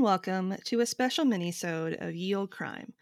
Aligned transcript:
And 0.00 0.06
welcome 0.06 0.56
to 0.64 0.80
a 0.80 0.86
special 0.86 1.26
mini-sode 1.26 1.98
of 2.00 2.14
Ye 2.14 2.34
Olde 2.34 2.50
Crime, 2.50 2.94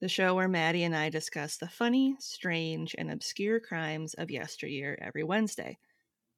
the 0.00 0.08
show 0.08 0.36
where 0.36 0.46
Maddie 0.46 0.84
and 0.84 0.94
I 0.94 1.08
discuss 1.08 1.56
the 1.56 1.66
funny, 1.66 2.14
strange, 2.20 2.94
and 2.96 3.10
obscure 3.10 3.58
crimes 3.58 4.14
of 4.14 4.30
yesteryear 4.30 4.96
every 5.02 5.24
Wednesday. 5.24 5.78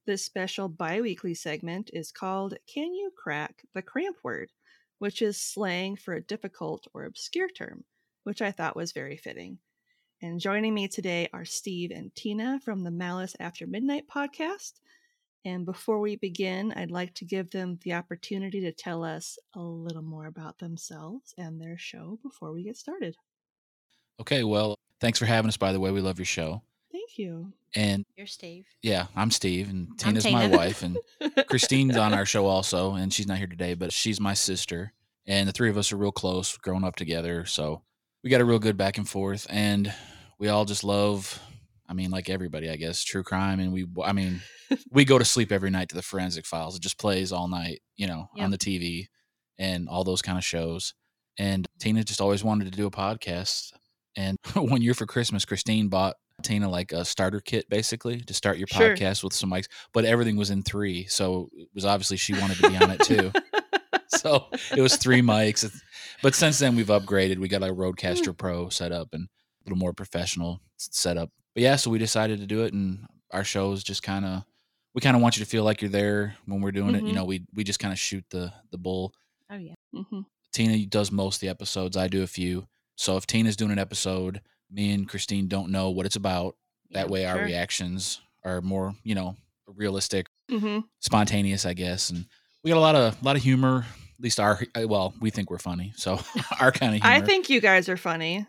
This 0.07 0.25
special 0.25 0.71
bi-weekly 0.71 1.35
segment 1.35 1.91
is 1.93 2.13
called 2.13 2.55
Can 2.67 2.95
You 2.95 3.13
Crack 3.15 3.65
the 3.75 3.83
Cramp 3.83 4.17
Word, 4.23 4.53
which 5.01 5.21
is 5.21 5.37
slang 5.37 5.97
for 5.97 6.15
a 6.15 6.23
difficult 6.23 6.87
or 6.95 7.05
obscure 7.05 7.51
term, 7.51 7.85
which 8.25 8.41
I 8.41 8.53
thought 8.53 8.75
was 8.75 8.93
very 8.93 9.19
fitting. 9.19 9.59
And 10.23 10.41
joining 10.41 10.73
me 10.73 10.89
today 10.89 11.29
are 11.35 11.45
Steve 11.45 11.91
and 11.91 12.11
Tina 12.15 12.59
from 12.65 12.85
the 12.85 12.91
Malice 12.91 13.37
After 13.39 13.67
Midnight 13.67 14.09
podcast. 14.09 14.81
And 15.47 15.65
before 15.65 16.01
we 16.01 16.17
begin, 16.17 16.73
I'd 16.75 16.91
like 16.91 17.15
to 17.15 17.25
give 17.25 17.51
them 17.51 17.79
the 17.85 17.93
opportunity 17.93 18.61
to 18.63 18.73
tell 18.73 19.05
us 19.05 19.39
a 19.55 19.61
little 19.61 20.03
more 20.03 20.27
about 20.27 20.59
themselves 20.59 21.33
and 21.39 21.61
their 21.61 21.79
show 21.79 22.19
before 22.21 22.51
we 22.51 22.65
get 22.65 22.77
started. 22.77 23.17
Okay, 24.21 24.43
well, 24.43 24.77
thanks 25.01 25.21
for 25.21 25.25
having 25.25 25.49
us. 25.49 25.57
By 25.57 25.73
the 25.73 25.79
way, 25.79 25.93
we 25.93 26.01
love 26.01 26.19
your 26.19 26.27
show. 26.27 26.63
Thank 26.91 27.17
you. 27.17 27.53
And 27.77 28.05
you're 28.17 28.27
steve 28.27 28.67
yeah, 28.83 29.07
I'm 29.15 29.31
Steve, 29.31 29.71
and 29.71 29.97
Tina's 29.97 30.25
my 30.25 30.49
wife, 30.49 30.83
and 30.83 30.99
Christine's 31.47 31.97
on 31.97 32.13
our 32.13 32.27
show 32.27 32.47
also, 32.47 32.95
and 32.95 33.13
she's 33.13 33.29
not 33.29 33.39
here 33.39 33.47
today, 33.47 33.75
but 33.75 33.93
she's 33.93 34.19
my 34.19 34.35
sister, 34.35 34.95
and 35.27 35.49
the 35.49 35.53
three 35.53 35.71
of 35.71 35.79
us 35.79 35.93
are 35.93 35.97
real 35.97 36.11
close, 36.11 36.57
growing 36.57 36.85
up 36.85 36.97
together, 36.97 37.45
so 37.45 37.83
we 38.25 38.31
got 38.31 38.41
a 38.41 38.45
real 38.45 38.59
good 38.59 38.77
back 38.77 38.99
and 38.99 39.09
forth, 39.09 39.47
and 39.51 39.93
we 40.39 40.49
all 40.49 40.65
just 40.65 40.83
love. 40.83 41.41
I 41.89 41.95
mean, 41.95 42.11
like 42.11 42.29
everybody, 42.29 42.69
I 42.71 42.77
guess, 42.77 43.03
true 43.05 43.23
crime, 43.23 43.61
and 43.61 43.73
we, 43.73 43.87
I 44.05 44.13
mean, 44.13 44.43
we 44.91 45.05
go 45.05 45.19
to 45.19 45.25
sleep 45.25 45.53
every 45.53 45.71
night 45.71 45.89
to 45.91 45.95
the 45.95 46.03
Forensic 46.03 46.47
Files. 46.47 46.77
It 46.77 46.83
just 46.83 46.99
plays 46.99 47.33
all 47.33 47.49
night, 47.49 47.81
you 47.97 48.07
know, 48.07 48.29
Yep. 48.35 48.45
on 48.45 48.51
the 48.51 48.59
TV, 48.59 49.07
and 49.59 49.89
all 49.89 50.05
those 50.05 50.23
kind 50.23 50.37
of 50.39 50.45
shows. 50.45 50.95
And 51.39 51.67
Tina 51.79 52.03
just 52.03 52.21
always 52.21 52.43
wanted 52.43 52.65
to 52.65 52.71
do 52.77 52.87
a 52.87 52.91
podcast. 52.91 53.73
And 54.17 54.37
one 54.55 54.83
year 54.83 54.95
for 54.95 55.07
Christmas, 55.07 55.45
Christine 55.45 55.89
bought 55.89 56.15
Tina 56.43 56.69
like 56.69 56.93
a 56.93 57.05
starter 57.05 57.41
kit 57.41 57.69
basically 57.69 58.21
to 58.23 58.35
start 58.35 58.59
your 58.59 58.67
Sure. 58.69 58.95
podcast 58.95 59.23
with 59.25 59.33
some 59.33 59.51
mics, 59.51 59.67
but 59.93 60.05
everything 60.05 60.37
was 60.37 60.51
in 60.51 60.63
three. 60.63 61.07
So 61.07 61.49
it 61.55 61.69
was 61.75 61.85
obviously 61.85 62.17
she 62.17 62.35
wanted 62.35 62.59
to 62.59 62.69
be 62.71 62.77
on 62.77 62.91
it 62.91 63.01
too. 63.01 63.33
so 64.09 64.47
it 64.77 64.81
was 64.81 64.97
three 64.97 65.23
mics. 65.23 65.71
But 66.23 66.35
since 66.35 66.59
then 66.59 66.77
we've 66.77 66.87
upgraded. 66.89 67.39
We 67.39 67.49
got 67.49 67.63
a 67.63 67.67
RodeCaster 67.67 68.29
mm. 68.33 68.37
Pro 68.39 68.69
set 68.69 68.93
up 68.93 69.09
and 69.13 69.25
a 69.25 69.65
little 69.65 69.79
more 69.79 69.93
professional 69.93 70.61
setup. 70.77 71.31
But 71.57 71.63
yeah, 71.63 71.77
so 71.77 71.91
we 71.91 71.99
decided 71.99 72.39
to 72.41 72.47
do 72.47 72.65
it 72.65 72.75
and 72.75 73.07
our 73.33 73.43
shows 73.43 73.83
just 73.83 74.03
kind 74.03 74.27
of 74.27 74.45
we 74.95 75.01
kind 75.01 75.17
of 75.17 75.23
want 75.23 75.39
you 75.39 75.45
to 75.45 75.51
feel 75.51 75.65
like 75.65 75.81
you're 75.81 75.91
there 75.91 76.37
when 76.45 76.61
we're 76.61 76.71
doing 76.71 76.95
it. 76.95 77.05
You 77.07 77.13
Mhm. 77.13 77.15
know, 77.17 77.25
we 77.25 77.47
we 77.55 77.65
just 77.65 77.79
kind 77.79 77.93
of 77.93 77.99
shoot 77.99 78.25
the 78.31 78.53
the 78.71 78.77
bull 78.79 79.15
oh 79.51 79.57
yeah 79.57 79.73
hmm 79.95 80.21
Tina 80.53 80.85
does 80.87 81.11
most 81.11 81.37
of 81.37 81.41
the 81.41 81.49
episodes. 81.49 81.97
I 81.97 82.09
do 82.09 82.23
a 82.23 82.27
few. 82.27 82.67
So 82.97 83.17
if 83.17 83.27
Tina's 83.27 83.57
doing 83.57 83.73
an 83.73 83.79
episode, 83.79 84.43
me 84.71 84.93
and 84.93 85.09
Christine 85.09 85.49
don't 85.49 85.71
know 85.71 85.89
what 85.91 86.05
it's 86.07 86.17
about. 86.17 86.57
That 86.91 87.07
Yeah, 87.07 87.11
way 87.13 87.25
our 87.27 87.37
sure. 87.37 87.45
reactions 87.45 88.21
are 88.45 88.61
more, 88.61 88.95
you 89.03 89.15
know, 89.15 89.37
realistic, 89.67 90.29
hmm 90.51 90.81
spontaneous, 91.01 91.65
I 91.65 91.73
guess. 91.73 92.11
And 92.11 92.27
we 92.63 92.71
got 92.71 92.77
a 92.77 92.81
lot 92.81 92.97
of 92.97 93.21
a 93.21 93.25
lot 93.25 93.37
of 93.37 93.43
humor. 93.43 93.87
At 94.19 94.23
least 94.23 94.41
our 94.41 94.61
uh, 94.75 94.87
well, 94.87 95.15
we 95.21 95.31
think 95.31 95.51
we're 95.51 95.59
funny. 95.59 95.95
So 95.97 96.21
our 96.61 96.71
kind 96.73 96.95
of 96.95 97.03
humor. 97.03 97.17
I 97.17 97.27
think 97.27 97.49
you 97.49 97.61
guys 97.63 97.89
are 97.89 97.97
funny. 97.97 98.47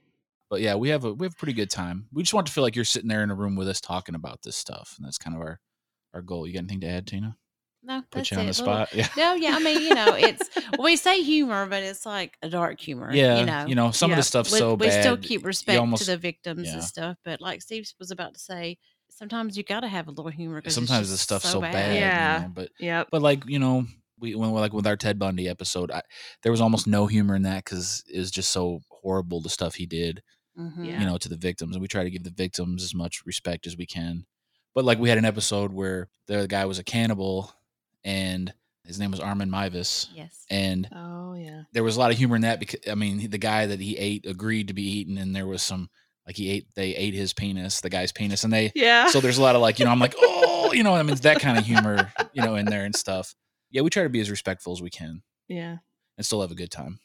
But 0.49 0.61
yeah, 0.61 0.75
we 0.75 0.89
have 0.89 1.03
a 1.03 1.13
we 1.13 1.25
have 1.25 1.33
a 1.33 1.37
pretty 1.37 1.53
good 1.53 1.69
time. 1.69 2.07
We 2.13 2.23
just 2.23 2.33
want 2.33 2.47
to 2.47 2.53
feel 2.53 2.63
like 2.63 2.75
you're 2.75 2.85
sitting 2.85 3.09
there 3.09 3.23
in 3.23 3.31
a 3.31 3.35
room 3.35 3.55
with 3.55 3.67
us 3.67 3.81
talking 3.81 4.15
about 4.15 4.41
this 4.43 4.55
stuff. 4.55 4.95
And 4.97 5.05
that's 5.05 5.17
kind 5.17 5.35
of 5.35 5.41
our 5.41 5.59
our 6.13 6.21
goal. 6.21 6.47
You 6.47 6.53
got 6.53 6.59
anything 6.59 6.81
to 6.81 6.87
add, 6.87 7.07
Tina? 7.07 7.35
no 7.83 8.01
Put 8.01 8.11
that's 8.11 8.31
you 8.31 8.37
on 8.37 8.47
it. 8.47 8.55
the 8.55 8.63
Little- 8.63 8.85
spot. 8.85 8.93
Yeah. 8.93 9.07
no 9.15 9.33
yeah 9.35 9.55
i 9.55 9.59
mean 9.59 9.81
you 9.81 9.93
know 9.93 10.15
it's 10.15 10.49
we 10.79 10.95
say 10.97 11.21
humor 11.21 11.67
but 11.67 11.83
it's 11.83 12.07
like 12.07 12.35
a 12.41 12.49
dark 12.49 12.81
humor 12.81 13.13
Yeah. 13.13 13.39
you 13.39 13.45
know 13.45 13.65
you 13.67 13.75
know, 13.75 13.91
some 13.91 14.09
of 14.11 14.17
the 14.17 14.23
stuff 14.23 14.51
we, 14.51 14.57
so 14.57 14.73
we 14.73 14.87
bad. 14.87 15.01
still 15.03 15.15
keep 15.15 15.45
respect 15.45 15.79
almost- 15.79 16.03
to 16.05 16.11
the 16.11 16.17
victims 16.17 16.67
yeah. 16.67 16.73
and 16.73 16.83
stuff 16.83 17.17
but 17.23 17.39
like 17.39 17.61
steve 17.61 17.87
was 17.99 18.09
about 18.09 18.33
to 18.33 18.39
say 18.39 18.77
sometimes 19.09 19.55
you 19.55 19.63
gotta 19.63 19.87
have 19.87 20.07
a 20.07 20.11
little 20.11 20.31
humor 20.31 20.59
'cause 20.59 20.75
it's 20.75 20.75
Sometimes 20.75 21.09
the 21.09 21.13
just 21.13 21.23
stuff's 21.23 21.49
so, 21.49 21.61
bad. 21.61 21.93
you 21.93 21.99
Yeah. 22.01 22.39
know, 22.47 22.51
but 22.53 22.69
Yep. 22.79 23.07
but 23.11 23.21
like 23.21 23.45
you 23.47 23.59
know 23.59 23.85
we 24.19 24.33
when 24.33 24.51
we 24.51 24.59
like 24.59 24.73
with 24.73 24.87
our 24.87 24.97
ted 24.97 25.19
bundy 25.19 25.47
episode 25.47 25.91
I, 25.91 26.01
there 26.41 26.51
was 26.51 26.61
almost 26.61 26.87
no 26.87 27.05
humor 27.05 27.35
in 27.35 27.43
that 27.43 27.63
because 27.63 28.03
it 28.11 28.17
was 28.17 28.31
just 28.31 28.49
so 28.49 28.81
horrible 28.89 29.39
the 29.39 29.49
stuff 29.49 29.75
he 29.75 29.85
did 29.85 30.23
Mhm. 30.57 30.85
You 30.99 31.05
know 31.05 31.17
to 31.17 31.29
the 31.29 31.37
victims 31.37 31.75
and 31.75 31.81
we 31.81 31.87
try 31.87 32.03
to 32.03 32.09
give 32.09 32.23
the 32.23 32.29
victims 32.31 32.83
as 32.83 32.93
much 32.95 33.21
respect 33.25 33.67
as 33.67 33.77
we 33.77 33.85
can 33.85 34.25
but 34.73 34.85
like 34.85 34.99
we 34.99 35.09
had 35.09 35.17
an 35.17 35.25
episode 35.25 35.71
where 35.73 36.07
the 36.27 36.47
guy 36.47 36.65
was 36.65 36.79
a 36.79 36.83
cannibal 36.83 37.51
and 38.03 38.53
his 38.83 38.99
name 38.99 39.11
was 39.11 39.19
armin 39.19 39.49
Meiwes, 39.49 40.07
yes 40.15 40.45
and 40.49 40.87
Oh 40.95 41.33
yeah. 41.35 41.63
there 41.73 41.83
was 41.83 41.95
a 41.97 41.99
lot 41.99 42.11
of 42.11 42.17
humor 42.17 42.35
in 42.35 42.41
that 42.43 42.59
because 42.59 42.79
i 42.89 42.95
mean 42.95 43.29
the 43.29 43.37
guy 43.37 43.65
that 43.67 43.79
he 43.79 43.97
ate 43.97 44.25
agreed 44.25 44.67
to 44.69 44.73
be 44.73 44.83
eaten 44.99 45.17
and 45.17 45.35
there 45.35 45.45
was 45.47 45.61
some 45.61 45.89
like 46.25 46.35
he 46.37 46.49
ate 46.49 46.67
they 46.75 46.95
ate 46.95 47.13
his 47.13 47.33
penis 47.33 47.81
the 47.81 47.89
guy's 47.89 48.11
penis 48.11 48.43
and 48.43 48.51
they 48.53 48.71
Yeah. 48.75 49.07
so 49.09 49.19
there's 49.19 49.37
a 49.37 49.41
lot 49.41 49.55
of 49.55 49.61
like 49.61 49.77
you 49.79 49.85
know 49.85 49.91
i'm 49.91 49.99
like 49.99 50.15
oh 50.17 50.71
you 50.73 50.83
know 50.83 50.95
i 50.95 51.03
mean 51.03 51.15
that 51.17 51.39
kind 51.39 51.57
of 51.57 51.65
humor 51.65 52.11
you 52.33 52.41
know 52.41 52.55
in 52.55 52.65
there 52.65 52.83
and 52.85 52.95
stuff 52.95 53.35
yeah 53.71 53.81
we 53.81 53.89
try 53.89 54.03
to 54.03 54.09
be 54.09 54.21
as 54.21 54.29
respectful 54.31 54.73
as 54.73 54.81
we 54.81 54.89
can 54.89 55.21
yeah. 55.47 55.77
and 56.17 56.25
still 56.25 56.41
have 56.41 56.51
a 56.51 56.55
good 56.55 56.71
time 56.71 56.99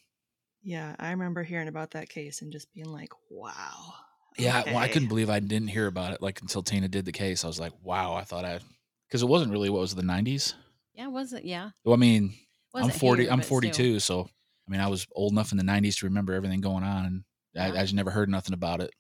Yeah. 0.63 0.95
I 0.99 1.11
remember 1.11 1.43
hearing 1.43 1.69
about 1.69 1.93
that 1.93 2.09
case 2.09 2.43
and 2.43 2.53
just 2.53 2.73
being 2.73 2.91
like, 2.93 3.13
wow. 3.31 3.95
yeah 4.39 4.63
well 4.67 4.79
i 4.79 4.89
couldn't 4.89 5.09
believe 5.09 5.29
i 5.29 5.39
didn't 5.41 5.69
hear 5.69 5.87
about 5.87 6.15
it 6.15 6.23
like 6.23 6.41
until 6.41 6.63
tina 6.63 6.89
did 6.89 7.05
the 7.05 7.13
case 7.13 7.45
i 7.45 7.47
was 7.47 7.61
like 7.61 7.73
wow 7.83 8.15
i 8.15 8.23
thought 8.25 8.47
i 8.47 8.59
because 9.07 9.23
it 9.23 9.29
wasn't 9.29 9.51
really 9.53 9.69
what 9.69 9.81
was 9.83 9.93
it, 9.93 9.97
the 9.97 10.03
90s 10.03 10.55
yeah 10.95 11.07
was 11.07 11.35
it 11.35 11.45
yeah 11.45 11.69
well 11.85 11.93
i 11.95 11.99
mean 11.99 12.33
i'm 12.75 12.89
40 12.89 13.25
here, 13.25 13.33
i'm 13.33 13.41
but 13.41 13.45
still. 13.45 13.59
42 13.59 14.01
so 14.01 14.23
i 14.67 14.71
mean 14.71 14.81
i 14.81 14.89
was 14.89 15.07
old 15.13 15.33
enough 15.33 15.53
in 15.53 15.59
the 15.59 15.65
90s 15.65 15.97
to 15.97 16.07
remember 16.07 16.33
everything 16.33 16.63
going 16.63 16.83
on 16.83 17.05
and 17.05 17.25
I, 17.55 17.67
Yeah. 17.69 17.81
I 17.81 17.83
just 17.83 17.93
never 17.95 18.11
heard 18.11 18.31
nothing 18.31 18.55
about 18.55 18.81
it 18.81 18.91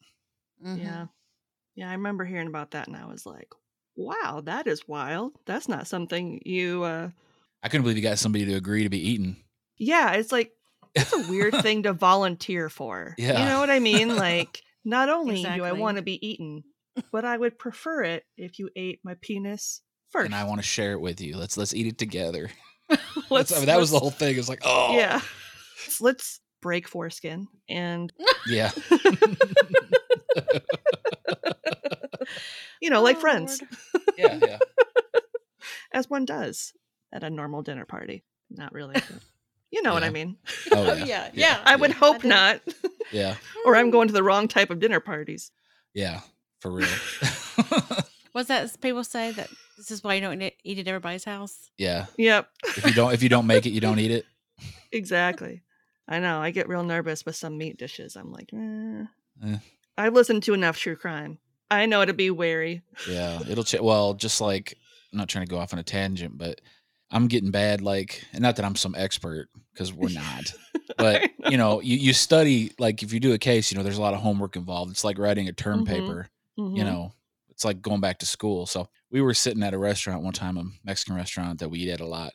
Mhm. 0.62 0.78
Yeah. 0.78 1.06
Yeah, 1.74 1.88
I 1.88 1.92
remember 1.94 2.26
hearing 2.26 2.48
about 2.48 2.72
that 2.72 2.86
and 2.86 2.96
I 2.96 3.06
was 3.06 3.24
like, 3.24 3.48
wow, 3.96 4.42
that 4.44 4.66
is 4.66 4.86
wild. 4.86 5.32
That's 5.46 5.66
not 5.68 5.86
something 5.88 6.40
you 6.44 6.82
uh 6.84 7.08
i 7.62 7.68
couldn't 7.68 7.82
believe 7.84 7.96
you 7.96 8.02
got 8.02 8.18
somebody 8.18 8.44
to 8.44 8.54
agree 8.54 8.82
to 8.82 8.90
be 8.90 9.08
eaten 9.10 9.36
Yeah, 9.78 10.12
it's 10.12 10.30
like 10.32 10.52
it's 10.94 11.12
a 11.12 11.30
weird 11.30 11.54
thing 11.62 11.82
to 11.84 11.92
volunteer 11.92 12.68
for. 12.68 13.14
You 13.18 13.28
know 13.32 13.60
what 13.60 13.70
I 13.70 13.78
mean? 13.78 14.14
Like 14.16 14.62
not 14.84 15.08
only 15.08 15.42
do 15.42 15.64
I 15.64 15.72
want 15.72 15.96
to 15.96 16.02
be 16.02 16.24
eaten, 16.26 16.64
but 17.10 17.24
I 17.24 17.36
would 17.36 17.58
prefer 17.58 18.02
it 18.02 18.24
if 18.36 18.58
you 18.58 18.68
ate 18.76 19.00
my 19.04 19.14
penis 19.20 19.80
first. 20.10 20.26
and 20.26 20.34
i 20.34 20.44
want 20.44 20.60
to 20.60 20.66
share 20.66 20.92
it 20.92 21.00
with 21.00 21.22
you 21.22 21.38
let's 21.38 21.56
let's 21.56 21.72
eat 21.72 21.86
it 21.86 21.96
together 21.96 22.50
Let's- 23.30 23.50
I 23.50 23.56
mean, 23.56 23.66
that 23.66 23.78
was 23.78 23.90
the 23.90 23.98
whole 23.98 24.10
thing 24.10 24.36
it's 24.36 24.46
like 24.48 24.60
oh 24.62 24.94
Yeah. 24.94 25.22
Let's 26.02 26.38
break 26.60 26.86
foreskin 26.86 27.48
and 27.68 28.12
yeah 28.46 28.70
you 32.80 32.90
know, 32.90 33.02
like 33.02 33.16
Oh, 33.16 33.20
friends. 33.20 33.62
Lord. 33.94 34.04
yeah 34.18 34.38
yeah 34.42 34.58
As 35.92 36.08
one 36.10 36.24
does 36.24 36.72
at 37.12 37.22
a 37.24 37.30
normal 37.30 37.62
dinner 37.62 37.84
party. 37.84 38.24
Not 38.50 38.72
really. 38.72 38.96
But 39.72 39.76
you 39.76 39.82
know 39.82 39.94
what 39.94 40.04
I 40.04 40.10
mean. 40.10 40.36
oh 40.72 40.90
oh 40.90 40.94
yeah 40.94 41.04
yeah 41.06 41.30
yeah 41.34 41.60
I 41.64 41.76
would 41.76 41.90
Yeah. 41.90 41.96
hope 41.96 42.22
do. 42.22 42.28
not. 42.28 42.60
yeah 43.12 43.36
or 43.66 43.74
I'm 43.76 43.90
going 43.90 44.08
to 44.08 44.14
the 44.14 44.22
wrong 44.22 44.48
type 44.48 44.70
of 44.70 44.78
dinner 44.80 45.00
parties. 45.00 45.50
yeah 45.94 46.20
for 46.60 46.70
real 46.70 46.88
What's 48.32 48.48
that 48.48 48.80
people 48.80 49.04
say 49.04 49.30
that 49.32 49.50
this 49.76 49.90
is 49.90 50.02
why 50.02 50.14
you 50.14 50.20
don't 50.22 50.40
eat 50.40 50.54
eat 50.64 50.78
at 50.78 50.88
everybody's 50.88 51.24
house? 51.24 51.70
yeah 51.76 52.06
Yep. 52.16 52.48
if 52.76 52.86
you 52.86 52.92
don't 52.94 53.12
if 53.12 53.22
you 53.22 53.28
don't 53.28 53.46
make 53.46 53.66
it 53.66 53.70
you 53.70 53.80
don't 53.80 53.98
eat 53.98 54.10
it 54.10 54.26
Exactly. 54.92 55.62
I 56.08 56.18
know. 56.18 56.40
I 56.40 56.50
get 56.50 56.68
real 56.68 56.82
nervous 56.84 57.24
with 57.24 57.36
some 57.36 57.56
meat 57.56 57.78
dishes. 57.78 58.16
I'm 58.16 58.30
like, 58.32 58.50
eh. 58.52 59.04
Eh. 59.46 59.58
I've 59.96 60.12
listened 60.12 60.42
to 60.44 60.52
enough 60.54 60.76
true 60.78 60.96
crime. 60.96 61.38
I 61.70 61.86
know 61.86 62.04
to 62.04 62.12
be 62.12 62.30
wary. 62.30 62.82
yeah 63.08 63.40
it'll 63.48 63.64
ch- 63.64 63.80
well 63.80 64.12
just 64.14 64.40
like 64.40 64.76
i'm 65.12 65.18
not 65.18 65.28
trying 65.28 65.46
to 65.46 65.50
go 65.50 65.58
off 65.58 65.72
on 65.72 65.78
a 65.78 65.82
tangent 65.82 66.36
but 66.36 66.60
i'm 67.10 67.26
getting 67.28 67.50
bad 67.50 67.80
like 67.80 68.22
and 68.34 68.42
not 68.42 68.56
that 68.56 68.64
i'm 68.66 68.76
some 68.76 68.94
expert 68.94 69.48
because 69.72 69.92
we're 69.92 70.08
not 70.08 70.52
but 70.98 71.30
you 71.48 71.56
know 71.56 71.80
you, 71.80 71.96
you 71.96 72.12
study 72.12 72.72
like 72.78 73.02
if 73.02 73.12
you 73.12 73.20
do 73.20 73.32
a 73.32 73.38
case 73.38 73.70
you 73.70 73.76
know 73.76 73.82
there's 73.84 73.98
a 73.98 74.02
lot 74.02 74.14
of 74.14 74.20
homework 74.20 74.56
involved 74.56 74.90
it's 74.90 75.04
like 75.04 75.18
writing 75.18 75.48
a 75.48 75.52
term 75.52 75.80
Mhm. 75.80 75.86
paper 75.86 76.28
you 76.74 76.82
Mhm. 76.82 76.86
know 76.86 77.12
it's 77.48 77.64
like 77.64 77.80
going 77.82 78.00
back 78.00 78.18
to 78.18 78.26
school 78.26 78.66
so 78.66 78.88
we 79.10 79.20
were 79.20 79.34
sitting 79.34 79.62
at 79.62 79.74
a 79.74 79.78
restaurant 79.78 80.22
one 80.22 80.32
time 80.32 80.56
a 80.56 80.64
mexican 80.84 81.14
restaurant 81.16 81.58
that 81.60 81.68
we 81.68 81.80
eat 81.80 81.90
at 81.90 82.00
a 82.00 82.06
lot 82.06 82.32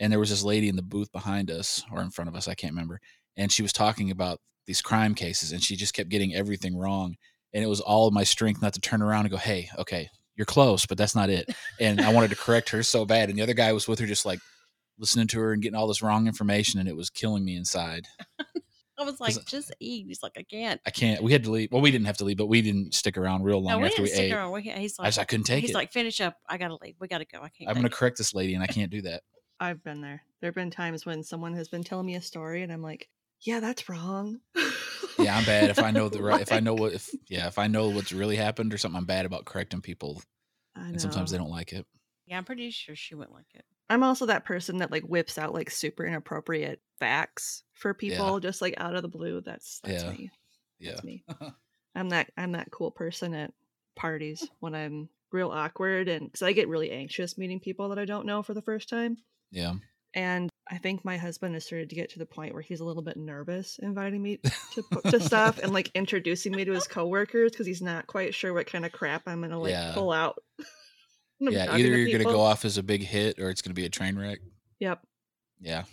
and 0.00 0.12
there 0.12 0.20
was 0.20 0.30
this 0.30 0.44
lady 0.44 0.68
in 0.68 0.76
the 0.76 0.82
booth 0.82 1.10
behind 1.12 1.50
us 1.50 1.84
or 1.92 2.00
in 2.02 2.10
front 2.10 2.28
of 2.28 2.34
us 2.36 2.48
i 2.48 2.54
can't 2.54 2.72
remember 2.72 3.00
and 3.36 3.52
she 3.52 3.62
was 3.62 3.72
talking 3.72 4.10
about 4.10 4.40
these 4.66 4.82
crime 4.82 5.14
cases, 5.14 5.52
and 5.52 5.62
she 5.62 5.76
just 5.76 5.94
kept 5.94 6.10
getting 6.10 6.34
everything 6.34 6.76
wrong. 6.76 7.16
And 7.54 7.64
it 7.64 7.68
was 7.68 7.80
all 7.80 8.10
my 8.10 8.22
strength 8.22 8.60
not 8.60 8.74
to 8.74 8.80
turn 8.82 9.00
around 9.00 9.22
and 9.22 9.30
go, 9.30 9.38
"Hey, 9.38 9.70
okay, 9.78 10.10
you're 10.36 10.44
close, 10.44 10.84
but 10.84 10.98
that's 10.98 11.14
not 11.14 11.30
it." 11.30 11.48
And 11.80 12.02
I 12.02 12.12
wanted 12.12 12.28
to 12.30 12.36
correct 12.36 12.68
her 12.68 12.82
so 12.82 13.06
bad, 13.06 13.30
and 13.30 13.38
the 13.38 13.42
other 13.42 13.54
guy 13.54 13.72
was 13.72 13.88
with 13.88 13.98
her, 14.00 14.06
just 14.06 14.26
like 14.26 14.40
listening 14.98 15.26
to 15.28 15.40
her 15.40 15.52
and 15.52 15.62
getting 15.62 15.76
all 15.76 15.86
this 15.86 16.02
wrong 16.02 16.26
information, 16.26 16.80
and 16.80 16.88
it 16.88 16.96
was 16.96 17.10
killing 17.10 17.44
me 17.44 17.56
inside. 17.56 18.06
I 19.00 19.04
was 19.04 19.20
like, 19.20 19.44
just 19.44 19.72
eat. 19.78 20.06
He's 20.08 20.24
like, 20.24 20.32
I 20.36 20.42
can't. 20.42 20.80
I 20.84 20.90
can't. 20.90 21.22
We 21.22 21.30
had 21.30 21.44
to 21.44 21.52
leave. 21.52 21.70
Well, 21.70 21.80
we 21.80 21.92
didn't 21.92 22.06
have 22.08 22.16
to 22.16 22.24
leave, 22.24 22.36
but 22.36 22.46
we 22.46 22.62
didn't 22.62 22.94
stick 22.94 23.16
around 23.16 23.44
real 23.44 23.58
long 23.62 23.66
No, 23.66 23.70
long 23.74 23.82
we 23.82 23.86
after 23.86 23.96
didn't 23.98 24.04
we 24.04 24.10
stick 24.10 24.24
ate. 24.24 24.32
around. 24.32 24.50
We, 24.52 24.62
he's 24.62 24.98
I 24.98 25.02
like, 25.04 25.08
just 25.08 25.18
I 25.20 25.24
couldn't 25.24 25.44
take 25.44 25.60
he's 25.60 25.64
it. 25.64 25.66
He's 25.68 25.74
like, 25.76 25.92
finish 25.92 26.20
up. 26.20 26.36
I 26.48 26.58
gotta 26.58 26.76
leave. 26.82 26.96
We 26.98 27.06
gotta 27.06 27.24
go. 27.24 27.38
I 27.38 27.48
can't. 27.48 27.70
I'm 27.70 27.76
gonna 27.76 27.86
it." 27.86 27.92
correct 27.92 28.18
this 28.18 28.34
lady, 28.34 28.54
and 28.54 28.62
I 28.62 28.66
can't 28.66 28.90
do 28.90 29.02
that. 29.02 29.22
I've 29.60 29.82
been 29.84 30.00
there. 30.00 30.22
There 30.40 30.48
have 30.48 30.54
been 30.54 30.70
times 30.70 31.06
when 31.06 31.22
someone 31.22 31.54
has 31.54 31.68
been 31.68 31.84
telling 31.84 32.06
me 32.06 32.14
a 32.16 32.22
story 32.22 32.62
and 32.62 32.72
I'm 32.72 32.82
like, 32.82 33.08
yeah, 33.40 33.60
that's 33.60 33.88
wrong. 33.88 34.40
Yeah, 35.18 35.36
I'm 35.36 35.44
bad 35.44 35.70
if 35.70 35.80
I 35.80 35.90
know 35.90 36.08
the 36.08 36.22
right. 36.22 36.40
If 36.42 36.52
I 36.52 36.60
know 36.60 36.74
what 36.74 36.92
if 36.92 37.10
yeah, 37.28 37.46
if 37.48 37.58
I 37.58 37.66
know 37.66 37.88
what's 37.88 38.12
really 38.12 38.36
happened 38.36 38.72
or 38.74 38.78
something, 38.78 38.96
I'm 38.96 39.04
bad 39.04 39.26
about 39.26 39.44
correcting 39.44 39.80
people, 39.80 40.22
I 40.76 40.88
and 40.88 41.00
sometimes 41.00 41.30
they 41.30 41.38
don't 41.38 41.50
like 41.50 41.72
it. 41.72 41.86
Yeah, 42.26 42.38
I'm 42.38 42.44
pretty 42.44 42.70
sure 42.70 42.94
she 42.94 43.14
wouldn't 43.14 43.34
like 43.34 43.46
it. 43.54 43.64
I'm 43.90 44.02
also 44.02 44.26
that 44.26 44.44
person 44.44 44.78
that 44.78 44.90
like 44.92 45.04
whips 45.04 45.38
out 45.38 45.54
like 45.54 45.70
super 45.70 46.04
inappropriate 46.04 46.80
facts 46.98 47.62
for 47.74 47.94
people 47.94 48.38
just 48.40 48.60
like 48.60 48.74
out 48.76 48.94
of 48.94 49.02
the 49.02 49.08
blue. 49.08 49.40
That's 49.40 49.80
that's 49.82 50.04
Yeah. 50.04 50.10
me. 50.10 50.30
Yeah, 50.78 50.90
That's 50.92 51.04
me. 51.04 51.24
I'm 51.94 52.10
that 52.10 52.30
I'm 52.36 52.52
that 52.52 52.70
cool 52.70 52.90
person 52.90 53.34
at 53.34 53.52
parties 53.96 54.48
when 54.60 54.74
I'm 54.74 55.08
real 55.32 55.50
awkward 55.50 56.08
and 56.08 56.26
because 56.26 56.42
I 56.42 56.52
get 56.52 56.68
really 56.68 56.90
anxious 56.90 57.36
meeting 57.38 57.60
people 57.60 57.88
that 57.90 57.98
I 57.98 58.04
don't 58.04 58.26
know 58.26 58.42
for 58.42 58.54
the 58.54 58.62
first 58.62 58.88
time. 58.88 59.16
yeah. 59.50 59.74
And 60.14 60.48
I 60.70 60.78
think 60.78 61.04
my 61.04 61.18
husband 61.18 61.52
has 61.54 61.66
started 61.66 61.90
to 61.90 61.94
get 61.94 62.10
to 62.10 62.18
the 62.18 62.24
point 62.26 62.54
where 62.54 62.62
he's 62.62 62.80
a 62.80 62.84
little 62.84 63.02
bit 63.02 63.16
nervous 63.18 63.78
inviting 63.82 64.22
me 64.22 64.38
to 64.72 64.82
to 65.10 65.20
stuff 65.20 65.58
and 65.62 65.72
like 65.72 65.90
introducing 65.94 66.52
me 66.52 66.64
to 66.64 66.72
his 66.72 66.86
coworkers 66.88 67.52
because 67.52 67.66
he's 67.66 67.82
not 67.82 68.06
quite 68.06 68.34
sure 68.34 68.54
what 68.54 68.66
kind 68.66 68.86
of 68.86 68.92
crap 68.92 69.22
I'm 69.26 69.42
gonna 69.42 69.58
like 69.60 69.72
Yeah. 69.72 69.92
pull 69.94 70.10
out. 70.10 70.38
I'm 71.40 71.52
Yeah, 71.52 71.74
either 71.74 71.88
you're 71.88 72.06
gonna 72.06 72.18
people. 72.18 72.32
go 72.32 72.40
off 72.40 72.64
as 72.64 72.78
a 72.78 72.82
big 72.82 73.02
hit 73.02 73.38
or 73.38 73.50
it's 73.50 73.62
gonna 73.62 73.74
be 73.74 73.84
a 73.84 73.88
train 73.90 74.18
wreck. 74.18 74.38
Yep. 74.80 75.00
Yeah, 75.60 75.84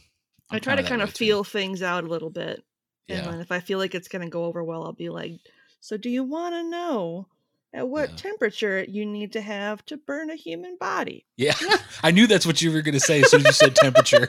i 0.51 0.55
I'm 0.55 0.61
try 0.61 0.75
to 0.75 0.83
kind 0.83 1.01
of 1.01 1.09
way, 1.09 1.13
too. 1.13 1.25
feel 1.25 1.43
things 1.43 1.81
out 1.81 2.03
a 2.03 2.07
little 2.07 2.29
bit. 2.29 2.63
And 3.09 3.17
Yeah, 3.25 3.31
then 3.31 3.39
if 3.41 3.51
I 3.51 3.59
feel 3.59 3.79
like 3.79 3.93
it's 3.95 4.07
gonna 4.07 4.29
go 4.29 4.45
over 4.45 4.63
well, 4.63 4.83
I'll 4.83 4.93
be 4.93 5.09
like, 5.09 5.33
"So, 5.79 5.97
do 5.97 6.09
you 6.09 6.23
want 6.23 6.55
to 6.55 6.63
know 6.69 7.27
at 7.73 7.87
what 7.87 8.09
Yeah. 8.11 8.15
temperature 8.15 8.83
you 8.87 9.05
need 9.05 9.33
to 9.33 9.41
have 9.41 9.85
to 9.87 9.97
burn 9.97 10.29
a 10.29 10.35
human 10.35 10.77
body?" 10.79 11.25
yeah. 11.37 11.53
I 12.03 12.11
knew 12.11 12.27
that's 12.27 12.45
what 12.45 12.61
you 12.61 12.71
were 12.71 12.81
gonna 12.81 12.99
say 12.99 13.21
as 13.21 13.31
soon 13.31 13.41
as 13.41 13.45
you 13.47 13.51
said 13.53 13.75
temperature. 13.75 14.27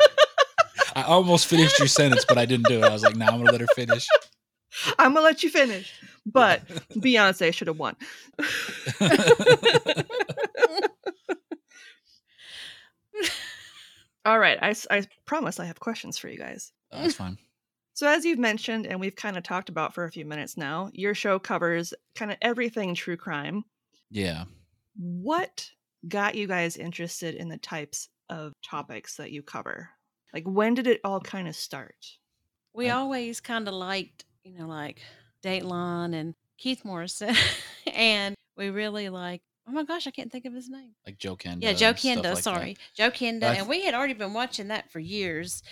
I 0.95 1.03
almost 1.03 1.47
finished 1.47 1.79
your 1.79 1.89
sentence, 1.89 2.25
but 2.27 2.39
I 2.39 2.47
didn't 2.47 2.67
do 2.69 2.79
it. 2.79 2.85
I 2.85 2.93
was 2.93 3.03
like, 3.03 3.17
"No, 3.17 3.27
nah, 3.27 3.33
I'm 3.33 3.39
gonna 3.39 3.53
let 3.53 3.61
her 3.61 3.67
finish." 3.75 4.07
I'm 4.99 5.13
gonna 5.15 5.25
let 5.25 5.43
you 5.43 5.49
finish, 5.51 5.93
but 6.27 6.67
Beyonce 6.91 7.53
should 7.55 7.69
have 7.69 7.79
won. 7.79 7.97
All 14.27 14.39
right, 14.39 14.59
I, 14.61 14.71
s- 14.71 14.87
I 14.91 15.05
promise 15.25 15.59
I 15.59 15.65
have 15.65 15.81
questions 15.81 16.19
for 16.19 16.29
you 16.29 16.37
guys. 16.37 16.73
Oh, 16.93 17.01
that's 17.03 17.15
fine. 17.15 17.39
So, 17.95 18.07
as 18.07 18.27
you've 18.27 18.39
mentioned, 18.39 18.87
and 18.87 19.01
we've 19.01 19.17
kind 19.17 19.39
of 19.39 19.43
talked 19.43 19.71
about 19.71 19.95
for 19.95 20.05
a 20.05 20.11
few 20.13 20.27
minutes 20.27 20.59
now, 20.59 20.91
your 20.93 21.15
show 21.15 21.39
covers 21.39 21.95
kind 22.15 22.31
of 22.31 22.37
everything 22.43 22.95
true 22.95 23.17
crime. 23.17 23.65
Yeah. 24.11 24.45
What 24.97 25.71
got 26.07 26.35
you 26.35 26.47
guys 26.47 26.77
interested 26.77 27.35
in 27.37 27.49
the 27.49 27.57
types 27.57 28.11
of 28.29 28.53
topics 28.63 29.17
that 29.17 29.33
you 29.33 29.43
cover? 29.43 29.89
Like, 30.35 30.45
when 30.45 30.75
did 30.75 30.87
it 30.87 31.01
all 31.05 31.21
kind 31.21 31.49
of 31.49 31.57
start? 31.57 31.97
We 32.75 32.91
I- 32.91 32.97
always 32.97 33.41
kind 33.41 33.67
of 33.67 33.73
liked, 33.73 34.27
you 34.45 34.59
know, 34.59 34.67
like 34.67 35.01
Dateline 35.43 36.15
and 36.15 36.35
Keith 36.59 36.85
Morrison, 36.85 37.35
and 37.95 38.35
we 38.59 38.69
really 38.69 39.09
like. 39.09 39.41
Oh 39.69 39.73
my 39.73 39.85
gosh, 39.85 40.07
I 40.07 40.11
can't 40.11 40.31
think 40.31 40.45
of 40.45 40.55
his 40.55 40.69
name. 40.69 40.93
Like 41.05 41.19
Joe 41.19 41.37
Kenda. 41.37 41.59
Yeah, 41.61 41.73
Joe 41.73 41.93
Kenda. 41.93 42.17
like 42.17 42.35
that. 42.37 42.43
sorry, 42.45 42.77
Joe 42.95 43.11
Kenda, 43.11 43.43
and 43.43 43.69
we 43.69 43.85
had 43.85 43.95
already 43.95 44.15
been 44.15 44.33
watching 44.33 44.69
that 44.69 44.91
for 44.91 45.01
years, 45.01 45.63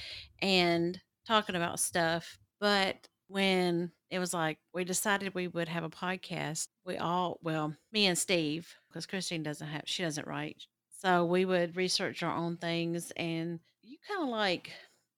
and 0.42 1.00
talking 1.26 1.54
about 1.54 1.78
stuff. 1.78 2.38
But 2.60 3.08
when 3.28 3.92
it 4.10 4.18
was 4.18 4.34
like 4.34 4.58
we 4.72 4.84
decided 4.84 5.34
we 5.34 5.48
would 5.48 5.68
have 5.68 5.84
a 5.84 5.90
podcast, 5.90 6.68
we 6.84 6.96
all, 6.96 7.38
well, 7.42 7.74
me 7.92 8.06
and 8.06 8.18
Steve, 8.18 8.74
because 8.88 9.06
Christine 9.06 9.42
doesn't 9.44 9.66
have, 9.66 9.82
she 9.86 10.02
doesn't 10.02 10.26
write, 10.26 10.64
so 11.00 11.24
we 11.24 11.44
would 11.44 11.76
research 11.76 12.22
our 12.22 12.34
own 12.34 12.56
things, 12.56 13.12
and 13.16 13.60
you 13.82 13.98
kind 14.08 14.22
of 14.24 14.28
like, 14.28 14.72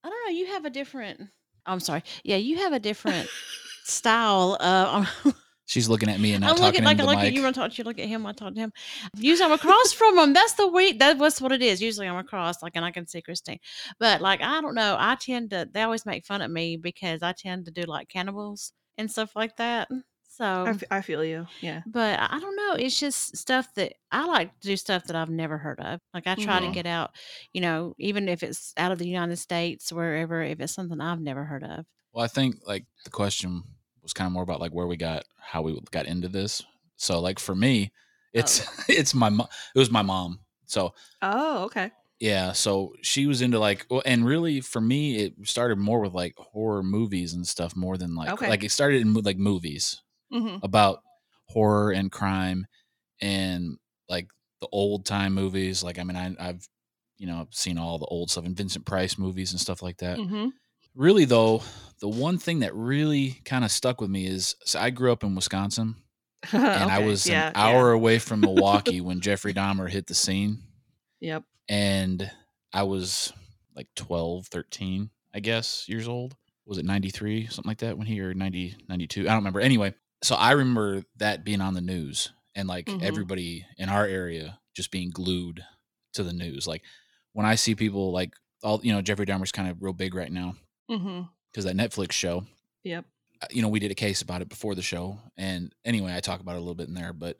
I 0.05 0.11
don't 0.11 0.26
know, 0.26 0.38
you 0.38 0.46
have 0.49 0.67
a 0.67 0.70
different. 0.70 1.22
I'm 1.64 1.81
sorry, 1.81 2.02
yeah, 2.25 2.37
you 2.37 2.58
have 2.58 2.75
a 2.75 2.79
different 2.79 3.29
style. 3.84 4.58
Uh, 4.61 5.06
She's 5.66 5.88
looking 5.88 6.08
at 6.08 6.20
me 6.20 6.32
and 6.32 6.42
not 6.42 6.52
I'm 6.56 6.62
looking 6.62 6.82
talking 6.82 6.84
like 6.84 6.88
I 6.88 6.90
into 6.92 7.02
the 7.02 7.06
look 7.10 7.18
at 7.24 7.32
you. 7.32 7.46
I 7.46 7.52
talk 7.52 7.72
to 7.72 7.76
you. 7.78 7.84
Look 7.84 7.98
at 7.98 8.06
him. 8.06 8.24
I 8.24 8.32
talk 8.32 8.54
to 8.54 8.60
him. 8.60 8.72
Usually 9.16 9.46
I'm 9.46 9.52
across 9.52 9.92
from 9.92 10.16
him. 10.18 10.32
That's 10.32 10.52
the 10.54 10.68
way. 10.68 10.92
That 10.92 11.18
was 11.18 11.40
what 11.40 11.50
it 11.52 11.60
is. 11.60 11.82
Usually 11.82 12.06
I'm 12.06 12.16
across, 12.16 12.62
like, 12.62 12.76
and 12.76 12.84
I 12.84 12.92
can 12.92 13.06
see 13.06 13.20
Christine. 13.20 13.58
But 13.98 14.20
like, 14.20 14.40
I 14.42 14.60
don't 14.60 14.74
know. 14.76 14.96
I 14.98 15.16
tend 15.16 15.50
to. 15.50 15.68
They 15.70 15.82
always 15.82 16.06
make 16.06 16.24
fun 16.24 16.40
of 16.40 16.50
me 16.50 16.76
because 16.76 17.22
I 17.22 17.32
tend 17.32 17.64
to 17.64 17.72
do 17.72 17.82
like 17.82 18.08
cannibals 18.08 18.72
and 18.96 19.10
stuff 19.10 19.34
like 19.34 19.56
that. 19.56 19.88
So, 20.28 20.44
I, 20.44 20.68
f- 20.70 20.84
I 20.90 21.00
feel 21.00 21.24
you. 21.24 21.46
Yeah. 21.62 21.80
but 21.86 22.20
I 22.20 22.38
don't 22.38 22.56
know. 22.56 22.74
It's 22.74 23.00
just 23.00 23.36
stuff 23.38 23.72
that 23.74 23.94
I 24.12 24.26
like 24.26 24.52
to 24.60 24.69
do 24.69 24.76
stuff 24.76 25.04
that 25.04 25.16
I've 25.16 25.30
never 25.30 25.56
heard 25.56 25.80
of. 25.80 25.98
Like 26.12 26.26
I 26.26 26.34
try 26.34 26.60
Mhm. 26.60 26.66
to 26.69 26.72
get 26.74 26.84
out, 26.86 27.12
you 27.54 27.62
know, 27.62 27.94
even 27.98 28.28
if 28.28 28.42
it's 28.42 28.74
out 28.76 28.92
of 28.92 28.98
the 28.98 29.08
United 29.08 29.36
States, 29.36 29.90
wherever, 29.90 30.42
if 30.42 30.60
it's 30.60 30.74
something 30.74 31.00
I've 31.00 31.20
never 31.22 31.44
heard 31.44 31.64
of. 31.64 31.86
Well, 32.12 32.22
I 32.24 32.28
think 32.28 32.56
like 32.66 32.84
the 33.04 33.10
question 33.10 33.62
was 34.06 34.12
kind 34.14 34.26
of 34.26 34.32
more 34.32 34.43
about 34.43 34.61
like 34.61 34.73
where 34.73 34.87
we 34.87 34.97
got 34.97 35.25
how 35.38 35.62
we 35.62 35.79
got 35.91 36.06
into 36.06 36.29
this. 36.29 36.62
So 36.97 37.20
like 37.20 37.38
for 37.38 37.55
me, 37.55 37.93
it's 38.32 38.67
it's 38.88 39.14
my 39.14 39.29
mom. 39.29 39.49
It 39.75 39.79
was 39.79 39.91
my 39.91 40.03
mom. 40.03 40.41
So 40.67 40.94
Oh, 41.23 41.64
okay. 41.64 41.93
yeah, 42.19 42.53
so 42.53 42.94
she 43.03 43.26
was 43.26 43.43
into 43.43 43.58
like 43.58 43.87
well, 43.91 44.03
and 44.06 44.25
really 44.25 44.61
for 44.62 44.81
me 44.81 45.17
it 45.17 45.35
started 45.44 45.76
more 45.79 46.00
with 46.00 46.14
like 46.14 46.35
horror 46.38 46.82
movies 46.82 47.35
and 47.35 47.47
stuff 47.47 47.76
more 47.76 47.99
than 47.99 48.14
like 48.14 48.32
Okay. 48.32 48.47
like 48.47 48.64
it 48.64 48.70
started 48.70 49.03
in 49.03 49.12
like 49.14 49.37
movies 49.37 50.03
hmm 50.31 50.58
about 50.62 51.00
horror 51.49 51.93
and 51.93 52.12
crime 52.12 52.67
and 53.20 53.79
like 54.08 54.29
the 54.61 54.69
old 54.73 55.06
time 55.06 55.35
movies. 55.35 55.82
Like 55.85 55.99
I 55.99 56.05
mean 56.05 56.17
I, 56.17 56.37
I've 56.41 56.69
you 57.19 57.26
know 57.26 57.49
seen 57.53 57.79
all 57.79 57.99
the 57.99 58.06
old 58.06 58.31
stuff 58.31 58.47
and 58.47 58.56
Vincent 58.56 58.87
Price 58.87 59.19
movies 59.19 59.53
and 59.53 59.61
stuff 59.61 59.82
like 59.82 59.99
that 59.99 60.23
hmm 60.23 60.49
really 60.96 61.25
though 61.25 61.62
the 62.00 62.08
one 62.08 62.38
thing 62.38 62.60
that 62.60 62.75
really 62.75 63.40
kind 63.44 63.64
of 63.64 63.70
stuck 63.70 64.00
with 64.00 64.10
me 64.10 64.26
is 64.26 64.54
so 64.64 64.78
i 64.81 64.90
grew 64.90 65.12
up 65.12 65.22
in 65.22 65.34
wisconsin 65.34 65.94
and 66.53 66.91
i 66.91 66.98
was 66.98 67.26
an 67.29 67.53
hour 67.55 67.93
away 67.93 68.19
from 68.19 68.41
milwaukee 68.41 69.00
when 69.03 69.20
jeffrey 69.20 69.53
dahmer 69.55 69.88
hit 69.88 70.06
the 70.06 70.15
scene. 70.15 70.58
Yep. 71.20 71.44
and 71.69 72.31
i 72.72 72.82
was 72.82 73.32
like 73.74 73.88
12 73.96 74.46
13 74.48 75.10
i 75.34 75.41
guess 75.41 75.86
years 75.88 76.08
old. 76.08 76.34
Was 76.67 76.79
it 76.79 76.84
93 76.84 77.46
something 77.46 77.69
like 77.70 77.79
that 77.79 77.96
when 77.96 78.06
he 78.06 78.20
or 78.20 78.34
90 78.34 78.76
92 78.88 79.20
i 79.20 79.24
don't 79.24 79.36
remember. 79.36 79.60
Anyway 79.60 79.94
so 80.22 80.34
i 80.34 80.53
remember 80.53 81.03
that 81.19 81.44
being 81.44 81.60
on 81.60 81.74
the 81.74 81.81
news 81.81 82.32
and 82.55 82.67
like 82.69 82.86
Mhm. 82.86 83.03
everybody 83.03 83.65
in 83.79 83.88
our 83.88 84.05
area 84.06 84.58
just 84.74 84.91
being 84.91 85.10
glued 85.10 85.62
to 86.15 86.22
the 86.22 86.32
news. 86.32 86.67
Like 86.67 86.82
when 87.34 87.46
i 87.46 87.55
see 87.55 87.74
people 87.74 88.12
like 88.12 88.32
all 88.62 88.81
you 88.82 88.93
know 88.93 89.00
jeffrey 89.03 89.26
dahmer's 89.26 89.53
kind 89.53 89.69
of 89.70 89.82
real 89.82 89.93
big 89.93 90.15
right 90.15 90.32
now 90.32 90.55
because 90.88 91.64
that 91.64 91.76
netflix 91.76 92.12
show 92.12 92.44
Yep. 92.84 93.05
uh, 93.43 93.46
you 93.50 93.62
know, 93.62 93.69
we 93.69 93.81
did 93.81 93.90
a 93.90 93.94
case 93.96 94.22
about 94.22 94.43
it 94.43 94.48
before 94.48 94.74
the 94.76 94.82
show. 94.82 95.19
And 95.36 95.74
anyway, 95.84 96.14
I 96.14 96.20
talk 96.20 96.40
about 96.40 96.52
it 96.55 96.58
a 96.58 96.60
little 96.60 96.74
bit 96.76 96.86
in 96.88 96.94
there, 96.94 97.12
but 97.12 97.36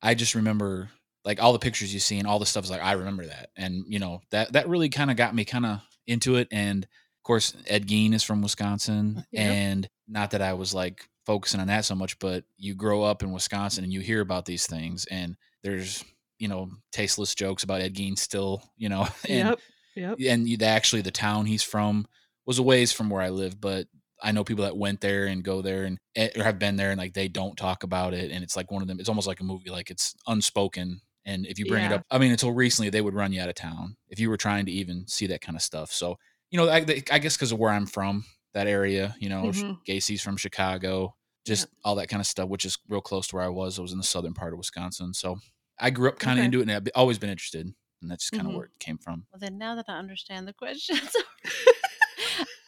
I 0.00 0.14
just 0.14 0.34
remember 0.36 0.88
like 1.24 1.42
all 1.42 1.52
the 1.52 1.58
pictures 1.58 1.92
you 1.92 1.98
see 2.00 2.18
and 2.18 2.28
all 2.28 2.38
the 2.38 2.46
stuff 2.46 2.62
is 2.64 2.70
like, 2.70 2.82
I 2.82 2.92
remember 2.92 3.26
that. 3.26 3.48
And, 3.56 3.84
you 3.88 3.98
know, 3.98 4.20
that, 4.30 4.52
that 4.52 4.68
really 4.68 4.88
kind 4.90 5.10
of 5.10 5.16
got 5.16 5.34
me 5.34 5.44
kind 5.44 5.66
of 5.66 5.80
into 6.06 6.36
it. 6.36 6.46
And 6.52 6.84
of 6.84 7.22
course, 7.24 7.54
Ed 7.66 7.88
Gein 7.88 8.14
is 8.14 8.22
from 8.22 8.40
Wisconsin. 8.42 9.24
Yep. 9.32 9.42
And 9.52 9.88
not 10.06 10.30
that 10.30 10.42
I 10.42 10.52
was 10.52 10.72
like 10.74 11.08
focusing 11.26 11.58
on 11.60 11.66
that 11.66 11.84
so 11.84 11.94
much, 11.96 12.18
but 12.20 12.44
you 12.56 12.74
grow 12.76 13.02
up 13.02 13.22
in 13.24 13.32
Wisconsin 13.32 13.82
and 13.82 13.92
you 13.92 14.00
hear 14.00 14.20
about 14.20 14.44
these 14.44 14.66
things 14.66 15.06
and 15.06 15.34
there's, 15.64 16.04
you 16.38 16.46
know, 16.46 16.70
tasteless 16.92 17.34
jokes 17.34 17.64
about 17.64 17.80
Ed 17.80 17.94
Gein 17.94 18.16
still, 18.18 18.62
you 18.76 18.88
know, 18.88 19.08
and, 19.28 19.48
Yep. 19.48 19.58
Yep. 19.96 20.18
and 20.28 20.48
you- 20.48 20.56
the- 20.56 20.66
actually 20.66 21.02
the 21.02 21.10
town 21.10 21.46
he's 21.46 21.62
from 21.64 22.06
was 22.46 22.58
a 22.58 22.62
ways 22.62 22.92
from 22.92 23.10
where 23.10 23.22
I 23.22 23.30
live, 23.30 23.60
but 23.60 23.86
I 24.22 24.32
know 24.32 24.44
people 24.44 24.64
that 24.64 24.76
went 24.76 25.00
there 25.00 25.26
and 25.26 25.42
go 25.44 25.60
there 25.62 25.84
and 25.84 25.98
eh, 26.16 26.30
or 26.36 26.44
have 26.44 26.58
been 26.58 26.76
there 26.76 26.90
and 26.90 26.98
like 26.98 27.14
they 27.14 27.28
don't 27.28 27.56
talk 27.56 27.82
about 27.82 28.14
it 28.14 28.30
and 28.30 28.42
it's 28.44 28.56
like 28.56 28.70
one 28.70 28.82
of 28.82 28.88
them. 28.88 29.00
It's 29.00 29.08
almost 29.08 29.26
like 29.26 29.40
a 29.40 29.44
movie, 29.44 29.70
like 29.70 29.90
it's 29.90 30.14
unspoken. 30.26 31.00
And 31.26 31.46
if 31.46 31.58
you 31.58 31.66
bring 31.66 31.84
it 31.84 31.92
up, 31.92 32.02
I 32.10 32.18
mean, 32.18 32.30
until 32.32 32.52
recently 32.52 32.90
they 32.90 33.00
would 33.00 33.14
run 33.14 33.32
you 33.32 33.40
out 33.40 33.48
of 33.48 33.54
town 33.54 33.96
if 34.08 34.18
you 34.18 34.28
were 34.30 34.36
trying 34.36 34.66
to 34.66 34.72
even 34.72 35.06
see 35.08 35.26
that 35.28 35.40
kind 35.40 35.56
of 35.56 35.62
stuff. 35.62 35.90
So 35.90 36.16
you 36.50 36.58
know, 36.58 36.68
I, 36.68 36.84
I 37.10 37.18
guess 37.18 37.36
because 37.36 37.50
of 37.50 37.58
where 37.58 37.72
I'm 37.72 37.86
from, 37.86 38.24
that 38.52 38.66
area, 38.68 39.16
you 39.18 39.28
know, 39.28 39.50
Mhm. 39.50 39.80
Gacy's 39.84 40.22
from 40.22 40.36
Chicago, 40.36 41.16
just 41.44 41.66
all 41.84 41.96
that 41.96 42.08
kind 42.08 42.20
of 42.20 42.26
stuff, 42.26 42.48
which 42.48 42.64
is 42.64 42.78
real 42.88 43.00
close 43.00 43.26
to 43.28 43.36
where 43.36 43.44
I 43.44 43.48
was. 43.48 43.78
I 43.78 43.82
was 43.82 43.92
in 43.92 43.98
the 43.98 44.04
southern 44.04 44.34
part 44.34 44.52
of 44.52 44.58
Wisconsin, 44.58 45.14
so 45.14 45.38
I 45.80 45.90
grew 45.90 46.08
up 46.08 46.18
kind 46.18 46.38
of 46.38 46.44
Okay. 46.44 46.44
into 46.44 46.58
it, 46.60 46.62
and 46.62 46.70
I've 46.72 46.86
always 46.94 47.18
been 47.18 47.30
interested, 47.30 47.66
and 48.02 48.10
that's 48.10 48.24
just 48.24 48.32
kind 48.32 48.46
of 48.46 48.52
Mhm. 48.52 48.54
where 48.54 48.66
it 48.66 48.72
came 48.78 48.98
from. 48.98 49.26
Well, 49.32 49.40
then 49.40 49.58
now 49.58 49.74
that 49.76 49.86
I 49.88 49.98
understand 49.98 50.46
the 50.48 50.52
questions, 50.52 51.14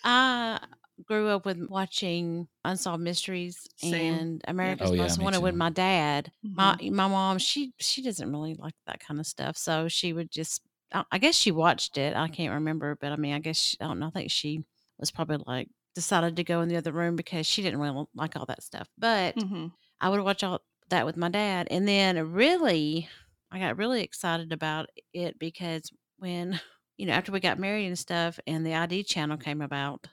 I 0.06 0.60
grew 1.04 1.28
up 1.28 1.44
with 1.44 1.58
watching 1.68 2.48
Unsolved 2.64 3.02
Mysteries 3.02 3.66
Same. 3.76 3.92
and 4.14 4.42
America's 4.48 4.92
Oh, 4.92 4.96
Most 4.96 5.18
me 5.18 5.24
Wanted 5.24 5.42
with 5.42 5.54
my 5.56 5.70
dad. 5.70 6.30
My 6.54 6.74
Mhm. 6.80 6.92
my 6.92 7.08
mom, 7.08 7.38
she 7.38 7.72
she 7.78 8.02
doesn't 8.02 8.30
really 8.30 8.54
like 8.54 8.74
that 8.86 9.00
kind 9.00 9.20
of 9.20 9.26
stuff, 9.26 9.56
so 9.56 9.88
she 9.88 10.12
would 10.12 10.30
just. 10.30 10.62
I 10.92 11.04
I 11.12 11.18
guess 11.18 11.34
she 11.34 11.50
watched 11.50 11.98
it. 11.98 12.14
I 12.16 12.28
can't 12.28 12.54
remember, 12.54 12.96
but 13.00 13.12
I 13.12 13.16
mean, 13.16 13.34
I 13.34 13.40
guess 13.40 13.56
she, 13.58 13.76
I 13.80 13.86
don't 13.88 13.98
know. 13.98 14.06
I 14.06 14.10
think 14.10 14.30
she 14.30 14.64
was 14.98 15.10
probably 15.10 15.38
like 15.46 15.68
decided 15.94 16.36
to 16.36 16.44
go 16.44 16.60
in 16.62 16.68
the 16.68 16.76
other 16.76 16.92
room 16.92 17.16
because 17.16 17.46
she 17.46 17.62
didn't 17.62 17.80
really 17.80 18.06
like 18.14 18.36
all 18.36 18.46
that 18.46 18.62
stuff. 18.62 18.88
But 18.96 19.34
Mhm. 19.36 19.72
I 20.00 20.08
would 20.08 20.20
watch 20.20 20.44
all 20.44 20.60
that 20.90 21.04
with 21.04 21.16
my 21.16 21.28
dad. 21.28 21.66
And 21.70 21.86
then 21.88 22.32
really, 22.32 23.08
I 23.50 23.58
got 23.58 23.76
really 23.76 24.02
excited 24.02 24.52
about 24.52 24.86
it 25.12 25.38
because 25.38 25.90
when, 26.18 26.60
you 26.96 27.06
know, 27.06 27.12
after 27.12 27.32
we 27.32 27.40
got 27.40 27.58
married 27.58 27.86
and 27.86 27.98
stuff 27.98 28.38
and 28.46 28.64
the 28.66 28.74
ID 28.74 29.04
channel 29.04 29.36
came 29.36 29.60
about, 29.60 30.06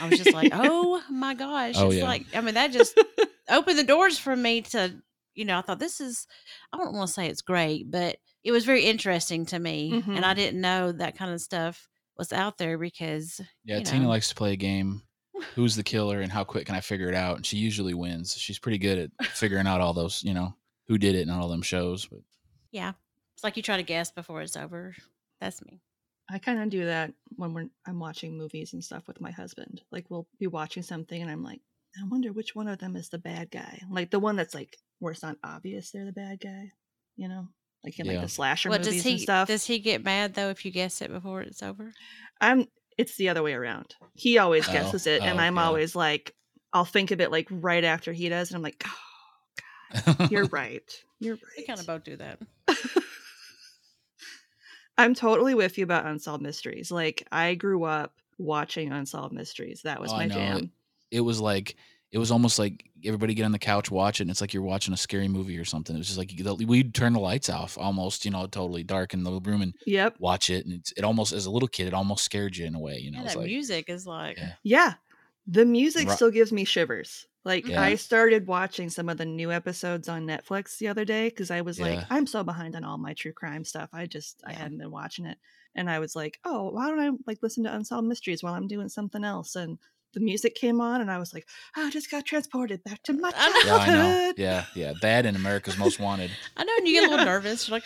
I 0.00 0.08
was 0.08 0.18
just 0.18 0.32
like, 0.32 0.50
oh 0.54 1.02
my 1.10 1.34
gosh. 1.34 1.74
Oh, 1.78 1.86
it's 1.88 1.96
yeah. 1.96 2.04
like, 2.04 2.24
I 2.34 2.40
mean, 2.40 2.54
that 2.54 2.72
just 2.72 2.98
opened 3.50 3.78
the 3.78 3.84
doors 3.84 4.18
for 4.18 4.34
me 4.34 4.62
to, 4.62 4.94
you 5.34 5.44
know, 5.44 5.58
I 5.58 5.62
thought 5.62 5.78
this 5.78 6.00
is, 6.00 6.26
I 6.72 6.76
don't 6.78 6.94
want 6.94 7.08
to 7.08 7.12
say 7.14 7.26
it's 7.26 7.42
great, 7.42 7.90
but 7.90 8.16
it 8.42 8.52
was 8.52 8.64
very 8.64 8.84
interesting 8.84 9.46
to 9.46 9.58
me. 9.58 9.92
Mhm. 10.02 10.16
And 10.16 10.24
I 10.24 10.34
didn't 10.34 10.60
know 10.60 10.92
that 10.92 11.16
kind 11.16 11.32
of 11.32 11.40
stuff 11.40 11.88
was 12.16 12.32
out 12.32 12.56
there 12.58 12.78
because, 12.78 13.40
Yeah, 13.64 13.78
you 13.78 13.84
Tina 13.84 14.04
know. 14.04 14.08
likes 14.08 14.28
to 14.28 14.34
play 14.34 14.52
a 14.52 14.56
game. 14.56 15.02
Who's 15.56 15.74
the 15.76 15.82
killer 15.82 16.20
and 16.20 16.30
how 16.30 16.44
quick 16.44 16.66
can 16.66 16.76
I 16.76 16.80
figure 16.80 17.08
it 17.08 17.14
out? 17.14 17.36
And 17.36 17.44
she 17.44 17.56
usually 17.56 17.92
wins. 17.94 18.36
She's 18.36 18.58
pretty 18.60 18.78
good 18.78 19.10
at 19.20 19.26
figuring 19.28 19.66
out 19.66 19.80
all 19.80 19.92
those, 19.92 20.22
you 20.22 20.32
know, 20.32 20.54
who 20.86 20.96
did 20.96 21.16
it 21.16 21.22
and 21.22 21.30
all 21.32 21.48
them 21.48 21.62
shows. 21.62 22.06
But 22.06 22.20
yeah, 22.70 22.92
it's 23.34 23.42
like 23.42 23.56
you 23.56 23.62
try 23.62 23.76
to 23.76 23.82
guess 23.82 24.12
before 24.12 24.42
it's 24.42 24.56
over. 24.56 24.94
That's 25.40 25.60
me. 25.64 25.80
I 26.30 26.38
kind 26.38 26.60
of 26.62 26.70
do 26.70 26.86
that 26.86 27.12
when 27.36 27.52
we're 27.52 27.68
I'm 27.86 27.98
watching 28.00 28.36
movies 28.38 28.72
and 28.72 28.82
stuff 28.82 29.06
with 29.06 29.20
my 29.20 29.30
husband. 29.30 29.82
Like 29.90 30.10
we'll 30.10 30.26
be 30.38 30.46
watching 30.46 30.82
something 30.82 31.20
and 31.20 31.30
I'm 31.30 31.42
like, 31.42 31.60
I 32.00 32.06
wonder 32.08 32.32
which 32.32 32.54
one 32.54 32.68
of 32.68 32.78
them 32.78 32.96
is 32.96 33.08
the 33.10 33.18
bad 33.18 33.50
guy. 33.50 33.80
Like 33.90 34.10
the 34.10 34.18
one 34.18 34.36
that's 34.36 34.54
like 34.54 34.76
where 35.00 35.12
it's 35.12 35.22
not 35.22 35.36
obvious 35.44 35.90
they're 35.90 36.06
the 36.06 36.12
bad 36.12 36.40
guy, 36.40 36.72
you 37.16 37.28
know? 37.28 37.48
Like 37.84 37.98
in 38.00 38.06
like 38.06 38.22
the 38.22 38.28
slasher 38.28 38.70
What 38.70 38.80
movies 38.80 38.94
does 38.96 39.04
he 39.04 39.10
and 39.12 39.20
stuff. 39.20 39.48
does 39.48 39.66
he 39.66 39.78
get 39.78 40.02
mad 40.02 40.32
though 40.34 40.48
if 40.48 40.64
you 40.64 40.70
guess 40.70 41.02
it 41.02 41.10
before 41.12 41.42
it's 41.42 41.62
over? 41.62 41.92
I'm 42.40 42.66
it's 42.96 43.16
the 43.16 43.28
other 43.28 43.42
way 43.42 43.52
around. 43.52 43.94
He 44.14 44.38
always 44.38 44.66
Oh, 44.68 44.72
guesses 44.72 45.06
it 45.06 45.20
and 45.22 45.38
oh, 45.38 45.42
I'm 45.42 45.56
yeah. 45.56 45.64
always 45.66 45.94
like 45.94 46.34
I'll 46.72 46.86
think 46.86 47.10
of 47.10 47.20
it 47.20 47.30
like 47.30 47.46
right 47.50 47.84
after 47.84 48.12
he 48.14 48.28
does 48.30 48.48
and 48.50 48.56
I'm 48.56 48.62
like, 48.62 48.82
oh, 48.86 50.02
God, 50.16 50.30
you're 50.30 50.46
right. 50.46 50.90
You're 51.20 51.34
right. 51.34 51.42
We 51.58 51.66
kind 51.66 51.78
of 51.78 51.86
both 51.86 52.04
do 52.04 52.16
that. 52.16 52.38
I'm 54.98 55.14
totally 55.14 55.54
with 55.54 55.76
you 55.78 55.84
about 55.84 56.06
unsolved 56.06 56.42
mysteries. 56.42 56.90
Like 56.90 57.26
I 57.32 57.54
grew 57.54 57.84
up 57.84 58.14
watching 58.38 58.92
unsolved 58.92 59.32
mysteries. 59.34 59.82
That 59.82 60.00
was 60.00 60.12
Oh, 60.12 60.16
my 60.16 60.26
know. 60.26 60.34
jam. 60.34 60.72
it 61.10 61.20
was 61.20 61.40
like 61.40 61.76
it 62.12 62.18
was 62.18 62.30
almost 62.30 62.58
like 62.60 62.84
everybody 63.04 63.34
get 63.34 63.44
on 63.44 63.50
the 63.52 63.58
couch 63.58 63.90
watch 63.90 64.20
it 64.20 64.24
and 64.24 64.30
it's 64.30 64.40
like 64.40 64.54
you're 64.54 64.62
watching 64.62 64.94
a 64.94 64.96
scary 64.96 65.26
movie 65.28 65.58
or 65.58 65.64
something 65.64 65.94
it 65.94 65.98
was 65.98 66.06
just 66.06 66.18
like 66.18 66.32
we'd 66.68 66.94
turn 66.94 67.12
the 67.12 67.18
lights 67.20 67.50
off 67.50 67.76
almost 67.76 68.24
you 68.24 68.30
know 68.30 68.46
totally 68.46 68.82
dark 68.84 69.12
in 69.14 69.22
the 69.24 69.32
room 69.40 69.62
and 69.62 69.74
Yep. 69.84 70.16
watch 70.20 70.48
it 70.48 70.64
and 70.64 70.74
it's, 70.74 70.92
it 70.96 71.02
almost 71.04 71.32
as 71.32 71.46
a 71.46 71.50
little 71.50 71.68
kid 71.68 71.88
it 71.88 71.92
almost 71.94 72.24
scared 72.24 72.56
you 72.56 72.66
in 72.66 72.74
a 72.76 72.80
way 72.80 72.96
you 72.98 73.10
know 73.10 73.18
Yeah, 73.18 73.24
that 73.28 73.36
like 73.36 73.46
music 73.46 73.88
is 73.88 74.06
like 74.06 74.36
Yeah. 74.38 74.52
Yeah. 74.62 74.94
The 75.48 75.64
music 75.66 76.08
Ru- 76.08 76.14
still 76.14 76.30
gives 76.30 76.52
me 76.52 76.64
shivers. 76.64 77.26
Like 77.44 77.66
Yeah. 77.68 77.82
I 77.82 77.96
started 77.96 78.46
watching 78.46 78.88
some 78.90 79.08
of 79.08 79.18
the 79.18 79.24
new 79.26 79.52
episodes 79.52 80.08
on 80.08 80.26
Netflix 80.26 80.78
the 80.78 80.88
other 80.88 81.04
day 81.04 81.28
because 81.28 81.50
I 81.50 81.60
was 81.60 81.78
like, 81.78 81.98
I'm 82.10 82.26
so 82.26 82.42
behind 82.42 82.74
on 82.76 82.84
all 82.84 82.96
my 82.98 83.12
true 83.14 83.32
crime 83.32 83.64
stuff. 83.64 83.90
I 83.92 84.06
just 84.06 84.42
I 84.46 84.52
Yeah. 84.52 84.58
hadn't 84.58 84.78
been 84.78 84.90
watching 84.90 85.26
it. 85.26 85.38
And 85.74 85.90
I 85.90 85.98
was 85.98 86.14
like, 86.16 86.38
oh, 86.44 86.70
why 86.70 86.88
don't 86.88 87.00
I 87.00 87.10
like 87.26 87.38
listen 87.42 87.64
to 87.64 87.74
Unsolved 87.74 88.06
Mysteries 88.08 88.42
while 88.42 88.54
I'm 88.54 88.68
doing 88.68 88.88
something 88.88 89.24
else? 89.24 89.56
And 89.56 89.78
the 90.14 90.20
music 90.20 90.54
came 90.54 90.80
on 90.80 91.00
and 91.00 91.10
I 91.10 91.18
was 91.18 91.34
like, 91.34 91.46
oh, 91.76 91.86
I 91.86 91.90
just 91.90 92.10
got 92.10 92.24
transported 92.24 92.82
back 92.84 93.02
to 93.02 93.12
my 93.12 93.32
I 93.34 93.48
know. 93.50 93.56
yeah 93.66 93.76
i 93.76 93.86
know 93.88 93.92
childhood. 93.94 94.34
yeah 94.38 94.64
yeah 94.76 94.92
that 95.02 95.26
and 95.26 95.36
america's 95.36 95.76
most 95.76 95.98
wanted 95.98 96.30
I 96.56 96.62
know, 96.64 96.72
and 96.78 96.86
you 96.86 96.94
get 96.94 97.08
a 97.08 97.10
little 97.10 97.24
nervous. 97.34 97.68
You're 97.68 97.76
like, 97.78 97.84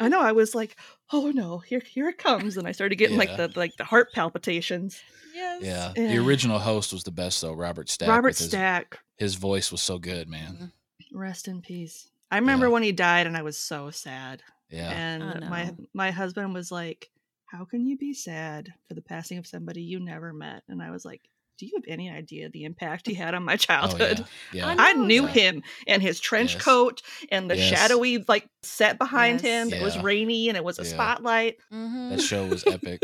I 0.00 0.08
know. 0.08 0.20
I 0.20 0.32
was 0.32 0.54
like, 0.54 0.76
oh 1.12 1.30
no, 1.30 1.58
here 1.58 1.80
here 1.86 2.08
it 2.08 2.18
comes. 2.18 2.56
And 2.56 2.66
I 2.66 2.72
started 2.72 2.96
getting 2.96 3.16
like 3.16 3.36
the 3.36 3.50
like 3.56 3.76
the 3.76 3.84
heart 3.84 4.12
palpitations. 4.12 5.00
yes. 5.34 5.62
yeah 5.62 5.92
Yeah. 5.96 6.08
the 6.08 6.18
original 6.18 6.58
host 6.58 6.92
was 6.92 7.02
the 7.04 7.10
best 7.10 7.40
though 7.40 7.52
robert 7.52 7.88
stack 7.88 8.08
Robert 8.08 8.28
with 8.28 8.38
his, 8.38 8.48
Stack, 8.48 8.98
his 9.16 9.34
voice 9.34 9.72
was 9.72 9.82
so 9.82 9.98
good 9.98 10.28
man 10.28 10.52
mm-hmm. 10.54 11.18
rest 11.18 11.48
in 11.48 11.60
peace. 11.60 12.08
I 12.30 12.38
remember 12.38 12.66
Yeah. 12.66 12.72
when 12.72 12.82
he 12.82 12.92
died 12.92 13.26
and 13.26 13.36
I 13.36 13.42
was 13.42 13.58
so 13.58 13.90
sad. 13.90 14.42
yeah 14.70 14.90
and 14.90 15.48
my 15.50 15.64
know. 15.64 15.76
my 15.92 16.10
husband 16.10 16.54
was 16.54 16.70
like 16.72 17.10
how 17.46 17.64
can 17.64 17.86
you 17.86 17.96
be 17.96 18.14
sad 18.14 18.72
for 18.88 18.94
the 18.94 19.02
passing 19.02 19.38
of 19.38 19.46
somebody 19.46 19.82
you 19.82 20.00
never 20.00 20.32
met 20.32 20.62
and 20.68 20.82
i 20.82 20.90
was 20.90 21.04
like 21.04 21.20
do 21.58 21.66
you 21.66 21.72
have 21.76 21.84
any 21.86 22.10
idea 22.10 22.48
the 22.50 22.64
impact 22.64 23.06
he 23.06 23.14
had 23.14 23.34
on 23.34 23.44
my 23.44 23.54
oh 23.54 23.56
childhood 23.56 24.24
yeah, 24.52 24.66
I. 24.66 24.90
I, 24.90 24.92
knew 24.94 25.22
Yeah. 25.22 25.28
him 25.32 25.62
and 25.86 26.02
his 26.02 26.18
trench 26.20 26.54
Yes. 26.54 26.64
coat 26.64 27.02
and 27.30 27.50
the 27.50 27.56
Yes. 27.56 27.68
shadowy 27.68 28.18
like 28.26 28.48
set 28.62 28.98
behind 28.98 29.40
him 29.40 29.68
Yes. 29.68 29.78
that 29.78 29.82
was 29.82 29.98
rainy 29.98 30.48
and 30.48 30.56
it 30.56 30.64
was 30.64 30.78
a 30.78 30.84
Yeah. 30.84 30.90
spotlight 30.90 31.56
Mm-hmm. 31.72 32.10
that 32.10 32.20
show 32.20 32.46
was 32.46 32.64
epic 32.70 33.02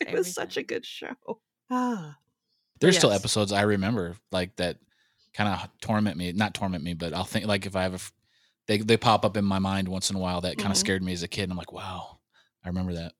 it 0.00 0.12
was 0.12 0.32
such 0.34 0.56
a 0.56 0.62
good 0.62 0.84
show 0.84 1.14
ah 1.70 2.16
There's 2.80 2.98
still 2.98 3.12
episodes 3.12 3.52
I 3.52 3.62
remember 3.62 4.14
like 4.32 4.56
that 4.56 4.78
kind 5.34 5.48
of 5.52 5.68
torment 5.80 6.16
me. 6.16 6.32
Not 6.32 6.54
torment 6.54 6.82
me, 6.82 6.94
but 6.94 7.12
I'll 7.12 7.24
think 7.24 7.46
like 7.46 7.66
if 7.66 7.76
I 7.76 7.82
have 7.82 7.92
a, 7.92 7.96
f- 7.96 8.12
they 8.68 8.78
they 8.78 8.96
pop 8.96 9.24
up 9.24 9.36
in 9.36 9.44
my 9.44 9.58
mind 9.58 9.86
once 9.88 10.08
in 10.10 10.16
a 10.16 10.18
while 10.18 10.40
that 10.40 10.56
kind 10.56 10.70
of 10.70 10.76
Mhm. 10.76 10.80
scared 10.80 11.02
me 11.02 11.12
as 11.12 11.22
a 11.22 11.28
kid. 11.28 11.42
And 11.44 11.52
I'm 11.52 11.58
like, 11.58 11.72
wow, 11.72 12.20
I 12.64 12.68
remember 12.68 12.94
that. 12.94 13.12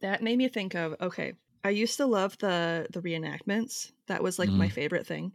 that 0.00 0.22
made 0.22 0.38
me 0.38 0.46
think 0.48 0.74
of 0.76 0.94
okay 1.00 1.34
i 1.64 1.70
used 1.70 1.96
to 1.96 2.06
love 2.06 2.36
the 2.38 2.86
the 2.92 3.00
reenactments 3.02 3.90
that 4.06 4.22
was 4.22 4.38
like 4.38 4.50
my 4.50 4.68
Mhm. 4.68 4.72
favorite 4.72 5.06
thing 5.06 5.32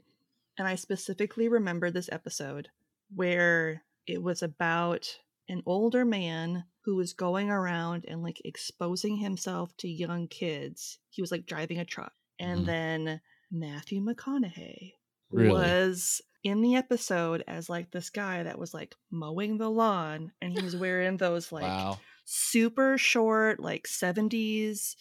and 0.58 0.68
i 0.68 0.76
specifically 0.76 1.48
remember 1.50 1.90
this 1.92 2.10
episode 2.12 2.70
where 3.16 3.84
it 4.08 4.22
was 4.22 4.42
about 4.44 5.20
an 5.48 5.64
older 5.66 6.06
man 6.06 6.66
who 6.82 6.96
was 6.96 7.14
going 7.14 7.50
around 7.50 8.06
and 8.08 8.22
like 8.24 8.42
exposing 8.46 9.18
himself 9.18 9.76
to 9.78 9.88
young 9.90 10.28
kids 10.28 11.00
he 11.10 11.22
was 11.22 11.32
like 11.32 11.46
driving 11.46 11.80
a 11.80 11.86
truck 11.86 12.14
and 12.40 12.62
Mhm. 12.62 12.66
then 12.66 13.22
matthew 13.52 14.00
mcconaughey 14.02 14.94
Really? 15.32 15.52
was 15.52 16.22
in 16.44 16.62
the 16.62 16.76
episode 16.76 17.44
as 17.48 17.70
like 17.70 17.92
this 17.92 18.10
guy 18.10 18.44
that 18.44 18.58
was 18.58 18.74
like 18.74 18.96
mowing 19.12 19.58
the 19.58 19.70
lawn 19.70 20.32
and 20.42 20.54
he 20.54 20.64
was 20.64 20.76
wearing 20.76 21.18
those 21.18 21.52
like 21.52 21.64
wow. 21.64 22.00
Super 22.32 22.96
short, 23.00 23.60
like 23.60 23.88
70s 23.88 24.96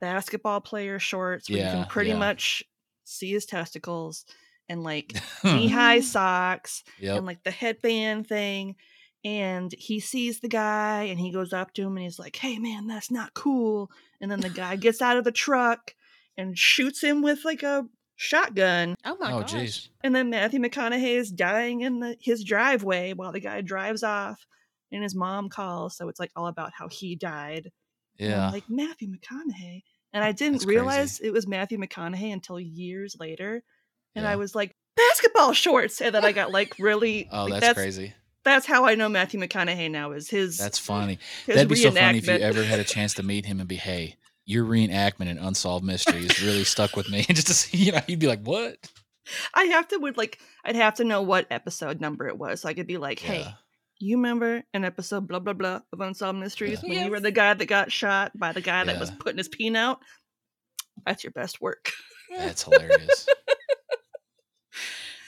basketball 0.00 0.60
player 0.60 0.98
shorts 0.98 1.48
where 1.48 1.58
you 1.58 1.64
can 1.64 1.84
pretty 1.86 2.10
yeah. 2.10 2.18
much 2.18 2.64
see 3.04 3.30
his 3.30 3.46
testicles 3.46 4.24
and 4.68 4.82
like 4.82 5.14
knee 5.44 5.68
high 5.68 6.00
socks 6.00 6.82
yep. 6.98 7.18
and 7.18 7.26
like 7.26 7.44
the 7.44 7.52
headband 7.52 8.26
thing. 8.26 8.74
And 9.24 9.72
he 9.78 10.00
sees 10.00 10.40
the 10.40 10.48
guy 10.48 11.04
and 11.04 11.20
he 11.20 11.30
goes 11.30 11.52
up 11.52 11.72
to 11.74 11.82
him 11.82 11.96
and 11.96 12.02
he's 12.02 12.18
like, 12.18 12.34
Hey 12.34 12.58
man, 12.58 12.88
that's 12.88 13.12
not 13.12 13.34
cool. 13.34 13.88
And 14.20 14.28
then 14.28 14.40
the 14.40 14.50
guy 14.50 14.74
gets 14.74 15.00
out 15.00 15.16
of 15.16 15.22
the 15.22 15.30
truck 15.30 15.94
and 16.36 16.58
shoots 16.58 17.00
him 17.00 17.22
with 17.22 17.44
like 17.44 17.62
a 17.62 17.86
shotgun. 18.16 18.96
Oh 19.04 19.16
my 19.20 19.32
oh, 19.32 19.40
gosh. 19.42 19.54
jeez. 19.54 19.88
And 20.02 20.16
then 20.16 20.30
Matthew 20.30 20.58
McConaughey 20.58 21.16
is 21.16 21.30
dying 21.30 21.82
in 21.82 22.00
the, 22.00 22.16
his 22.20 22.42
driveway 22.42 23.12
while 23.12 23.30
the 23.30 23.38
guy 23.38 23.60
drives 23.60 24.02
off 24.02 24.44
and 24.92 25.02
his 25.02 25.14
mom 25.14 25.48
calls. 25.48 25.96
So 25.96 26.08
it's 26.08 26.20
like 26.20 26.30
all 26.36 26.46
about 26.46 26.72
how 26.76 26.88
he 26.88 27.16
died. 27.16 27.70
Yeah. 28.18 28.50
like 28.50 28.64
Matthew 28.68 29.08
McConaughey. 29.08 29.82
And 30.12 30.22
I 30.22 30.32
didn't 30.32 30.52
That's 30.54 30.64
crazy. 30.66 30.76
realize 30.78 31.20
it 31.20 31.30
was 31.32 31.46
Matthew 31.46 31.78
McConaughey 31.78 32.32
until 32.32 32.60
years 32.60 33.16
later. 33.18 33.62
And 34.14 34.26
I 34.26 34.36
was 34.36 34.54
like, 34.54 34.76
basketball 34.96 35.54
shorts. 35.54 36.00
And 36.02 36.14
then 36.14 36.24
I 36.24 36.32
got 36.32 36.52
like 36.52 36.74
really 36.78 37.28
Oh, 37.32 37.46
like, 37.46 37.62
that's, 37.62 37.78
crazy. 37.78 38.12
That's 38.44 38.66
how 38.66 38.84
I 38.84 38.94
know 38.94 39.08
Matthew 39.08 39.40
McConaughey 39.40 39.90
now 39.90 40.12
is 40.12 40.28
his 40.28 40.58
That's 40.58 40.78
funny. 40.78 41.18
his 41.46 41.54
That'd 41.56 41.68
be 41.70 41.76
so 41.76 41.90
funny 41.90 42.18
if 42.18 42.26
you 42.26 42.34
ever 42.34 42.62
had 42.62 42.78
a 42.78 42.84
chance 42.84 43.14
to 43.14 43.22
meet 43.22 43.46
him 43.46 43.58
and 43.60 43.68
be, 43.68 43.76
hey, 43.76 44.16
your 44.44 44.64
reenactment 44.66 45.28
in 45.28 45.38
Unsolved 45.38 45.84
Mysteries 45.84 46.42
really 46.42 46.64
stuck 46.64 46.94
with 46.96 47.08
me. 47.08 47.24
And 47.28 47.34
just 47.36 47.46
to 47.46 47.54
see, 47.54 47.78
you 47.78 47.92
know, 47.92 48.00
you'd 48.06 48.18
be 48.18 48.26
like, 48.26 48.42
what? 48.42 48.76
I 49.54 49.64
have 49.66 49.86
to 49.88 49.98
would 49.98 50.16
like 50.18 50.40
I'd 50.64 50.76
have 50.76 50.94
to 50.96 51.04
know 51.04 51.22
what 51.22 51.46
episode 51.50 52.00
number 52.00 52.26
it 52.28 52.36
was. 52.36 52.60
So 52.60 52.68
I 52.68 52.74
could 52.74 52.86
be 52.88 52.98
like, 52.98 53.18
hey, 53.20 53.40
Yeah. 53.40 53.52
You 54.02 54.16
remember 54.16 54.62
an 54.74 54.84
episode 54.84 55.26
blah 55.28 55.38
blah 55.38 55.52
blah 55.52 55.80
of 55.92 56.00
Unsolved 56.00 56.38
Mysteries 56.38 56.80
Yeah. 56.82 56.88
when 56.88 57.04
you 57.06 57.10
were 57.10 57.20
the 57.20 57.30
guy 57.30 57.54
that 57.54 57.66
got 57.66 57.92
shot 57.92 58.32
by 58.38 58.52
the 58.52 58.60
guy 58.60 58.84
that 58.84 58.98
was 59.00 59.10
putting 59.10 59.38
his 59.38 59.48
peen 59.48 59.76
out? 59.76 60.00
That's 61.06 61.24
your 61.24 61.30
best 61.32 61.60
work. 61.60 61.90
That's 62.36 62.62
hilarious. 62.64 63.26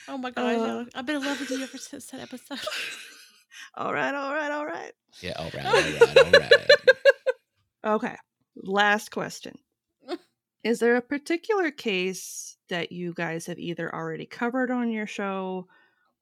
Oh 0.07 0.17
my 0.19 0.29
god, 0.31 0.55
Uh, 0.55 0.85
I've 0.93 1.05
been 1.05 1.15
in 1.17 1.23
love 1.25 1.39
with 1.39 1.49
you 1.49 1.63
ever 1.63 1.77
since 1.79 2.05
that 2.07 2.21
episode. 2.21 2.59
all 3.75 3.91
right, 3.91 4.13
all 4.13 4.33
right, 4.33 4.51
all 4.51 4.65
right. 4.65 4.91
yeah. 5.21 5.33
All 5.35 5.49
right. 5.51 5.65
All 5.65 5.73
right. 5.73 6.17
All 6.25 6.31
right. 6.39 6.53
Okay. 7.85 8.15
Last 8.55 9.09
question. 9.11 9.57
Is 10.63 10.79
there 10.79 10.95
a 10.95 11.01
particular 11.01 11.69
case 11.71 12.55
that 12.69 12.91
you 12.91 13.13
guys 13.15 13.45
have 13.47 13.59
either 13.59 13.93
already 13.93 14.25
covered 14.25 14.71
on 14.71 14.89
your 14.91 15.05
show 15.07 15.67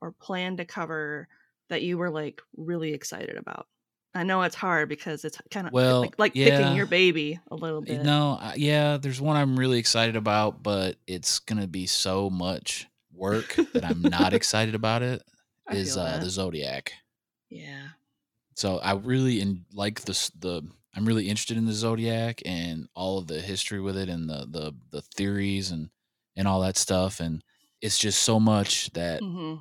or 0.01 0.12
plan 0.12 0.57
to 0.57 0.65
cover 0.65 1.27
that 1.70 1.82
you 1.82 1.98
were 1.98 2.10
like 2.10 2.41
really 2.55 2.93
excited 2.93 3.38
about? 3.38 3.67
I 4.15 4.24
know 4.24 4.43
it's 4.43 4.55
hard 4.55 4.89
because 4.89 5.25
it's 5.25 5.41
kind 5.50 5.67
of 5.67 5.74
Well, 5.74 6.01
like, 6.01 6.20
like 6.20 6.34
yeah. 6.36 6.60
picking 6.60 6.75
your 6.75 6.86
baby 6.86 7.39
a 7.50 7.55
little 7.55 7.82
bit. 7.82 8.01
No, 8.03 8.38
I- 8.39 8.55
yeah, 8.55 8.98
there's 8.98 9.20
one 9.20 9.36
I'm 9.36 9.58
really 9.58 9.79
excited 9.79 10.15
about, 10.15 10.62
but 10.62 10.98
it's 11.08 11.39
gonna 11.39 11.67
be 11.67 11.88
so 11.88 12.29
much 12.29 12.88
work 13.12 13.60
that 13.74 13.84
I'm 13.86 14.10
not 14.10 14.34
excited 14.34 14.75
about 14.75 15.01
it. 15.01 15.24
I 15.67 15.75
Is 15.75 15.98
uh, 15.98 16.20
the 16.20 16.29
Zodiac? 16.29 16.93
yeah. 17.50 17.89
So 18.55 18.77
I 18.79 18.93
really 18.93 19.41
in, 19.41 19.65
like 19.74 20.01
the 20.01 20.13
the 20.39 20.63
I'm 20.96 21.05
really 21.05 21.27
interested 21.29 21.58
in 21.58 21.65
the 21.65 21.74
Zodiac 21.74 22.41
and 22.46 22.88
all 22.96 23.17
of 23.17 23.27
the 23.27 23.41
history 23.41 23.82
with 23.82 23.98
it 23.98 24.10
and 24.10 24.29
the 24.29 24.46
the 24.50 24.74
the 24.91 25.01
theories 25.01 25.72
and 25.72 25.89
and 26.36 26.48
all 26.48 26.62
that 26.62 26.77
stuff 26.77 27.20
and 27.20 27.43
it's 27.82 27.98
just 28.00 28.22
so 28.22 28.39
much 28.39 28.89
that 28.91 29.20
hmm 29.20 29.55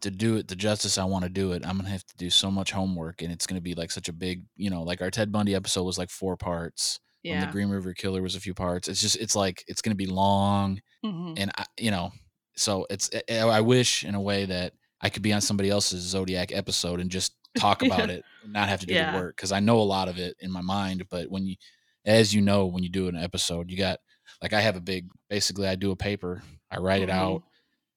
to 0.00 0.10
do 0.10 0.36
it 0.36 0.48
the 0.48 0.56
justice 0.56 0.98
I 0.98 1.04
want 1.04 1.24
to 1.24 1.28
do 1.30 1.52
it, 1.52 1.64
I'm 1.66 1.76
gonna 1.76 1.90
have 1.90 2.04
to 2.06 2.16
do 2.16 2.30
so 2.30 2.50
much 2.50 2.70
homework 2.72 3.22
and 3.22 3.32
it's 3.32 3.46
gonna 3.46 3.60
be 3.60 3.74
like 3.74 3.90
such 3.90 4.08
a 4.08 4.12
big, 4.12 4.44
you 4.56 4.70
know, 4.70 4.82
like 4.82 5.00
our 5.02 5.10
Ted 5.10 5.32
Bundy 5.32 5.54
episode 5.54 5.84
was 5.84 5.98
like 5.98 6.10
four 6.10 6.36
parts. 6.36 7.00
And 7.28 7.40
Yeah. 7.40 7.40
the 7.42 7.46
Green 7.46 7.68
River 7.68 7.92
Killer 7.94 8.22
was 8.22 8.34
a 8.34 8.40
few 8.40 8.54
parts. 8.54 8.88
It's 8.88 9.00
just 9.00 9.16
it's 9.16 9.36
like 9.36 9.64
it's 9.68 9.82
gonna 9.82 9.94
be 9.96 10.06
long 10.06 10.80
hmm 11.04 11.34
and 11.36 11.50
I, 11.56 11.64
you 11.78 11.90
know, 11.90 12.12
so 12.56 12.86
it's 12.90 13.10
I 13.30 13.40
I 13.40 13.60
wish 13.60 14.04
in 14.04 14.14
a 14.14 14.20
way 14.20 14.44
that 14.46 14.74
I 15.00 15.10
could 15.10 15.22
be 15.22 15.32
on 15.32 15.40
somebody 15.40 15.70
else's 15.70 16.02
Zodiac 16.02 16.52
episode 16.52 17.00
and 17.00 17.10
just 17.10 17.34
talk 17.56 17.82
about 17.82 18.10
it, 18.10 18.24
and 18.42 18.52
not 18.52 18.68
have 18.68 18.80
to 18.80 18.86
do 18.86 18.94
Yeah. 18.94 19.10
the 19.12 19.16
work 19.16 19.36
because 19.36 19.52
I 19.52 19.60
know 19.60 19.78
a 19.80 19.82
lot 19.82 20.08
of 20.08 20.18
it 20.18 20.36
in 20.40 20.50
my 20.50 20.60
mind. 20.62 21.04
But 21.10 21.30
when 21.30 21.46
you, 21.46 21.56
as 22.04 22.34
you 22.34 22.40
know, 22.40 22.66
when 22.66 22.82
you 22.82 22.90
do 22.90 23.08
an 23.08 23.16
episode, 23.16 23.70
you 23.70 23.76
got 23.76 24.00
like 24.42 24.52
I 24.52 24.60
have 24.60 24.76
a 24.76 24.80
big. 24.80 25.08
Basically, 25.30 25.68
I 25.68 25.76
do 25.76 25.90
a 25.92 25.96
paper, 25.96 26.42
I 26.70 26.78
write 26.78 27.02
it 27.02 27.10
Mhm. 27.10 27.12
out. 27.12 27.42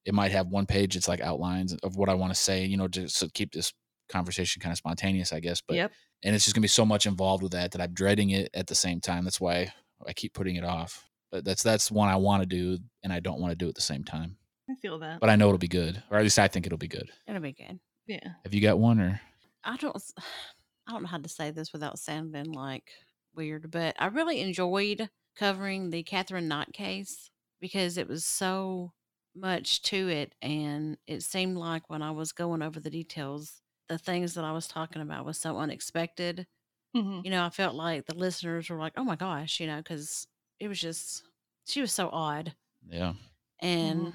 It 0.05 0.13
might 0.13 0.31
have 0.31 0.47
one 0.47 0.65
page. 0.65 0.95
It's 0.95 1.07
like 1.07 1.21
outlines 1.21 1.73
of 1.75 1.95
what 1.95 2.09
I 2.09 2.13
want 2.13 2.33
to 2.33 2.39
say. 2.39 2.65
You 2.65 2.77
know, 2.77 2.87
just 2.87 3.19
to 3.19 3.29
keep 3.29 3.51
this 3.51 3.73
conversation 4.09 4.61
kind 4.61 4.71
of 4.71 4.77
spontaneous, 4.77 5.33
I 5.33 5.39
guess. 5.39 5.61
But 5.61 5.77
yep. 5.77 5.91
and 6.23 6.35
it's 6.35 6.45
just 6.45 6.55
gonna 6.55 6.63
be 6.63 6.67
so 6.67 6.85
much 6.85 7.05
involved 7.05 7.43
with 7.43 7.53
that 7.53 7.71
that 7.71 7.81
I'm 7.81 7.93
dreading 7.93 8.31
it 8.31 8.49
at 8.53 8.67
the 8.67 8.75
same 8.75 8.99
time. 8.99 9.23
That's 9.23 9.41
why 9.41 9.73
I 10.05 10.13
keep 10.13 10.33
putting 10.33 10.55
it 10.55 10.65
off. 10.65 11.05
But 11.31 11.45
that's 11.45 11.63
that's 11.63 11.91
one 11.91 12.09
I 12.09 12.17
want 12.17 12.41
to 12.43 12.47
do, 12.47 12.77
and 13.03 13.13
I 13.13 13.19
don't 13.19 13.39
want 13.39 13.51
to 13.51 13.55
do 13.57 13.69
at 13.69 13.75
the 13.75 13.81
same 13.81 14.03
time. 14.03 14.37
I 14.69 14.75
feel 14.75 14.99
that. 14.99 15.19
But 15.19 15.29
I 15.29 15.35
know 15.35 15.47
it'll 15.47 15.57
be 15.57 15.67
good, 15.67 16.01
or 16.11 16.17
at 16.17 16.23
least 16.23 16.39
I 16.39 16.47
think 16.47 16.65
it'll 16.65 16.77
be 16.77 16.87
good. 16.87 17.09
It'll 17.27 17.41
be 17.41 17.53
good. 17.53 17.79
yeah. 18.07 18.29
Have 18.43 18.53
you 18.53 18.61
got 18.61 18.79
one 18.79 18.99
or? 18.99 19.21
I 19.63 19.77
don't 19.77 19.95
s- 19.95 20.13
I 20.87 20.93
don't 20.93 21.03
know 21.03 21.09
how 21.09 21.19
to 21.19 21.29
say 21.29 21.51
this 21.51 21.71
without 21.71 21.99
sounding 21.99 22.51
like 22.51 22.91
weird, 23.35 23.71
but 23.71 23.95
I 23.99 24.07
really 24.07 24.41
enjoyed 24.41 25.09
covering 25.37 25.89
the 25.89 26.03
Katherine 26.03 26.47
Knight 26.47 26.73
case 26.73 27.29
because 27.61 27.97
it 27.97 28.07
was 28.07 28.25
so 28.25 28.91
much 29.35 29.81
to 29.83 30.09
it 30.09 30.35
and 30.41 30.97
it 31.07 31.23
seemed 31.23 31.57
like 31.57 31.89
when 31.89 32.01
I 32.01 32.11
was 32.11 32.31
going 32.33 32.61
over 32.61 32.79
the 32.79 32.89
details, 32.89 33.61
the 33.89 33.97
things 33.97 34.33
that 34.35 34.43
I 34.45 34.51
was 34.51 34.67
talking 34.67 35.01
about 35.01 35.25
was 35.25 35.37
so 35.39 35.57
unexpected. 35.57 36.47
hmm 36.95 37.21
You 37.23 37.31
know, 37.31 37.45
I 37.45 37.49
felt 37.49 37.75
like 37.75 38.05
the 38.05 38.15
listeners 38.15 38.69
were 38.69 38.77
like, 38.79 38.93
"Oh 38.97 39.03
my 39.03 39.15
gosh," 39.15 39.59
you 39.59 39.67
know, 39.67 39.77
because 39.77 40.27
it 40.59 40.67
was 40.67 40.79
just 40.81 41.23
she 41.65 41.81
was 41.81 41.91
so 41.93 42.09
odd 42.11 42.55
Yeah, 42.89 43.13
and 43.61 44.13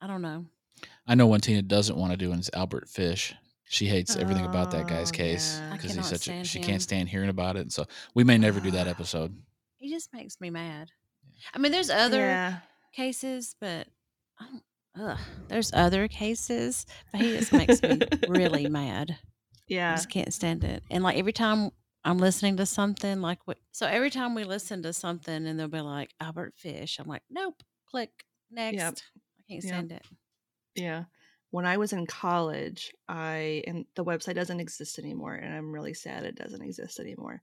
I 0.00 0.06
don't 0.06 0.22
know. 0.22 0.46
I 1.06 1.14
know 1.14 1.26
one 1.26 1.40
Tina 1.40 1.62
doesn't 1.62 1.96
want 1.96 2.12
to 2.12 2.16
do, 2.16 2.32
it's 2.32 2.50
Albert 2.52 2.88
Fish. 2.88 3.34
She 3.68 3.86
hates 3.86 4.16
everything 4.16 4.44
about 4.44 4.70
that 4.70 4.86
guy's 4.86 5.10
Oh, 5.10 5.16
case 5.16 5.60
yeah. 5.60 5.72
Because 5.72 5.92
he's 5.94 6.06
cannot 6.06 6.20
such 6.20 6.28
a 6.28 6.44
she 6.44 6.58
him. 6.58 6.64
can't 6.64 6.82
stand 6.82 7.08
hearing 7.08 7.28
about 7.30 7.56
it, 7.56 7.60
and 7.60 7.72
so 7.72 7.86
we 8.14 8.24
may 8.24 8.38
never 8.38 8.60
do 8.60 8.70
that 8.72 8.86
episode. 8.86 9.34
He 9.78 9.90
just 9.90 10.12
makes 10.12 10.40
me 10.40 10.50
mad. 10.50 10.90
I 11.54 11.58
mean, 11.58 11.72
there's 11.72 11.90
other 11.90 12.18
Yeah. 12.18 12.60
cases, 12.92 13.54
but 13.60 13.88
ugh, 14.98 15.18
there's 15.48 15.72
other 15.72 16.08
cases, 16.08 16.86
but 17.12 17.20
he 17.20 17.36
just 17.36 17.52
makes 17.52 17.82
me 17.82 18.00
really 18.28 18.68
mad. 18.70 19.16
Yeah. 19.68 19.92
I 19.92 19.96
just 19.96 20.10
can't 20.10 20.32
stand 20.32 20.64
it. 20.64 20.82
And 20.90 21.02
like 21.02 21.16
every 21.18 21.32
time 21.32 21.70
I'm 22.04 22.18
listening 22.18 22.56
to 22.58 22.66
something, 22.66 23.20
like 23.20 23.40
what, 23.46 23.58
so 23.72 23.86
every 23.86 24.10
time 24.10 24.34
we 24.34 24.44
listen 24.44 24.82
to 24.84 24.92
something 24.92 25.46
and 25.46 25.58
they'll 25.58 25.68
be 25.68 25.80
like 25.80 26.10
Albert 26.20 26.54
Fish, 26.56 26.98
I'm 26.98 27.08
like, 27.08 27.22
nope, 27.30 27.62
click 27.90 28.10
next. 28.50 28.80
I 28.80 29.42
can't 29.52 29.62
Yep. 29.62 29.62
stand 29.62 29.92
it. 29.92 30.04
Yeah. 30.74 31.04
When 31.50 31.64
I 31.66 31.76
was 31.78 31.92
in 31.92 32.06
college, 32.06 32.92
I 33.08 33.62
and 33.66 33.86
the 33.94 34.04
website 34.04 34.34
doesn't 34.34 34.60
exist 34.60 34.98
anymore, 34.98 35.34
and 35.34 35.54
I'm 35.54 35.72
really 35.72 35.94
sad 35.94 36.24
it 36.24 36.34
doesn't 36.34 36.60
exist 36.60 36.98
anymore. 36.98 37.40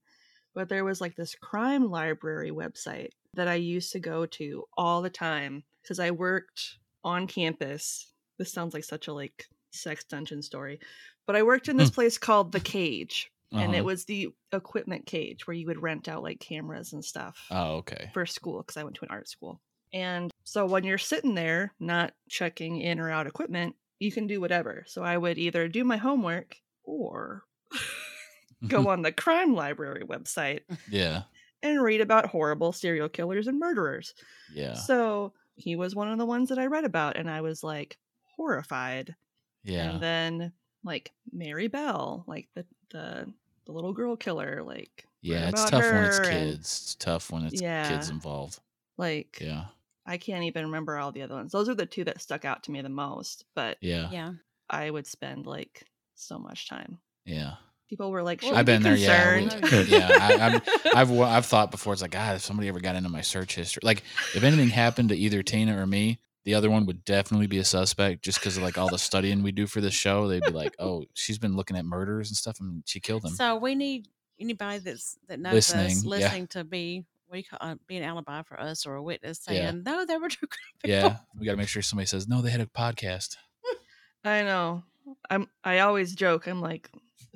But 0.53 0.69
there 0.69 0.83
was 0.83 1.01
like 1.01 1.15
this 1.15 1.33
crime 1.35 1.89
library 1.89 2.51
website 2.51 3.09
that 3.33 3.47
I 3.47 3.55
used 3.55 3.91
to 3.93 3.99
go 3.99 4.25
to 4.27 4.65
all 4.77 5.01
the 5.01 5.09
time 5.09 5.63
because 5.81 5.99
I 5.99 6.11
worked 6.11 6.77
on 7.03 7.27
campus. 7.27 8.11
This 8.39 8.51
sounds 8.51 8.73
like 8.73 8.83
such 8.83 9.07
a 9.07 9.13
like 9.13 9.45
sex 9.71 10.03
dungeon 10.03 10.41
story, 10.41 10.79
but 11.25 11.35
I 11.35 11.43
worked 11.43 11.67
in 11.69 11.77
this 11.77 11.89
place 11.91 12.17
called 12.17 12.51
the 12.51 12.59
Cage, 12.59 13.31
and 13.51 13.61
Uh-huh. 13.69 13.73
it 13.77 13.85
was 13.85 14.05
the 14.05 14.29
equipment 14.51 15.05
cage 15.05 15.45
where 15.47 15.55
you 15.55 15.67
would 15.67 15.81
rent 15.81 16.07
out 16.07 16.23
like 16.23 16.39
cameras 16.39 16.93
and 16.93 17.03
stuff 17.03 17.37
Oh, 17.51 17.75
okay. 17.77 18.09
for 18.13 18.25
school 18.25 18.61
because 18.61 18.77
I 18.77 18.83
went 18.83 18.95
to 18.97 19.05
an 19.05 19.11
art 19.11 19.27
school. 19.29 19.61
And 19.93 20.31
so 20.43 20.65
when 20.65 20.83
you're 20.83 20.97
sitting 20.97 21.35
there 21.35 21.73
not 21.79 22.13
checking 22.29 22.81
in 22.81 22.99
or 22.99 23.11
out 23.11 23.27
equipment, 23.27 23.75
you 23.99 24.11
can 24.11 24.25
do 24.27 24.41
whatever. 24.41 24.83
So 24.87 25.03
I 25.03 25.17
would 25.17 25.37
either 25.37 25.67
do 25.67 25.83
my 25.83 25.97
homework 25.97 26.55
or 26.83 27.43
go 28.67 28.87
on 28.89 29.01
the 29.01 29.11
crime 29.11 29.53
library 29.53 30.03
website 30.03 30.61
yeah, 30.89 31.23
and 31.61 31.81
read 31.81 32.01
about 32.01 32.25
horrible 32.27 32.71
serial 32.71 33.09
killers 33.09 33.47
and 33.47 33.59
murderers. 33.59 34.13
yeah, 34.53 34.73
So 34.73 35.33
he 35.55 35.75
was 35.75 35.95
one 35.95 36.11
of 36.11 36.17
the 36.17 36.25
ones 36.25 36.49
that 36.49 36.59
I 36.59 36.65
read 36.67 36.85
about 36.85 37.17
and 37.17 37.29
I 37.29 37.41
was 37.41 37.63
like 37.63 37.97
horrified. 38.35 39.15
yeah. 39.63 39.91
And 39.91 40.01
then 40.01 40.53
like 40.83 41.11
Mary 41.31 41.67
Bell, 41.67 42.23
like 42.27 42.47
the 42.55 42.65
the 42.91 43.31
the 43.65 43.71
little 43.71 43.93
girl 43.93 44.15
killer, 44.15 44.61
like 44.63 45.05
Yeah, 45.21 45.49
it's 45.49 45.61
about 45.61 45.69
tough 45.71 45.83
when 45.93 46.03
it's 46.03 46.17
her 46.17 46.23
and, 46.25 46.31
kids. 46.51 46.59
It's 46.61 46.95
tough 46.95 47.31
when 47.31 47.43
it's 47.45 47.61
yeah, 47.61 47.87
kids 47.87 48.09
involved. 48.09 48.59
like 48.97 49.37
Yeah, 49.41 49.65
I 50.05 50.17
can't 50.17 50.43
even 50.43 50.65
remember 50.65 50.97
all 50.97 51.11
the 51.11 51.21
other 51.21 51.35
ones. 51.35 51.51
Those 51.51 51.69
are 51.69 51.75
the 51.75 51.85
two 51.85 52.03
that 52.05 52.21
stuck 52.21 52.43
out 52.45 52.63
to 52.63 52.71
me 52.71 52.81
the 52.81 52.89
most. 52.89 53.45
But 53.55 53.77
yeah, 53.81 54.09
Yeah. 54.11 54.33
I 54.69 54.89
would 54.89 55.07
spend 55.07 55.45
like 55.45 55.85
so 56.15 56.37
much 56.39 56.67
time. 56.67 56.99
yeah. 57.25 57.55
People 57.89 58.11
were 58.11 58.23
like, 58.23 58.41
"Should 58.41 58.53
I've 58.53 58.65
we 58.67 58.73
been 58.73 58.83
be 58.83 58.89
there. 58.89 58.95
Yeah, 58.97 59.35
we- 59.71 59.83
yeah. 59.85 60.09
I, 60.19 60.33
I'm, 60.35 60.61
I've 60.95 61.19
I've 61.21 61.45
thought 61.45 61.69
before. 61.71 61.93
It's 61.93 62.01
like 62.01 62.11
God, 62.11 62.35
if 62.37 62.41
somebody 62.41 62.67
ever 62.67 62.79
got 62.79 62.95
into 62.95 63.09
my 63.09 63.21
search 63.21 63.55
history, 63.55 63.81
like 63.83 64.03
if 64.33 64.43
anything 64.43 64.69
happened 64.69 65.09
to 65.09 65.15
either 65.15 65.43
Tina 65.43 65.79
or 65.79 65.85
me, 65.85 66.19
the 66.45 66.55
other 66.55 66.69
one 66.71 66.85
would 66.87 67.05
definitely 67.05 67.47
be 67.47 67.59
a 67.59 67.63
suspect, 67.65 68.23
just 68.23 68.39
because 68.39 68.57
of 68.57 68.63
like 68.63 68.77
all 68.77 68.89
the 68.89 68.97
studying 68.97 69.43
we 69.43 69.51
do 69.51 69.67
for 69.67 69.79
this 69.81 69.93
show. 69.93 70.27
They'd 70.27 70.41
be 70.43 70.51
like, 70.51 70.75
"Oh, 70.79 71.05
she's 71.13 71.37
been 71.37 71.55
looking 71.55 71.77
at 71.77 71.85
murders 71.85 72.29
and 72.29 72.37
stuff, 72.37 72.59
and 72.59 72.83
she 72.85 72.99
killed 72.99 73.21
them." 73.23 73.33
So 73.33 73.57
we 73.57 73.75
need 73.75 74.07
anybody 74.39 74.79
that's 74.79 75.17
that 75.27 75.39
knows 75.39 75.53
Listening, 75.53 75.85
us 75.87 76.03
yeah. 76.03 76.09
listening 76.09 76.47
to 76.47 76.63
be 76.63 77.05
We 77.29 77.41
do 77.43 77.47
call 77.49 77.59
uh, 77.61 77.75
be 77.87 77.97
an 77.97 78.03
alibi 78.03 78.41
for 78.43 78.59
us 78.59 78.85
or 78.87 78.95
a 78.95 79.03
witness 79.03 79.39
saying 79.39 79.61
Yeah. 79.61 79.71
no, 79.91 80.05
they 80.05 80.17
were 80.17 80.29
true 80.29 80.47
crime 80.47 80.59
people. 80.83 80.95
yeah, 80.95 81.17
we 81.39 81.45
got 81.45 81.51
to 81.51 81.57
make 81.57 81.67
sure 81.67 81.81
somebody 81.81 82.07
says 82.07 82.27
no. 82.27 82.41
They 82.41 82.49
had 82.51 82.61
a 82.61 82.65
podcast. 82.65 83.35
I 84.25 84.41
know. 84.43 84.83
I'm. 85.29 85.47
I 85.63 85.79
always 85.79 86.15
joke. 86.15 86.47
I'm 86.47 86.61
like, 86.61 86.89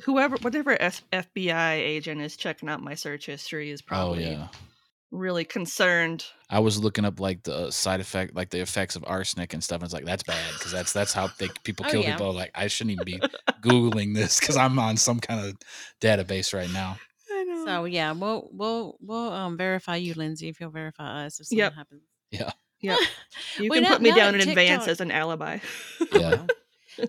whoever, 0.03 0.38
whatever 0.38 0.79
F- 0.81 1.03
FBI 1.12 1.73
agent 1.77 2.21
is 2.21 2.36
checking 2.38 2.69
out 2.69 2.81
my 2.81 2.95
search 2.95 3.25
history 3.25 3.69
is 3.71 3.81
probably 3.81 4.25
oh 4.25 4.29
yeah. 4.31 4.47
really 5.12 5.45
concerned. 5.45 6.25
I 6.49 6.60
was 6.60 6.79
looking 6.81 7.03
up 7.05 7.19
like 7.19 7.43
the 7.43 7.71
side 7.71 7.99
effect, 7.99 8.36
like 8.36 8.49
the 8.49 8.62
effects 8.62 8.95
of 8.95 9.03
arsenic 9.07 9.53
and 9.53 9.63
stuff. 9.63 9.77
And 9.77 9.83
it's 9.86 9.93
like 9.93 10.05
that's 10.05 10.23
bad 10.23 10.53
because 10.53 10.71
that's 10.71 10.93
that's 10.93 11.13
how 11.13 11.29
they 11.39 11.49
people 11.63 11.86
Oh, 11.88 11.91
kill 11.91 12.01
yeah. 12.03 12.15
people. 12.15 12.33
Like 12.33 12.51
I 12.55 12.67
shouldn't 12.67 12.93
even 12.93 13.05
be 13.05 13.19
googling 13.62 14.13
this 14.15 14.39
because 14.39 14.57
I'm 14.57 14.79
on 14.79 14.97
some 14.97 15.19
kind 15.19 15.45
of 15.45 15.57
database 16.01 16.53
right 16.53 16.71
now. 16.71 16.97
I 17.31 17.43
know. 17.43 17.65
So 17.65 17.83
yeah, 17.86 18.12
we'll 18.13 18.49
we'll 18.53 18.97
we'll 19.01 19.31
um 19.33 19.57
verify 19.57 19.97
you, 19.97 20.13
Lindsay, 20.13 20.47
if 20.49 20.60
you'll 20.60 20.69
verify 20.71 21.25
us 21.25 21.39
if 21.39 21.47
something 21.47 21.60
Yep. 21.60 21.73
happens. 21.73 22.01
Yeah, 22.31 22.51
Yeah. 22.81 22.97
You 23.60 23.69
can 23.71 23.83
now- 23.83 23.89
put 23.93 24.01
me 24.01 24.12
down 24.12 24.33
that 24.33 24.41
in 24.43 24.49
advance 24.49 24.88
as 24.88 25.01
an 25.01 25.12
alibi. 25.12 25.60
Yeah. 26.13 26.45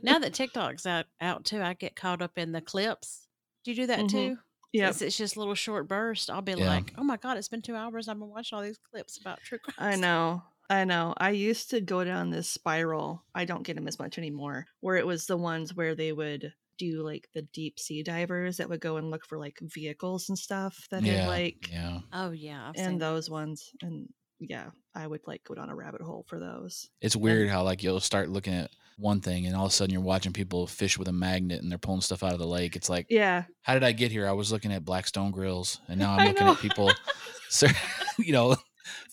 Now 0.02 0.18
that 0.20 0.34
TikTok's 0.34 0.86
out 0.86 1.06
out 1.20 1.44
too, 1.44 1.62
I 1.62 1.74
get 1.74 1.96
caught 1.96 2.22
up 2.22 2.36
in 2.38 2.52
the 2.52 2.60
clips. 2.60 3.26
Do 3.64 3.70
you 3.72 3.76
do 3.76 3.86
that 3.86 4.00
Mhm. 4.00 4.08
too? 4.10 4.38
Yep. 4.72 4.90
It's, 4.90 5.02
it's 5.02 5.16
just 5.16 5.36
little 5.36 5.54
short 5.54 5.88
bursts. 5.88 6.28
I'll 6.28 6.42
be 6.42 6.52
Yeah. 6.52 6.68
like, 6.68 6.92
oh 6.98 7.02
my 7.04 7.16
god, 7.16 7.36
it's 7.38 7.48
been 7.48 7.62
two 7.62 7.74
hours. 7.74 8.06
I've 8.08 8.18
been 8.18 8.28
watching 8.28 8.56
all 8.56 8.62
these 8.62 8.78
clips 8.78 9.18
about 9.18 9.40
true 9.42 9.58
crime. 9.62 9.74
I 9.78 9.96
know. 9.96 10.42
I 10.70 10.84
know. 10.84 11.14
I 11.16 11.30
used 11.30 11.70
to 11.70 11.80
go 11.80 12.04
down 12.04 12.28
this 12.30 12.48
spiral. 12.48 13.24
I 13.34 13.46
don't 13.46 13.62
get 13.62 13.76
them 13.76 13.88
as 13.88 13.98
much 13.98 14.18
anymore. 14.18 14.66
Where 14.80 14.96
it 14.96 15.06
was 15.06 15.24
the 15.26 15.38
ones 15.38 15.74
where 15.74 15.94
they 15.94 16.12
would 16.12 16.52
do 16.76 17.02
like 17.02 17.28
the 17.34 17.42
deep 17.42 17.80
sea 17.80 18.02
divers 18.02 18.58
that 18.58 18.68
would 18.68 18.80
go 18.80 18.98
and 18.98 19.10
look 19.10 19.24
for 19.26 19.38
like 19.38 19.58
vehicles 19.62 20.28
and 20.28 20.38
stuff 20.38 20.86
that 20.90 21.02
yeah, 21.02 21.12
had 21.22 21.28
like 21.28 21.68
yeah. 21.72 22.00
Oh 22.12 22.30
yeah, 22.32 22.68
I've 22.68 22.74
and 22.76 23.00
those 23.00 23.28
ones 23.30 23.70
and 23.82 24.08
yeah, 24.38 24.66
I 24.94 25.06
would 25.06 25.22
like 25.26 25.42
go 25.42 25.54
down 25.54 25.70
a 25.70 25.74
rabbit 25.74 26.02
hole 26.02 26.24
for 26.28 26.38
those. 26.38 26.88
It's 27.00 27.16
weird 27.16 27.48
how 27.48 27.62
like 27.64 27.82
you'll 27.82 27.98
start 27.98 28.28
looking 28.28 28.52
at 28.54 28.70
one 28.98 29.20
thing 29.20 29.46
and 29.46 29.54
all 29.54 29.66
of 29.66 29.70
a 29.70 29.74
sudden 29.74 29.92
you're 29.92 30.02
watching 30.02 30.32
people 30.32 30.66
fish 30.66 30.98
with 30.98 31.08
a 31.08 31.12
magnet 31.12 31.62
and 31.62 31.70
they're 31.70 31.78
pulling 31.78 32.00
stuff 32.00 32.22
out 32.22 32.32
of 32.32 32.38
the 32.38 32.46
lake. 32.46 32.74
It's 32.76 32.88
like, 32.90 33.06
Yeah. 33.08 33.44
how 33.62 33.74
did 33.74 33.84
I 33.84 33.92
get 33.92 34.10
here? 34.10 34.26
I 34.28 34.32
was 34.32 34.50
looking 34.50 34.72
at 34.72 34.84
Blackstone 34.84 35.30
grills 35.30 35.80
and 35.88 35.98
now 36.00 36.12
I'm 36.18 36.26
looking 36.26 36.48
at 36.48 36.58
people, 36.58 36.90
sir, 37.48 37.68
you 38.18 38.32
know, 38.32 38.56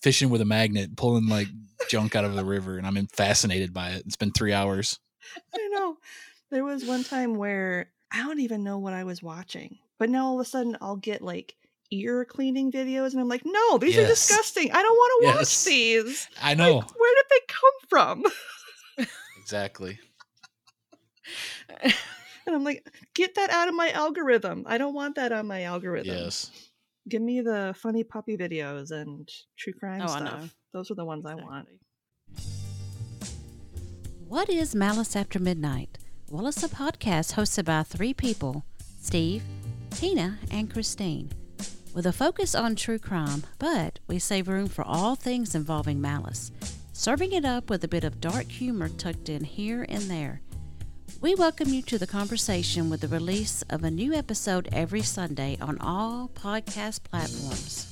fishing 0.02 0.30
with 0.30 0.41
a 0.41 0.45
magnet, 0.45 0.95
pulling 0.98 1.28
like 1.28 1.48
junk 1.89 2.15
out 2.15 2.26
of 2.26 2.34
the 2.36 2.45
river, 2.45 2.78
and 2.78 2.88
I'm 2.88 3.08
fascinated 3.08 3.74
by 3.74 3.89
it. 3.91 4.04
It's 4.06 4.15
been 4.15 4.32
three 4.32 4.54
hours. 4.54 5.00
I 5.54 5.67
know. 5.71 5.98
There 6.52 6.63
was 6.63 6.86
one 6.86 7.04
time 7.04 7.36
where 7.36 7.91
I 8.12 8.24
don't 8.24 8.39
even 8.39 8.63
know 8.63 8.78
what 8.80 8.93
I 8.93 9.04
was 9.04 9.21
watching, 9.21 9.78
But 10.00 10.10
now 10.10 10.26
all 10.28 10.39
of 10.39 10.45
a 10.45 10.50
sudden 10.50 10.78
I'll 10.82 10.95
get 10.95 11.21
like 11.21 11.56
ear 11.91 12.26
cleaning 12.26 12.71
videos 12.71 13.12
and 13.12 13.19
I'm 13.19 13.28
like, 13.30 13.43
no, 13.45 13.78
these 13.78 13.98
are 13.98 14.08
disgusting. 14.08 14.71
I 14.71 14.82
don't 14.82 14.95
want 14.95 15.21
to 15.21 15.38
watch 15.38 15.63
these. 15.65 16.28
I 16.41 16.54
know 16.56 16.78
Like, 16.78 17.00
where 17.00 17.15
did 17.15 17.26
they 17.30 17.45
come 17.48 17.71
from? 17.89 18.24
Exactly. 19.45 19.99
And 22.47 22.55
I'm 22.55 22.63
like, 22.63 22.88
get 23.15 23.34
that 23.36 23.49
out 23.49 23.67
of 23.69 23.73
my 23.73 23.89
algorithm. 23.89 24.65
I 24.67 24.77
don't 24.77 24.93
want 24.93 25.15
that 25.15 25.31
on 25.31 25.47
my 25.47 25.63
algorithm. 25.63 26.15
Yes. 26.15 26.51
Give 27.10 27.19
me 27.19 27.41
the 27.41 27.73
funny 27.75 28.03
puppy 28.03 28.38
videos 28.38 28.91
and 28.91 29.27
true 29.58 29.73
crime 29.73 30.01
Oh, 30.01 30.13
I 30.13 30.19
stuff. 30.19 30.41
know. 30.41 30.49
Those 30.71 30.91
are 30.91 30.93
the 30.93 31.05
ones 31.05 31.25
I 31.25 31.34
want. 31.34 31.67
What 34.27 34.47
is 34.47 34.75
Malice 34.75 35.15
After 35.15 35.39
Midnight? 35.39 35.97
Well, 36.29 36.45
it's 36.45 36.62
a 36.63 36.69
podcast 36.69 37.34
hosted 37.34 37.65
by 37.65 37.81
three 37.81 38.13
people 38.13 38.63
Steve, 39.01 39.41
Tina, 39.89 40.38
and 40.51 40.71
Christine, 40.71 41.31
with 41.95 42.05
a 42.05 42.13
focus 42.13 42.53
on 42.53 42.75
true 42.75 42.99
crime, 42.99 43.41
but 43.58 43.97
we 44.08 44.19
save 44.19 44.47
room 44.47 44.67
for 44.67 44.84
all 44.84 45.15
things 45.15 45.55
involving 45.55 45.99
malice, 45.99 46.51
serving 46.97 47.34
it 47.34 47.43
up 47.43 47.69
with 47.69 47.84
a 47.84 47.88
bit 47.89 48.05
of 48.05 48.21
dark 48.21 48.49
humor 48.49 48.88
tucked 48.88 49.27
in 49.27 49.43
here 49.43 49.86
and 49.89 50.03
there. 50.03 50.41
We 51.19 51.36
welcome 51.36 51.67
you 51.67 51.81
to 51.84 51.97
the 51.97 52.08
conversation 52.08 52.89
with 52.89 53.01
the 53.01 53.10
release 53.10 53.63
of 53.69 53.84
a 53.84 53.91
new 53.91 54.13
episode 54.13 54.69
every 54.71 55.01
Sunday 55.01 55.58
on 55.60 55.77
all 55.79 56.29
podcast 56.29 57.03
platforms. 57.03 57.91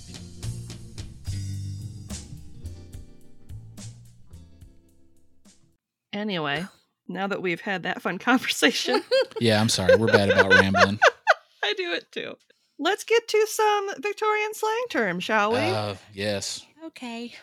Anyway, 6.13 6.65
now 7.09 7.27
that 7.27 7.41
we've 7.41 7.59
had 7.59 7.83
that 7.83 8.01
fun 8.01 8.17
conversation, 8.19 9.03
Yeah, 9.41 9.59
I'm 9.59 9.69
sorry. 9.69 9.97
We're 9.97 10.07
bad 10.07 10.29
about 10.29 10.53
rambling. 10.53 10.97
I 11.63 11.73
do 11.75 11.91
it 11.91 12.09
too. 12.11 12.35
Let's 12.79 13.03
get 13.03 13.27
to 13.27 13.47
some 13.49 13.89
Victorian 13.99 14.53
slang 14.53 14.85
terms, 14.89 15.25
shall 15.25 15.51
we? 15.51 15.59
Uh, 15.59 15.95
yes. 16.13 16.65
Okay. 16.85 17.33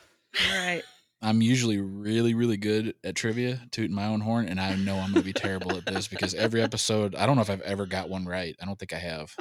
All 0.51 0.59
right. 0.59 0.83
I'm 1.23 1.43
usually 1.43 1.79
really, 1.79 2.33
really 2.35 2.57
good 2.57 2.95
at 3.05 3.15
trivia, 3.15 3.61
tooting 3.71 3.95
my 3.95 4.07
own 4.07 4.21
horn, 4.21 4.47
and 4.49 4.59
I 4.61 4.75
know 4.77 4.97
I'm 4.97 5.13
going 5.13 5.23
to 5.23 5.27
be 5.27 5.33
terrible 5.35 5.77
at 5.77 5.85
this 5.85 6.09
because 6.09 6.35
every 6.35 6.63
episode, 6.63 7.15
I 7.15 7.27
don't 7.27 7.37
know 7.37 7.43
if 7.43 7.51
I've 7.51 7.61
ever 7.61 7.85
got 7.85 8.09
one 8.09 8.25
right. 8.25 8.57
I 8.61 8.65
don't 8.65 8.79
think 8.79 8.95
I 8.95 8.99
have. 8.99 9.35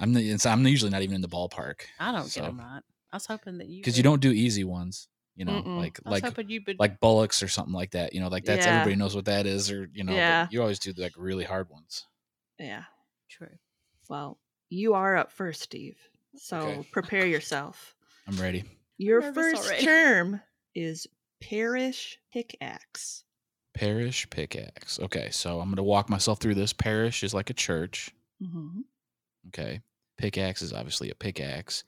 I'm 0.00 0.12
the, 0.12 0.20
it's- 0.20 0.46
I'm 0.46 0.66
usually 0.66 0.90
not 0.90 1.02
even 1.02 1.14
in 1.14 1.20
the 1.20 1.28
ballpark 1.28 1.82
I 2.00 2.10
don't 2.10 2.26
So- 2.26 2.40
get 2.40 2.46
them 2.48 2.58
right. 2.58 2.82
I 3.12 3.16
was 3.16 3.26
hoping 3.26 3.58
that 3.58 3.68
you 3.68 3.80
because 3.80 3.96
you 3.96 4.02
don't 4.02 4.20
do 4.20 4.32
easy 4.32 4.64
ones. 4.64 5.06
You 5.36 5.44
know, 5.44 5.62
Mm-mm. 5.62 5.78
like 5.78 6.00
like 6.04 6.24
hoping 6.24 6.48
you 6.48 6.60
would. 6.66 6.78
like 6.80 6.98
bullocks 7.00 7.42
or 7.44 7.48
something 7.48 7.72
like 7.74 7.92
that. 7.92 8.12
You 8.12 8.20
know, 8.20 8.26
like 8.28 8.44
that's 8.44 8.66
Yeah. 8.66 8.72
everybody 8.80 8.96
knows 8.96 9.14
what 9.14 9.24
that 9.26 9.46
is, 9.46 9.70
or 9.70 9.88
you 9.92 10.02
know, 10.02 10.12
Yeah. 10.12 10.48
you 10.50 10.60
always 10.60 10.80
do 10.80 10.92
like 10.96 11.12
really 11.16 11.44
hard 11.44 11.70
ones. 11.70 12.06
Yeah. 12.58 12.84
True. 13.28 13.50
Well, 14.08 14.38
you 14.70 14.94
are 14.94 15.16
up 15.16 15.30
first, 15.30 15.62
Steve. 15.62 15.96
So 16.36 16.58
Okay. 16.58 16.88
prepare 16.90 17.26
yourself. 17.26 17.94
I'm 18.26 18.36
ready. 18.36 18.64
Your 18.98 19.20
nervous 19.20 19.34
first 19.52 19.64
already. 19.66 19.84
term 19.84 20.40
is 20.74 21.06
parish 21.40 22.18
pickaxe. 22.32 23.24
Parish 23.74 24.28
pickaxe. 24.30 25.00
Okay, 25.00 25.28
so 25.30 25.60
I'm 25.60 25.66
going 25.66 25.76
to 25.76 25.82
walk 25.82 26.08
myself 26.08 26.38
through 26.38 26.54
this. 26.54 26.72
Parish 26.72 27.22
is 27.22 27.34
like 27.34 27.50
a 27.50 27.54
church. 27.54 28.10
Mm-hmm. 28.42 28.80
Okay. 29.48 29.80
Pickaxe 30.16 30.62
is 30.62 30.72
obviously 30.72 31.10
a 31.10 31.14
pickaxe, 31.14 31.82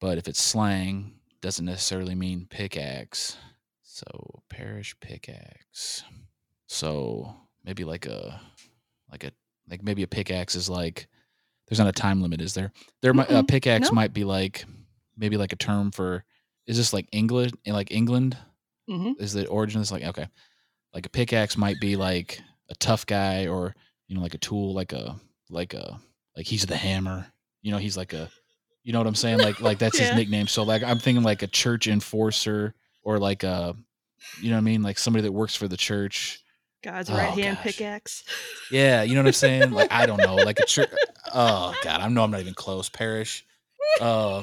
but 0.00 0.16
if 0.16 0.28
it's 0.28 0.40
slang, 0.40 1.14
doesn't 1.40 1.64
necessarily 1.64 2.14
mean 2.14 2.46
pickaxe. 2.48 3.36
So 3.82 4.42
parish 4.48 4.94
pickaxe. 5.00 6.04
So 6.66 7.34
maybe 7.64 7.84
like 7.84 8.06
a 8.06 8.40
like 9.10 9.24
a 9.24 9.32
like 9.68 9.82
maybe 9.82 10.02
a 10.02 10.06
pickaxe 10.06 10.54
is 10.54 10.68
like 10.68 11.08
there's 11.68 11.78
not 11.78 11.88
a 11.88 11.92
time 11.92 12.22
limit, 12.22 12.40
is 12.40 12.54
there? 12.54 12.72
There 13.02 13.14
might 13.14 13.30
a 13.30 13.42
pickaxe 13.42 13.90
no. 13.90 13.94
might 13.94 14.12
be 14.12 14.24
like 14.24 14.64
maybe 15.16 15.36
like 15.36 15.52
a 15.52 15.56
term 15.56 15.90
for 15.90 16.24
is 16.66 16.76
this 16.76 16.92
like 16.92 17.06
England 17.12 17.56
like 17.66 17.90
England? 17.90 18.36
Mm-hmm. 18.88 19.22
Is 19.22 19.32
the 19.32 19.46
origin 19.46 19.80
is 19.80 19.92
like 19.92 20.02
okay. 20.04 20.26
Like 20.92 21.06
a 21.06 21.10
pickaxe 21.10 21.56
might 21.56 21.76
be 21.80 21.96
like 21.96 22.40
a 22.70 22.74
tough 22.76 23.04
guy 23.06 23.46
or 23.48 23.74
you 24.08 24.14
know 24.16 24.22
like 24.22 24.34
a 24.34 24.38
tool 24.38 24.74
like 24.74 24.92
a 24.92 25.16
like 25.50 25.74
a 25.74 25.98
like 26.36 26.46
he's 26.46 26.64
the 26.66 26.76
hammer 26.76 27.26
you 27.62 27.70
know 27.72 27.78
he's 27.78 27.96
like 27.96 28.12
a 28.12 28.28
you 28.82 28.92
know 28.92 28.98
what 29.00 29.06
i'm 29.06 29.14
saying 29.14 29.38
like 29.38 29.60
like 29.60 29.78
that's 29.78 29.98
Yeah. 30.00 30.06
his 30.08 30.16
nickname 30.16 30.46
so 30.46 30.62
like 30.62 30.82
i'm 30.82 30.98
thinking 30.98 31.22
like 31.22 31.42
a 31.42 31.46
church 31.46 31.88
enforcer 31.88 32.74
or 33.02 33.18
like 33.18 33.42
a 33.42 33.74
you 34.40 34.48
know 34.50 34.56
what 34.56 34.60
i 34.60 34.62
mean 34.62 34.82
like 34.82 34.98
somebody 34.98 35.22
that 35.22 35.32
works 35.32 35.54
for 35.54 35.68
the 35.68 35.76
church 35.76 36.42
God's 36.82 37.10
Oh, 37.10 37.14
right 37.14 37.28
hand 37.30 37.56
gosh. 37.56 37.64
pickaxe. 37.64 38.24
yeah 38.70 39.02
you 39.02 39.14
know 39.14 39.20
what 39.20 39.26
i'm 39.28 39.32
saying 39.34 39.70
like 39.72 39.92
i 39.92 40.06
don't 40.06 40.18
know 40.18 40.36
like 40.36 40.58
a 40.60 40.66
church 40.66 40.90
oh 41.34 41.74
god 41.82 42.00
i 42.00 42.08
know 42.08 42.22
i'm 42.24 42.30
not 42.30 42.40
even 42.40 42.54
close 42.54 42.88
parish 42.88 43.44
uh 44.00 44.42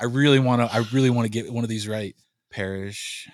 i 0.00 0.04
really 0.04 0.38
want 0.38 0.60
to 0.62 0.74
i 0.74 0.84
really 0.92 1.10
want 1.10 1.24
to 1.26 1.30
get 1.30 1.52
one 1.52 1.64
of 1.64 1.70
these 1.70 1.86
right 1.88 2.14
parish 2.50 3.28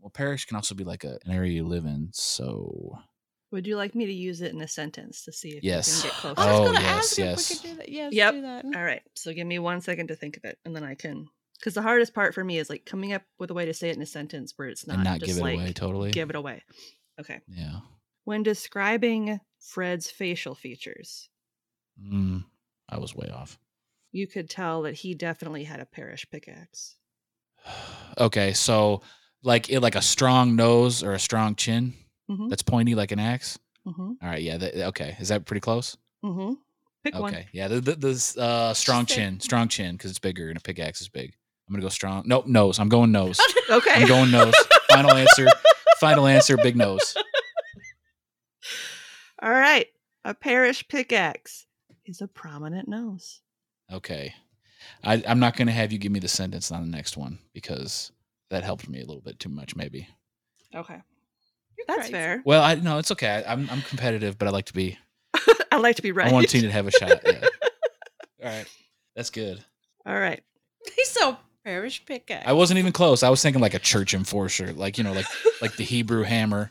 well 0.00 0.10
parish 0.10 0.44
can 0.46 0.56
also 0.56 0.74
be 0.74 0.84
like 0.84 1.04
a, 1.04 1.18
an 1.24 1.32
area 1.32 1.52
you 1.52 1.66
live 1.66 1.84
in 1.84 2.08
so 2.12 2.98
Would 3.52 3.66
you 3.66 3.76
like 3.76 3.94
me 3.94 4.06
to 4.06 4.12
use 4.12 4.40
it 4.40 4.52
in 4.54 4.60
a 4.60 4.68
sentence 4.68 5.24
to 5.24 5.32
see 5.32 5.50
if 5.50 5.64
Yes. 5.64 5.88
you 5.88 6.02
can 6.02 6.10
get 6.10 6.18
close? 6.20 6.34
I 6.38 6.50
was 6.50 6.60
Oh, 6.60 6.64
gonna 6.72 6.80
yes, 6.80 6.96
ask 6.96 7.12
if 7.18 7.24
yes. 7.24 7.50
we 7.50 7.56
could 7.56 7.62
do 7.68 7.76
that. 7.78 7.88
Yes, 7.88 8.12
Yep. 8.14 8.34
do 8.34 8.42
that. 8.42 8.64
All 8.64 8.84
right. 8.84 9.02
So 9.16 9.32
give 9.32 9.46
me 9.46 9.58
one 9.58 9.80
second 9.80 10.06
to 10.08 10.14
think 10.16 10.36
of 10.36 10.44
it, 10.44 10.56
and 10.64 10.74
then 10.76 10.84
I 10.84 10.94
can. 10.94 11.26
Because 11.58 11.74
the 11.74 11.82
hardest 11.82 12.14
part 12.14 12.32
for 12.32 12.44
me 12.44 12.58
is 12.58 12.70
like 12.70 12.86
coming 12.86 13.12
up 13.12 13.22
with 13.40 13.50
a 13.50 13.54
way 13.54 13.66
to 13.66 13.74
say 13.74 13.90
it 13.90 13.96
in 13.96 14.02
a 14.02 14.06
sentence 14.06 14.52
where 14.56 14.68
it's 14.68 14.86
not 14.86 14.94
and 14.94 15.04
not 15.04 15.18
just 15.18 15.26
give 15.26 15.36
it 15.38 15.42
like 15.42 15.54
away 15.56 15.72
totally 15.72 16.10
give 16.12 16.30
it 16.30 16.36
away. 16.36 16.62
Okay. 17.20 17.40
yeah 17.48 17.80
When 18.24 18.42
describing 18.44 19.40
Fred's 19.58 20.08
facial 20.10 20.54
features, 20.54 21.28
mm, 22.00 22.44
i 22.88 22.96
was 22.98 23.14
way 23.14 23.28
off 23.28 23.58
you 24.12 24.26
could 24.26 24.48
tell 24.50 24.82
that 24.82 24.94
he 24.94 25.14
definitely 25.14 25.64
had 25.64 25.80
a 25.80 25.86
parish 25.86 26.26
pickaxe. 26.30 26.96
okay, 28.18 28.52
so 28.52 29.02
like 29.42 29.70
it 29.70 29.80
like 29.80 29.94
a 29.96 30.02
strong 30.02 30.56
nose 30.56 31.02
or 31.02 31.12
a 31.12 31.18
strong 31.18 31.54
chin 31.54 31.94
Mhm. 32.30 32.48
that's 32.48 32.62
pointy 32.62 32.94
like 32.94 33.10
an 33.12 33.18
axe. 33.18 33.58
Mm-hmm. 33.86 34.02
All 34.22 34.28
right, 34.28 34.42
yeah. 34.42 34.56
That, 34.58 34.76
okay, 34.88 35.16
is 35.18 35.28
that 35.28 35.46
pretty 35.46 35.60
close? 35.60 35.96
Mm-hmm. 36.24 36.52
Pick 37.02 37.14
okay, 37.14 37.20
one. 37.22 37.44
yeah. 37.52 37.66
The, 37.68 37.80
the, 37.80 37.94
the 37.96 38.40
uh, 38.42 38.74
strong 38.74 39.06
Just 39.06 39.16
say- 39.16 39.22
chin, 39.24 39.40
strong 39.40 39.68
chin, 39.68 39.96
because 39.96 40.10
it's 40.10 40.18
bigger 40.20 40.48
and 40.48 40.56
a 40.56 40.60
pickaxe 40.60 41.00
is 41.00 41.08
big. 41.08 41.34
I'm 41.66 41.74
gonna 41.74 41.82
go 41.82 41.88
strong. 41.88 42.24
Nope, 42.26 42.46
nose. 42.46 42.78
I'm 42.78 42.88
going 42.88 43.10
nose. 43.12 43.40
Okay. 43.70 43.90
I'm 44.02 44.08
going 44.08 44.30
nose. 44.32 44.54
Final 44.90 45.12
answer. 45.12 45.46
Final 46.00 46.26
answer. 46.26 46.56
Big 46.56 46.74
nose. 46.76 47.16
All 49.42 49.50
right. 49.50 49.86
A 50.24 50.34
parish 50.34 50.86
pickaxe 50.88 51.66
is 52.04 52.20
a 52.20 52.26
prominent 52.28 52.88
nose. 52.88 53.40
Okay, 53.92 54.34
I, 55.02 55.22
I'm 55.26 55.40
not 55.40 55.56
gonna 55.56 55.72
have 55.72 55.92
you 55.92 55.98
give 55.98 56.12
me 56.12 56.20
the 56.20 56.28
sentence 56.28 56.70
on 56.70 56.82
the 56.82 56.96
next 56.96 57.16
one 57.16 57.38
because 57.52 58.12
that 58.50 58.64
helped 58.64 58.88
me 58.88 58.98
a 58.98 59.06
little 59.06 59.22
bit 59.22 59.38
too 59.38 59.48
much, 59.48 59.76
maybe. 59.76 60.08
Okay. 60.74 61.00
You're 61.76 61.86
That's 61.86 61.98
crazy. 62.00 62.12
fair. 62.12 62.42
Well, 62.44 62.62
I 62.62 62.74
no, 62.74 62.98
it's 62.98 63.10
okay. 63.12 63.42
I, 63.46 63.52
I'm 63.52 63.68
I'm 63.70 63.82
competitive, 63.82 64.38
but 64.38 64.48
I 64.48 64.50
like 64.50 64.66
to 64.66 64.74
be. 64.74 64.98
I 65.72 65.76
like 65.78 65.96
to 65.96 66.02
be 66.02 66.12
right. 66.12 66.28
I 66.28 66.32
want 66.32 66.48
Tina 66.48 66.66
to 66.66 66.72
have 66.72 66.86
a 66.86 66.90
shot. 66.90 67.20
Yeah. 67.24 67.40
All 68.42 68.50
right, 68.50 68.66
that's 69.16 69.30
good. 69.30 69.64
All 70.06 70.18
right. 70.18 70.42
He's 70.96 71.08
so 71.08 71.36
parish 71.64 72.04
pickaxe. 72.04 72.46
I 72.46 72.52
wasn't 72.52 72.78
even 72.78 72.92
close. 72.92 73.22
I 73.22 73.28
was 73.30 73.42
thinking 73.42 73.62
like 73.62 73.74
a 73.74 73.78
church 73.78 74.14
enforcer, 74.14 74.72
like 74.72 74.98
you 74.98 75.04
know, 75.04 75.12
like 75.12 75.26
like 75.62 75.76
the 75.76 75.84
Hebrew 75.84 76.22
hammer, 76.22 76.70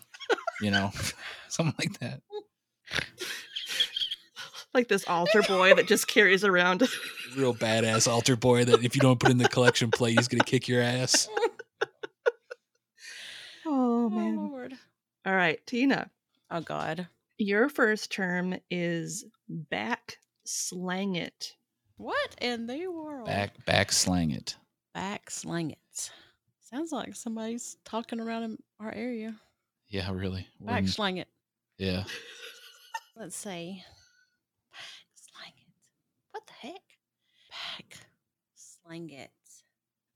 you 0.62 0.72
know, 0.72 0.92
something 1.48 1.76
like 1.80 2.00
that. 2.00 2.22
Like 4.74 4.88
this 4.88 5.08
altar 5.08 5.42
boy 5.42 5.74
that 5.76 5.88
just 5.88 6.08
carries 6.08 6.44
around. 6.44 6.82
Real 7.36 7.54
badass 7.56 8.08
altar 8.08 8.36
boy 8.36 8.66
that 8.66 8.84
if 8.84 8.96
you 8.96 9.02
don't 9.02 9.20
put 9.20 9.32
in 9.32 9.38
the 9.38 9.50
collection 9.50 9.90
plate, 9.92 10.18
he's 10.18 10.28
gonna 10.28 10.44
kick 10.44 10.68
your 10.68 10.82
ass. 10.82 11.28
Oh, 13.66 14.10
Oh. 14.12 14.48
Lord. 14.50 14.74
All 15.26 15.36
right, 15.36 15.60
Tina. 15.68 16.10
Oh, 16.50 16.62
God. 16.62 17.08
Your 17.38 17.70
first 17.70 18.12
term 18.12 18.56
is 18.72 19.26
back 19.48 20.18
slang 20.46 21.16
it. 21.16 21.56
What 21.98 22.36
in 22.42 22.66
the 22.66 22.88
world? 22.88 23.28
Back 23.28 23.64
back 23.66 23.92
slang 23.92 24.32
it. 24.32 24.56
Back 24.94 25.30
slang 25.30 25.72
it. 25.72 26.12
Sounds 26.62 26.92
like 26.92 27.16
somebody's 27.16 27.78
talking 27.86 28.20
around 28.20 28.44
in 28.44 28.58
our 28.80 28.92
area. 28.92 29.36
Yeah, 29.90 30.10
really. 30.12 30.48
We're 30.60 30.68
Back 30.68 30.88
slang 30.88 31.18
it. 31.18 31.28
yeah. 31.78 32.04
Let's 33.16 33.36
see. 33.36 33.84
Back 34.72 34.82
slang 35.16 35.54
it. 35.58 35.74
What 36.32 36.48
the 36.48 36.54
heck? 36.68 36.82
Back 37.78 37.98
slang 38.56 39.10
it. 39.10 39.32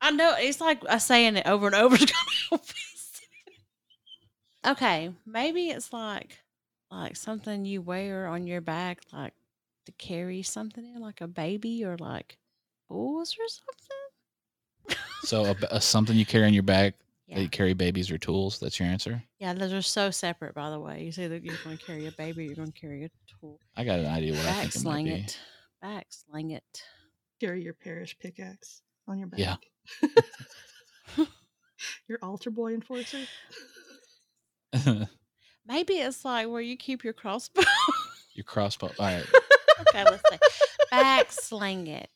I 0.02 0.12
know 0.12 0.36
it's 0.38 0.60
like 0.62 0.82
us 0.90 1.06
saying 1.06 1.38
it 1.38 1.48
over 1.48 1.68
and 1.68 1.76
over 1.76 1.96
is 1.96 2.02
gonna 2.06 2.14
help 2.50 2.62
us. 2.62 3.22
okay, 4.66 5.12
maybe 5.26 5.70
it's 5.70 5.92
like 5.94 6.38
like 6.92 7.16
something 7.16 7.66
you 7.66 7.82
wear 7.82 8.28
on 8.28 8.46
your 8.48 8.62
back, 8.62 9.00
like 9.12 9.34
to 9.86 9.92
carry 9.94 10.42
something 10.44 10.86
in, 10.86 11.02
like 11.02 11.22
a 11.22 11.28
baby 11.28 11.84
or 11.86 11.98
like 11.98 12.38
tools 12.90 13.36
or 13.40 13.48
something. 13.48 15.00
So 15.24 15.46
a, 15.46 15.76
a 15.76 15.82
something 15.82 16.16
you 16.16 16.26
carry 16.26 16.46
on 16.46 16.54
your 16.54 16.64
back 16.64 16.96
that 17.30 17.42
you 17.42 17.50
carry 17.50 17.74
babies 17.74 18.12
or 18.12 18.18
tools. 18.20 18.60
That's 18.60 18.80
your 18.80 18.88
answer. 18.88 19.24
yeah, 19.40 19.54
those 19.54 19.74
are 19.74 19.82
so 19.82 20.12
separate. 20.12 20.54
By 20.54 20.70
the 20.70 20.80
way, 20.80 21.04
you 21.04 21.12
say 21.12 21.28
that 21.28 21.44
you're 21.44 21.56
going 21.64 21.78
to 21.78 21.84
carry 21.84 22.06
a 22.08 22.12
baby, 22.12 22.44
or 22.44 22.46
you're 22.48 22.56
going 22.56 22.72
to 22.72 22.80
carry 22.80 23.06
a 23.06 23.10
tool. 23.40 23.60
I 23.76 23.84
got 23.86 24.00
an 24.00 24.06
idea 24.06 24.34
what 24.34 24.42
I 24.42 24.50
Back 24.50 24.56
think 24.62 24.76
it 24.76 24.78
might 24.78 24.82
slang 24.82 25.06
be. 25.06 25.12
it. 25.14 25.40
back 25.82 26.06
sling 26.10 26.52
it. 26.52 26.84
Carry 27.40 27.64
your 27.64 27.74
parish 27.74 28.18
pickaxe 28.20 28.82
on 29.08 29.20
your 29.20 29.28
back. 29.28 29.40
Yeah. 29.40 29.56
your 32.08 32.20
altar 32.22 32.52
boy 32.52 32.74
enforcer. 32.74 33.26
Maybe 35.68 35.94
it's 35.94 36.26
like 36.26 36.50
where 36.50 36.62
you 36.62 36.78
keep 36.78 37.04
your 37.04 37.14
crossbow. 37.14 37.64
Your 38.34 38.44
crossbow. 38.44 38.92
All 39.00 39.06
right. 39.06 39.26
okay, 39.82 40.04
let's 40.04 40.24
say 40.30 40.38
back 40.92 41.32
sling 41.32 41.88
it. 41.88 42.10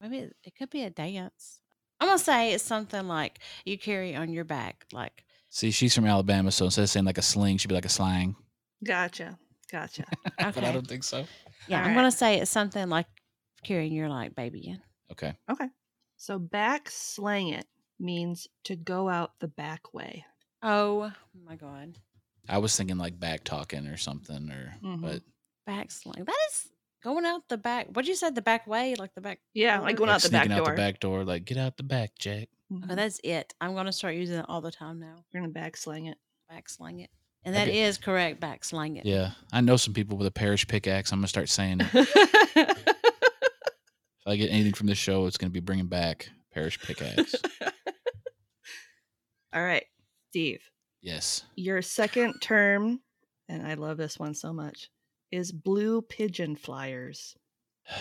Maybe 0.00 0.18
it, 0.18 0.36
it 0.44 0.54
could 0.56 0.70
be 0.70 0.84
a 0.84 0.90
dance. 0.90 1.60
I'm 2.00 2.08
gonna 2.08 2.18
say 2.18 2.52
it's 2.52 2.64
something 2.64 3.08
like 3.08 3.40
you 3.64 3.76
carry 3.76 4.14
on 4.14 4.32
your 4.32 4.44
back, 4.44 4.86
like 4.92 5.24
See, 5.50 5.70
she's 5.70 5.94
from 5.94 6.06
Alabama, 6.06 6.50
so 6.50 6.66
instead 6.66 6.82
of 6.82 6.90
saying 6.90 7.06
like 7.06 7.18
a 7.18 7.22
sling, 7.22 7.56
she'd 7.56 7.68
be 7.68 7.74
like 7.74 7.86
a 7.86 7.90
slang. 7.90 8.36
Gotcha. 8.84 9.38
Gotcha. 9.70 10.04
But 10.38 10.64
I 10.64 10.72
don't 10.72 10.86
think 10.86 11.04
so. 11.04 11.24
yeah. 11.68 11.78
I'm 11.78 11.82
Alright. 11.82 11.96
gonna 11.96 12.10
say 12.10 12.38
it's 12.38 12.50
something 12.50 12.88
like 12.88 13.06
carrying 13.62 13.92
your 13.92 14.08
like 14.08 14.34
baby 14.34 14.68
in. 14.68 14.80
Okay. 15.12 15.34
Okay. 15.50 15.68
So 16.16 16.38
back 16.38 16.90
slang 16.90 17.48
it 17.48 17.66
means 18.00 18.48
to 18.64 18.76
go 18.76 19.08
out 19.08 19.32
the 19.40 19.48
back 19.48 19.92
way. 19.94 20.24
Oh 20.62 21.12
my 21.46 21.56
god, 21.56 21.96
I 22.48 22.58
was 22.58 22.76
thinking 22.76 22.98
like 22.98 23.18
back 23.20 23.44
talking 23.44 23.86
or 23.86 23.96
something, 23.96 24.50
or 24.50 24.74
Mhm. 24.82 25.00
but 25.02 25.22
back 25.66 25.90
sling. 25.90 26.24
That 26.24 26.36
is 26.50 26.68
going 27.02 27.24
out 27.24 27.42
the 27.48 27.56
back. 27.58 27.86
What'd 27.88 28.08
you 28.08 28.16
say? 28.16 28.30
The 28.30 28.42
back 28.42 28.66
way, 28.66 28.94
like 28.96 29.14
the 29.14 29.20
back. 29.20 29.38
Yeah, 29.54 29.78
like 29.80 29.96
going 29.96 30.08
like 30.08 30.16
out 30.16 30.22
the 30.22 30.30
back 30.30 30.44
sneaking 30.46 30.58
out 30.58 30.64
door. 30.66 30.74
the 30.74 30.80
back 30.82 31.00
door, 31.00 31.24
like 31.24 31.44
get 31.44 31.56
out 31.58 31.76
the 31.76 31.82
back, 31.84 32.18
Jack. 32.18 32.48
Mhm. 32.72 32.84
Okay, 32.84 32.94
that's 32.96 33.20
it. 33.22 33.54
I'm 33.60 33.74
gonna 33.74 33.92
start 33.92 34.14
using 34.16 34.38
it 34.40 34.44
all 34.48 34.60
the 34.60 34.72
time 34.72 34.98
now. 34.98 35.24
You're 35.30 35.42
gonna 35.42 35.52
back 35.52 35.76
slang 35.76 36.06
it. 36.06 36.18
Back 36.48 36.68
sling 36.68 37.00
it, 37.00 37.10
and 37.44 37.54
that 37.54 37.68
Okay. 37.68 37.82
is 37.82 37.98
correct. 37.98 38.40
Back 38.40 38.64
sling 38.64 38.96
it. 38.96 39.06
Yeah, 39.06 39.32
I 39.52 39.60
know 39.60 39.76
some 39.76 39.94
people 39.94 40.16
with 40.18 40.26
a 40.26 40.30
parish 40.32 40.66
pickaxe. 40.66 41.12
I'm 41.12 41.18
gonna 41.20 41.28
start 41.28 41.48
saying 41.48 41.78
it. 41.82 42.76
I 44.28 44.36
get 44.36 44.50
anything 44.50 44.74
from 44.74 44.86
this 44.86 44.98
show, 44.98 45.26
it's 45.26 45.38
gonna 45.38 45.50
be 45.50 45.60
bringing 45.60 45.86
back 45.86 46.28
parish 46.52 46.78
pickaxe. 46.80 47.34
All 49.54 49.62
right, 49.64 49.84
Steve. 50.30 50.60
yes. 51.00 51.44
Your 51.56 51.80
second 51.82 52.40
term, 52.40 53.00
and 53.48 53.66
I 53.66 53.74
love 53.74 53.96
this 53.96 54.18
one 54.18 54.34
so 54.34 54.52
much, 54.52 54.90
is 55.32 55.50
blue 55.52 56.02
pigeon 56.02 56.54
flyers. 56.56 57.34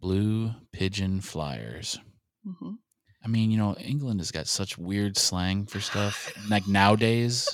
Blue 0.00 0.52
pigeon 0.72 1.20
flyers. 1.20 1.98
hmm 2.44 2.74
I 3.24 3.26
mean, 3.26 3.50
you 3.50 3.58
know, 3.58 3.74
England 3.74 4.20
has 4.20 4.30
got 4.30 4.46
such 4.46 4.78
weird 4.78 5.16
slang 5.18 5.66
for 5.66 5.80
stuff. 5.80 6.32
Like 6.48 6.68
nowadays, 6.68 7.48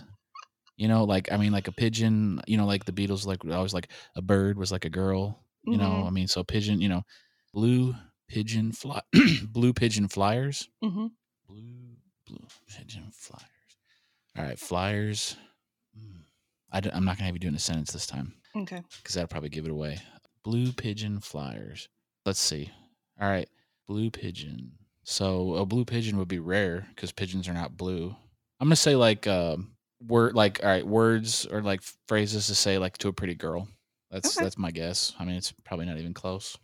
you 0.76 0.88
know, 0.88 1.04
like 1.04 1.32
I 1.32 1.38
mean, 1.38 1.52
like 1.52 1.68
a 1.68 1.72
pigeon. 1.72 2.42
You 2.46 2.58
know, 2.58 2.66
like 2.66 2.84
the 2.84 2.92
Beatles, 2.92 3.24
like 3.26 3.42
always 3.46 3.72
like 3.72 3.88
a 4.14 4.20
bird 4.20 4.58
was 4.58 4.70
like 4.70 4.84
a 4.84 4.90
girl. 4.90 5.42
You 5.64 5.78
know, 5.78 6.02
Mhm. 6.04 6.06
I 6.06 6.10
mean, 6.10 6.28
so 6.28 6.44
pigeon. 6.44 6.82
You 6.82 6.90
know, 6.90 7.02
blue 7.54 7.94
pigeon 8.28 8.72
fly, 8.72 9.00
blue 9.48 9.72
pigeon 9.72 10.08
flyers. 10.08 10.68
hmm 10.82 11.06
Blue 11.46 11.96
blue 12.26 12.46
pigeon 12.68 13.10
flyers. 13.12 13.44
All 14.36 14.44
right, 14.44 14.58
flyers. 14.58 15.36
Mm, 15.96 16.22
I 16.72 16.80
d- 16.80 16.90
I'm 16.92 17.04
not 17.04 17.16
gonna 17.16 17.26
have 17.26 17.34
you 17.34 17.40
doing 17.40 17.54
a 17.54 17.58
sentence 17.58 17.92
this 17.92 18.06
time 18.06 18.34
Okay. 18.56 18.82
because 18.98 19.14
that'll 19.14 19.28
probably 19.28 19.50
give 19.50 19.64
it 19.66 19.70
away. 19.70 19.98
Blue 20.42 20.72
pigeon 20.72 21.20
flyers. 21.20 21.88
Let's 22.26 22.40
see. 22.40 22.70
All 23.20 23.28
right, 23.28 23.48
blue 23.86 24.10
pigeon. 24.10 24.72
So 25.04 25.54
a 25.56 25.66
blue 25.66 25.84
pigeon 25.84 26.16
would 26.18 26.28
be 26.28 26.38
rare 26.40 26.86
because 26.94 27.12
pigeons 27.12 27.46
are 27.48 27.52
not 27.54 27.76
blue. 27.76 28.16
I'm 28.58 28.66
gonna 28.68 28.76
say 28.76 28.96
like 28.96 29.26
um 29.26 29.72
word 30.06 30.34
like 30.34 30.60
all 30.64 30.68
right 30.70 30.86
words 30.86 31.46
or 31.46 31.62
like 31.62 31.82
phrases 32.08 32.46
to 32.48 32.54
say 32.54 32.78
like 32.78 32.98
to 32.98 33.08
a 33.08 33.12
pretty 33.12 33.34
girl. 33.34 33.68
That's 34.10 34.36
Okay. 34.36 34.44
that's 34.44 34.58
my 34.58 34.70
guess. 34.72 35.14
I 35.20 35.24
mean 35.24 35.36
it's 35.36 35.52
probably 35.64 35.86
not 35.86 35.98
even 35.98 36.14
close. 36.14 36.56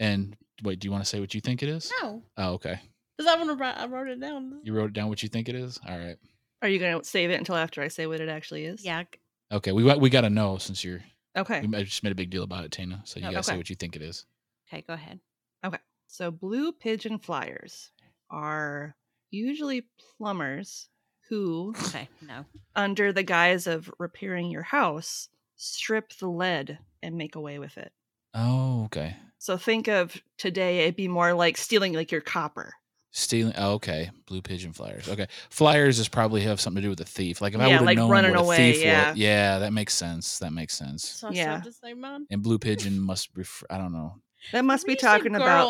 Okay. 0.00 0.12
And 0.12 0.36
wait, 0.62 0.78
do 0.80 0.86
you 0.86 0.92
want 0.92 1.04
to 1.04 1.08
say 1.08 1.20
what 1.20 1.34
you 1.34 1.40
think 1.40 1.62
it 1.62 1.68
is? 1.68 1.92
No, 2.02 2.22
Oh, 2.36 2.52
okay. 2.54 2.80
because 3.16 3.32
I 3.32 3.36
want 3.36 3.50
to 3.50 3.56
write. 3.56 3.76
I 3.78 3.86
wrote 3.86 4.08
it 4.08 4.20
down. 4.20 4.60
You 4.64 4.74
wrote 4.74 4.86
it 4.90 4.92
down 4.92 5.08
what 5.08 5.22
you 5.22 5.28
think 5.28 5.48
it 5.48 5.54
is. 5.54 5.78
All 5.88 5.98
right. 5.98 6.16
Are 6.62 6.68
you 6.68 6.78
gonna 6.78 7.04
save 7.04 7.30
it 7.30 7.34
until 7.34 7.56
after 7.56 7.82
I 7.82 7.88
say 7.88 8.06
what 8.06 8.20
it 8.20 8.28
actually 8.28 8.64
is? 8.64 8.84
Yeah. 8.84 9.04
Okay. 9.52 9.72
We 9.72 9.84
we 9.96 10.10
got 10.10 10.22
to 10.22 10.30
know 10.30 10.56
since 10.58 10.82
you're 10.82 11.02
Okay. 11.36 11.60
we 11.66 11.84
just 11.84 12.02
made 12.02 12.12
a 12.12 12.14
big 12.16 12.30
deal 12.30 12.42
about 12.44 12.64
it, 12.64 12.72
Tina. 12.72 13.02
So 13.04 13.20
you 13.20 13.26
Oh, 13.26 13.30
got 13.32 13.36
to 13.38 13.42
say 13.42 13.56
what 13.56 13.68
you 13.70 13.76
think 13.76 13.96
it 13.96 14.02
is. 14.02 14.24
Okay. 14.68 14.82
Go 14.86 14.94
ahead. 14.94 15.20
Okay. 15.64 15.78
So 16.06 16.30
blue 16.30 16.72
pigeon 16.72 17.18
flyers 17.18 17.90
are 18.30 18.96
usually 19.30 19.84
plumbers 20.18 20.88
who, 21.28 21.74
Okay. 21.88 22.08
No. 22.22 22.44
under 22.76 23.12
the 23.12 23.22
guise 23.22 23.66
of 23.66 23.90
repairing 23.98 24.50
your 24.50 24.62
house, 24.62 25.28
strip 25.56 26.12
the 26.18 26.28
lead 26.28 26.78
and 27.02 27.16
make 27.16 27.34
away 27.34 27.58
with 27.58 27.76
it. 27.78 27.92
Oh, 28.34 28.84
okay. 28.86 29.16
So 29.38 29.56
think 29.56 29.88
of 29.88 30.20
today, 30.38 30.80
it'd 30.80 30.96
be 30.96 31.08
more 31.08 31.34
like 31.34 31.56
stealing 31.56 31.92
like 31.92 32.10
your 32.10 32.20
copper. 32.20 32.72
Stealing. 33.10 33.52
Oh, 33.56 33.74
okay. 33.74 34.10
Blue 34.26 34.42
pigeon 34.42 34.72
flyers. 34.72 35.08
Okay. 35.08 35.28
Flyers 35.50 35.98
is 36.00 36.08
probably 36.08 36.40
have 36.40 36.60
something 36.60 36.80
to 36.82 36.86
do 36.86 36.90
with 36.90 37.00
a 37.00 37.04
thief. 37.04 37.40
Like 37.40 37.54
if 37.54 37.60
I 37.60 37.66
would 37.66 37.72
have 37.74 37.82
like 37.82 37.96
known 37.98 38.10
running 38.10 38.32
what 38.32 38.40
a 38.40 38.42
away, 38.42 38.72
thief 38.72 38.82
yeah. 38.84 39.10
was. 39.10 39.18
Yeah, 39.18 39.58
that 39.60 39.72
makes 39.72 39.94
sense. 39.94 40.38
That 40.40 40.52
makes 40.52 40.74
sense. 40.76 41.04
So 41.08 41.30
Yeah. 41.30 41.56
yeah. 41.56 41.60
to 41.60 41.72
say 41.72 41.94
mine. 41.94 42.26
And 42.30 42.42
blue 42.42 42.58
pigeon 42.58 42.98
must 43.00 43.28
refer. 43.36 43.66
I 43.70 43.78
don't 43.78 43.92
know. 43.92 44.16
That 44.52 44.64
must 44.64 44.84
be 44.84 44.90
When 44.90 44.94
you 44.96 45.00
said 45.00 45.06
talking 45.18 45.36
about. 45.36 45.68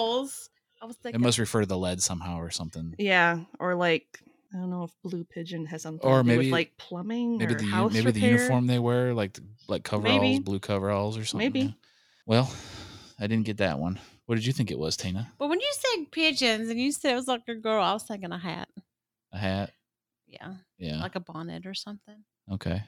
I 0.80 0.86
was 0.86 0.98
It 1.04 1.20
must 1.20 1.38
refer 1.38 1.60
to 1.60 1.66
the 1.66 1.76
lead 1.78 2.00
somehow 2.02 2.38
or 2.38 2.50
something. 2.50 2.94
yeah, 2.98 3.40
or 3.58 3.74
like, 3.74 4.20
I 4.54 4.56
don't 4.58 4.70
know 4.70 4.84
if 4.84 4.90
blue 5.02 5.24
pigeon 5.24 5.66
has 5.66 5.82
something 5.82 6.06
Or 6.08 6.18
to 6.18 6.22
do 6.22 6.28
maybe- 6.28 6.46
with 6.46 6.52
like 6.52 6.76
plumbing 6.78 7.38
Maybe 7.38 7.54
or 7.54 7.58
the 7.58 7.64
house 7.66 7.92
maybe 7.92 8.10
the 8.10 8.20
uniform 8.20 8.66
they 8.68 8.78
wear, 8.78 9.12
like 9.14 9.38
like 9.68 9.82
coveralls, 9.84 10.20
Maybe. 10.20 10.38
blue 10.40 10.60
coveralls 10.60 11.18
or 11.18 11.24
something. 11.26 11.46
Maybe. 11.52 11.76
Well, 12.26 12.52
I 13.20 13.26
didn't 13.26 13.44
get 13.46 13.58
that 13.58 13.78
one. 13.78 13.98
What 14.26 14.36
did 14.36 14.46
you 14.46 14.52
think 14.52 14.70
it 14.70 14.78
was, 14.78 14.96
Tina? 14.96 15.30
But 15.38 15.48
when 15.48 15.60
you 15.60 15.70
said 15.72 16.10
pigeons 16.10 16.68
and 16.70 16.80
you 16.80 16.92
said 16.92 17.12
it 17.12 17.16
was 17.16 17.28
like 17.28 17.42
a 17.48 17.54
girl, 17.54 17.82
I 17.82 17.92
was 17.92 18.04
thinking 18.04 18.32
a 18.32 18.38
hat. 18.38 18.68
A 19.32 19.38
hat? 19.38 19.70
Yeah, 20.26 20.54
Yeah. 20.78 21.00
like 21.00 21.14
a 21.16 21.20
bonnet 21.20 21.66
or 21.66 21.74
something. 21.74 22.24
Okay. 22.52 22.82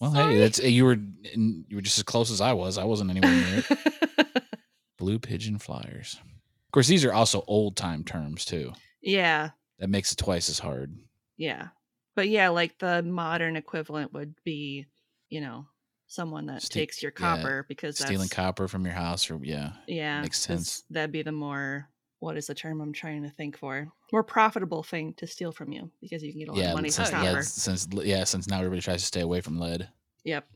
Well, 0.00 0.12
Sorry. 0.12 0.34
hey, 0.34 0.38
that's 0.40 0.58
you 0.62 0.84
were 0.84 0.98
you 1.34 1.64
were 1.76 1.80
just 1.80 1.98
as 1.98 2.04
close 2.04 2.30
as 2.30 2.40
I 2.40 2.52
was. 2.52 2.78
I 2.78 2.84
wasn't 2.84 3.10
anywhere 3.10 3.30
near 3.32 3.64
it. 3.68 4.42
Blue 4.98 5.18
pigeon 5.18 5.58
flyers. 5.58 6.18
Of 6.22 6.72
course, 6.72 6.86
these 6.86 7.04
are 7.04 7.12
also 7.12 7.42
old 7.46 7.76
time 7.76 8.04
terms 8.04 8.44
too. 8.44 8.72
yeah, 9.02 9.50
That 9.78 9.88
makes 9.90 10.12
it 10.12 10.16
twice 10.18 10.48
as 10.48 10.58
hard. 10.58 10.96
yeah. 11.36 11.68
But 12.14 12.28
yeah, 12.30 12.48
like 12.48 12.78
the 12.78 13.02
modern 13.02 13.56
equivalent 13.56 14.14
would 14.14 14.34
be, 14.42 14.86
you 15.28 15.42
know, 15.42 15.66
someone 16.06 16.46
that 16.46 16.62
Ste- 16.62 16.72
takes 16.72 17.02
your 17.02 17.12
yeah, 17.18 17.36
copper 17.36 17.66
because 17.68 17.98
Stealing 17.98 18.28
copper 18.28 18.68
from 18.68 18.84
your 18.84 18.94
house, 18.94 19.30
or 19.30 19.38
yeah, 19.42 19.72
Yeah, 19.86 20.20
Makes 20.20 20.38
'cause 20.38 20.42
sense. 20.42 20.84
That'd 20.90 21.12
be 21.12 21.22
the 21.22 21.32
more 21.32 21.88
what 22.18 22.36
is 22.38 22.46
the 22.46 22.54
term 22.54 22.80
I'm 22.80 22.92
trying 22.94 23.22
to 23.24 23.30
think 23.30 23.58
for? 23.58 23.88
More 24.12 24.22
profitable 24.24 24.82
thing 24.82 25.12
to 25.18 25.26
steal 25.26 25.52
from 25.52 25.70
you 25.72 25.90
because 26.00 26.22
you 26.22 26.32
can 26.32 26.40
get 26.40 26.48
a 26.48 26.52
lot 26.52 26.60
yeah. 26.60 26.68
of 26.70 26.74
money 26.76 26.88
for 26.88 26.94
Since 26.94 27.10
yeah. 27.10 27.18
copper. 27.18 27.32
lead, 27.34 27.44
since 27.44 27.88
yeah, 27.92 28.24
since 28.24 28.48
now 28.48 28.58
everybody 28.58 28.80
tries 28.80 29.00
to 29.02 29.06
stay 29.06 29.20
away 29.20 29.40
from 29.42 29.58
lead. 29.58 29.88
Yep. 30.24 30.46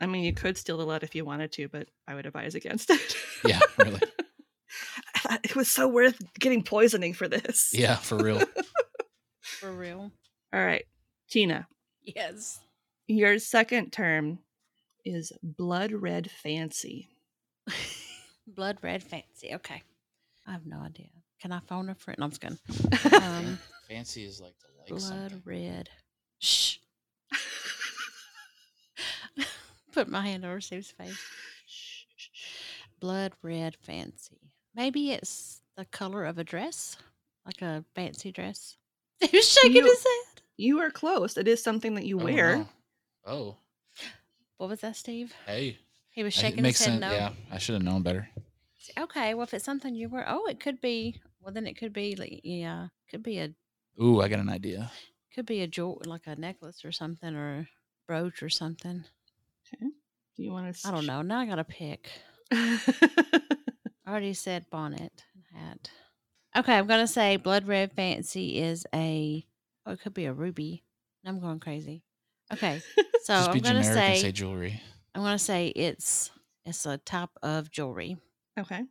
I 0.00 0.06
mean, 0.06 0.24
you 0.24 0.32
could 0.32 0.56
steal 0.58 0.78
the 0.78 0.86
lead 0.86 1.02
if 1.04 1.14
you 1.14 1.24
wanted 1.24 1.52
to, 1.52 1.68
but 1.68 1.88
I 2.08 2.14
would 2.14 2.26
advise 2.26 2.54
against 2.54 2.90
it. 2.90 3.14
Yeah, 3.44 3.60
really. 3.78 4.00
It 5.44 5.54
was 5.54 5.68
so 5.68 5.86
worth 5.88 6.18
getting 6.38 6.62
poisoning 6.62 7.14
for 7.14 7.28
this. 7.28 7.70
Yeah, 7.72 7.96
for 7.96 8.16
real. 8.18 8.42
For 9.40 9.70
real. 9.70 10.10
All 10.52 10.64
right, 10.64 10.84
Tina, 11.30 11.68
Yes. 12.02 12.58
your 13.06 13.38
second 13.38 13.92
term 13.92 14.40
is 15.04 15.32
blood 15.42 15.92
red 15.92 16.30
fancy. 16.30 17.08
Blood 18.46 18.78
red 18.82 19.02
fancy. 19.02 19.54
Okay. 19.54 19.82
I 20.46 20.52
have 20.52 20.66
no 20.66 20.78
idea. 20.80 21.08
Can 21.40 21.52
I 21.52 21.60
phone 21.60 21.88
a 21.90 21.94
friend? 21.94 22.18
No, 22.18 22.24
I'm 22.26 22.30
just 22.30 22.40
kidding. 22.40 22.58
Um, 23.22 23.58
Fancy 23.88 24.24
is 24.24 24.40
like 24.40 24.54
the 24.60 24.68
like 24.78 24.88
blood 24.88 25.00
something. 25.30 25.42
red. 25.44 25.88
Shh. 26.40 26.78
Put 29.92 30.08
my 30.08 30.22
hand 30.26 30.44
over 30.44 30.60
Steve's 30.60 30.90
face. 30.90 31.18
Blood 33.00 33.32
red 33.42 33.76
fancy. 33.82 34.38
Maybe 34.74 35.12
it's 35.12 35.60
the 35.76 35.84
color 35.84 36.24
of 36.24 36.38
a 36.38 36.44
dress, 36.44 36.96
like 37.44 37.60
a 37.62 37.84
fancy 37.94 38.32
dress. 38.32 38.76
He 39.30 39.36
was 39.36 39.48
shaking 39.48 39.76
You- 39.76 39.84
his 39.84 40.02
head. 40.02 40.42
You 40.56 40.80
are 40.80 40.90
close. 40.90 41.36
It 41.36 41.46
is 41.48 41.62
something 41.62 41.94
that 41.94 42.06
you 42.06 42.20
Oh, 42.20 42.24
wear. 42.24 42.56
no. 42.58 42.68
Oh, 43.26 43.56
What 44.62 44.68
was 44.68 44.80
that, 44.82 44.94
Steve? 44.94 45.34
hey. 45.44 45.76
He 46.10 46.22
was 46.22 46.32
shaking 46.32 46.60
it 46.60 46.62
makes 46.62 46.78
his 46.78 46.86
head 46.86 46.92
sense. 46.92 47.00
no. 47.00 47.10
Yeah, 47.10 47.32
I 47.50 47.58
should 47.58 47.72
have 47.72 47.82
known 47.82 48.02
better. 48.02 48.28
Okay, 48.96 49.34
well, 49.34 49.42
if 49.42 49.54
it's 49.54 49.64
something 49.64 49.92
you 49.92 50.08
wear, 50.08 50.24
oh, 50.28 50.46
it 50.46 50.60
could 50.60 50.80
be. 50.80 51.20
Well, 51.40 51.52
then 51.52 51.66
it 51.66 51.76
could 51.76 51.92
be 51.92 52.14
like 52.14 52.42
yeah, 52.44 52.86
could 53.10 53.24
be 53.24 53.40
a 53.40 53.52
Ooh, 54.00 54.20
I 54.20 54.28
got 54.28 54.38
an 54.38 54.48
idea. 54.48 54.92
could 55.34 55.46
be 55.46 55.62
a 55.62 55.66
jewel 55.66 56.00
like 56.06 56.28
a 56.28 56.36
necklace 56.36 56.84
or 56.84 56.92
something 56.92 57.34
or 57.34 57.58
a 57.58 57.68
brooch 58.06 58.40
or 58.40 58.48
something. 58.48 59.02
Okay. 59.66 59.86
Do 60.36 60.42
you 60.44 60.52
want 60.52 60.72
to? 60.72 60.88
I 60.88 60.92
don't 60.92 61.06
know. 61.06 61.22
Now 61.22 61.40
I 61.40 61.46
gotta 61.46 61.64
pick. 61.64 62.08
I 62.52 62.78
already 64.06 64.34
said 64.34 64.70
bonnet 64.70 65.24
and 65.34 65.60
hat. 65.60 65.90
Okay, 66.56 66.78
I'm 66.78 66.86
gonna 66.86 67.08
say 67.08 67.36
blood 67.36 67.66
red 67.66 67.94
fancy 67.94 68.60
is 68.60 68.86
a. 68.94 69.44
Oh, 69.84 69.90
it 69.90 70.00
could 70.02 70.14
be 70.14 70.26
a 70.26 70.32
ruby. 70.32 70.84
I'm 71.26 71.40
going 71.40 71.58
crazy. 71.58 72.04
Okay, 72.52 72.80
so 73.22 73.34
Just 73.34 73.50
I'm 73.50 73.58
gonna 73.60 73.84
say, 73.84 74.12
and 74.12 74.20
say 74.20 74.32
jewelry. 74.32 74.80
I'm 75.14 75.22
gonna 75.22 75.38
say 75.38 75.68
it's 75.68 76.30
It's 76.64 76.86
a 76.86 76.98
type 76.98 77.30
of 77.42 77.70
jewelry, 77.70 78.16
Okay. 78.58 78.82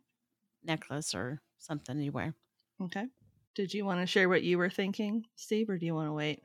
necklace 0.64 1.14
or 1.14 1.40
something 1.58 1.98
you 2.00 2.12
wear. 2.12 2.34
Okay. 2.82 3.06
Did 3.54 3.72
you 3.74 3.84
want 3.84 4.00
to 4.00 4.06
share 4.06 4.28
what 4.28 4.42
you 4.42 4.58
were 4.58 4.70
thinking, 4.70 5.24
Steve, 5.36 5.68
or 5.68 5.78
do 5.78 5.86
you 5.86 5.94
want 5.94 6.08
to 6.08 6.12
wait? 6.12 6.42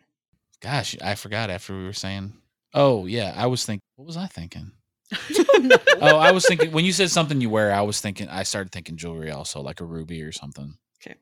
Gosh, 0.62 0.95
I 1.01 1.15
forgot 1.15 1.49
after 1.49 1.75
we 1.77 1.86
were 1.86 1.93
saying. 1.93 2.34
Oh 2.73 3.06
yeah, 3.06 3.34
I 3.36 3.47
was 3.47 3.65
thinking. 3.65 3.82
What 3.95 4.06
was 4.08 4.17
I 4.17 4.27
thinking? 4.27 4.71
Oh, 5.99 6.17
I 6.17 6.32
was 6.32 6.45
thinking 6.45 6.71
when 6.71 6.86
you 6.86 6.91
said 6.93 7.10
something 7.10 7.41
you 7.41 7.49
wear. 7.49 7.73
I 7.73 7.82
was 7.82 7.99
thinking. 7.99 8.30
I 8.30 8.43
started 8.43 8.71
thinking 8.71 8.97
jewelry 8.97 9.32
also, 9.32 9.62
like 9.62 9.82
a 9.82 9.86
ruby 9.86 10.21
or 10.21 10.32
something. 10.32 10.77
Okay. 11.01 11.15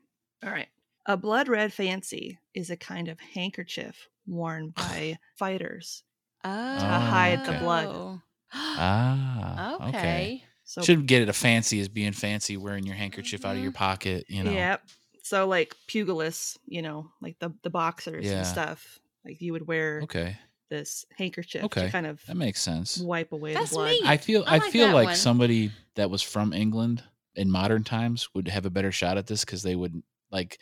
All 0.43 0.49
right. 0.51 0.67
A 1.05 1.15
blood 1.15 1.47
red 1.47 1.71
fancy 1.71 2.37
is 2.53 2.69
a 2.69 2.75
kind 2.75 3.07
of 3.07 3.17
handkerchief 3.33 4.09
worn 4.27 4.69
by 4.75 5.17
fighters. 5.37 6.03
Oh. 6.43 6.49
hide 6.49 7.45
the 7.45 7.53
blood. 7.53 8.19
Ah, 8.53 9.75
okay. 9.87 9.87
okay. 9.97 10.43
So 10.63 10.81
Should 10.81 11.05
get 11.07 11.21
it 11.21 11.29
a 11.29 11.33
fancy 11.33 11.79
as 11.79 11.89
being 11.89 12.11
fancy, 12.13 12.57
wearing 12.57 12.85
your 12.85 12.95
handkerchief 12.95 13.45
out 13.45 13.55
of 13.57 13.61
your 13.61 13.71
pocket. 13.71 14.25
You 14.29 14.43
know. 14.43 14.51
Yep. 14.51 14.81
So 15.23 15.47
like 15.47 15.75
pugilists, 15.87 16.57
you 16.65 16.81
know, 16.81 17.11
like 17.21 17.37
the 17.39 17.53
the 17.63 17.69
boxers 17.69 18.25
Yeah. 18.25 18.37
and 18.37 18.47
stuff. 18.47 18.99
Like 19.25 19.41
you 19.41 19.51
would 19.53 19.67
wear 19.67 20.01
Okay, 20.03 20.37
this 20.69 21.05
handkerchief 21.17 21.63
Okay. 21.65 21.85
to 21.85 21.91
kind 21.91 22.05
of 22.05 22.21
that 22.27 22.37
makes 22.37 22.61
sense. 22.61 22.97
wipe 22.99 23.31
away 23.31 23.53
That's 23.53 23.71
the 23.71 23.75
blood. 23.77 23.89
neat. 23.91 24.05
I 24.05 24.17
feel. 24.17 24.43
I 24.47 24.55
I, 24.55 24.57
like 24.59 24.71
feel 24.71 24.91
like 24.91 25.07
one. 25.07 25.15
somebody 25.15 25.71
that 25.95 26.09
was 26.09 26.21
from 26.21 26.53
England 26.53 27.03
in 27.35 27.49
modern 27.51 27.83
times 27.83 28.29
would 28.33 28.47
have 28.47 28.65
a 28.65 28.69
better 28.69 28.91
shot 28.91 29.17
at 29.17 29.27
this 29.27 29.43
because 29.43 29.63
they 29.63 29.75
would 29.75 30.01
like. 30.31 30.59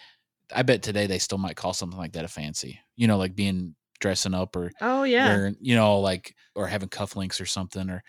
I 0.56 0.64
bet 0.64 0.84
today 0.84 1.08
they 1.08 1.20
still 1.20 1.38
might 1.38 1.56
call 1.56 1.74
something 1.74 1.98
like 2.00 2.14
that 2.14 2.26
a 2.26 2.28
fancy. 2.28 2.80
You 2.96 3.08
know, 3.08 3.18
like 3.18 3.36
being 3.36 3.76
dressing 4.00 4.34
up 4.34 4.56
or 4.56 4.72
Oh 4.82 5.04
yeah. 5.04 5.28
wearing, 5.28 5.56
you 5.62 5.76
know, 5.76 6.00
like 6.00 6.36
or 6.56 6.68
having 6.68 6.90
cufflinks 6.90 7.40
or 7.42 7.46
something, 7.46 7.90
or 7.90 8.04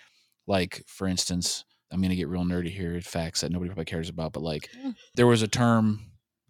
like 0.47 0.83
for 0.87 1.07
instance, 1.07 1.65
I'm 1.91 2.03
gonna 2.03 2.17
get 2.17 2.29
real 2.29 2.45
nerdy 2.45 2.71
here. 2.71 3.01
Facts 3.01 3.41
that 3.43 3.53
nobody 3.53 3.69
probably 3.71 3.85
cares 3.87 4.09
about, 4.09 4.33
but 4.33 4.43
like 4.43 4.69
there 5.15 5.27
was 5.27 5.43
a 5.43 5.49
term 5.49 6.01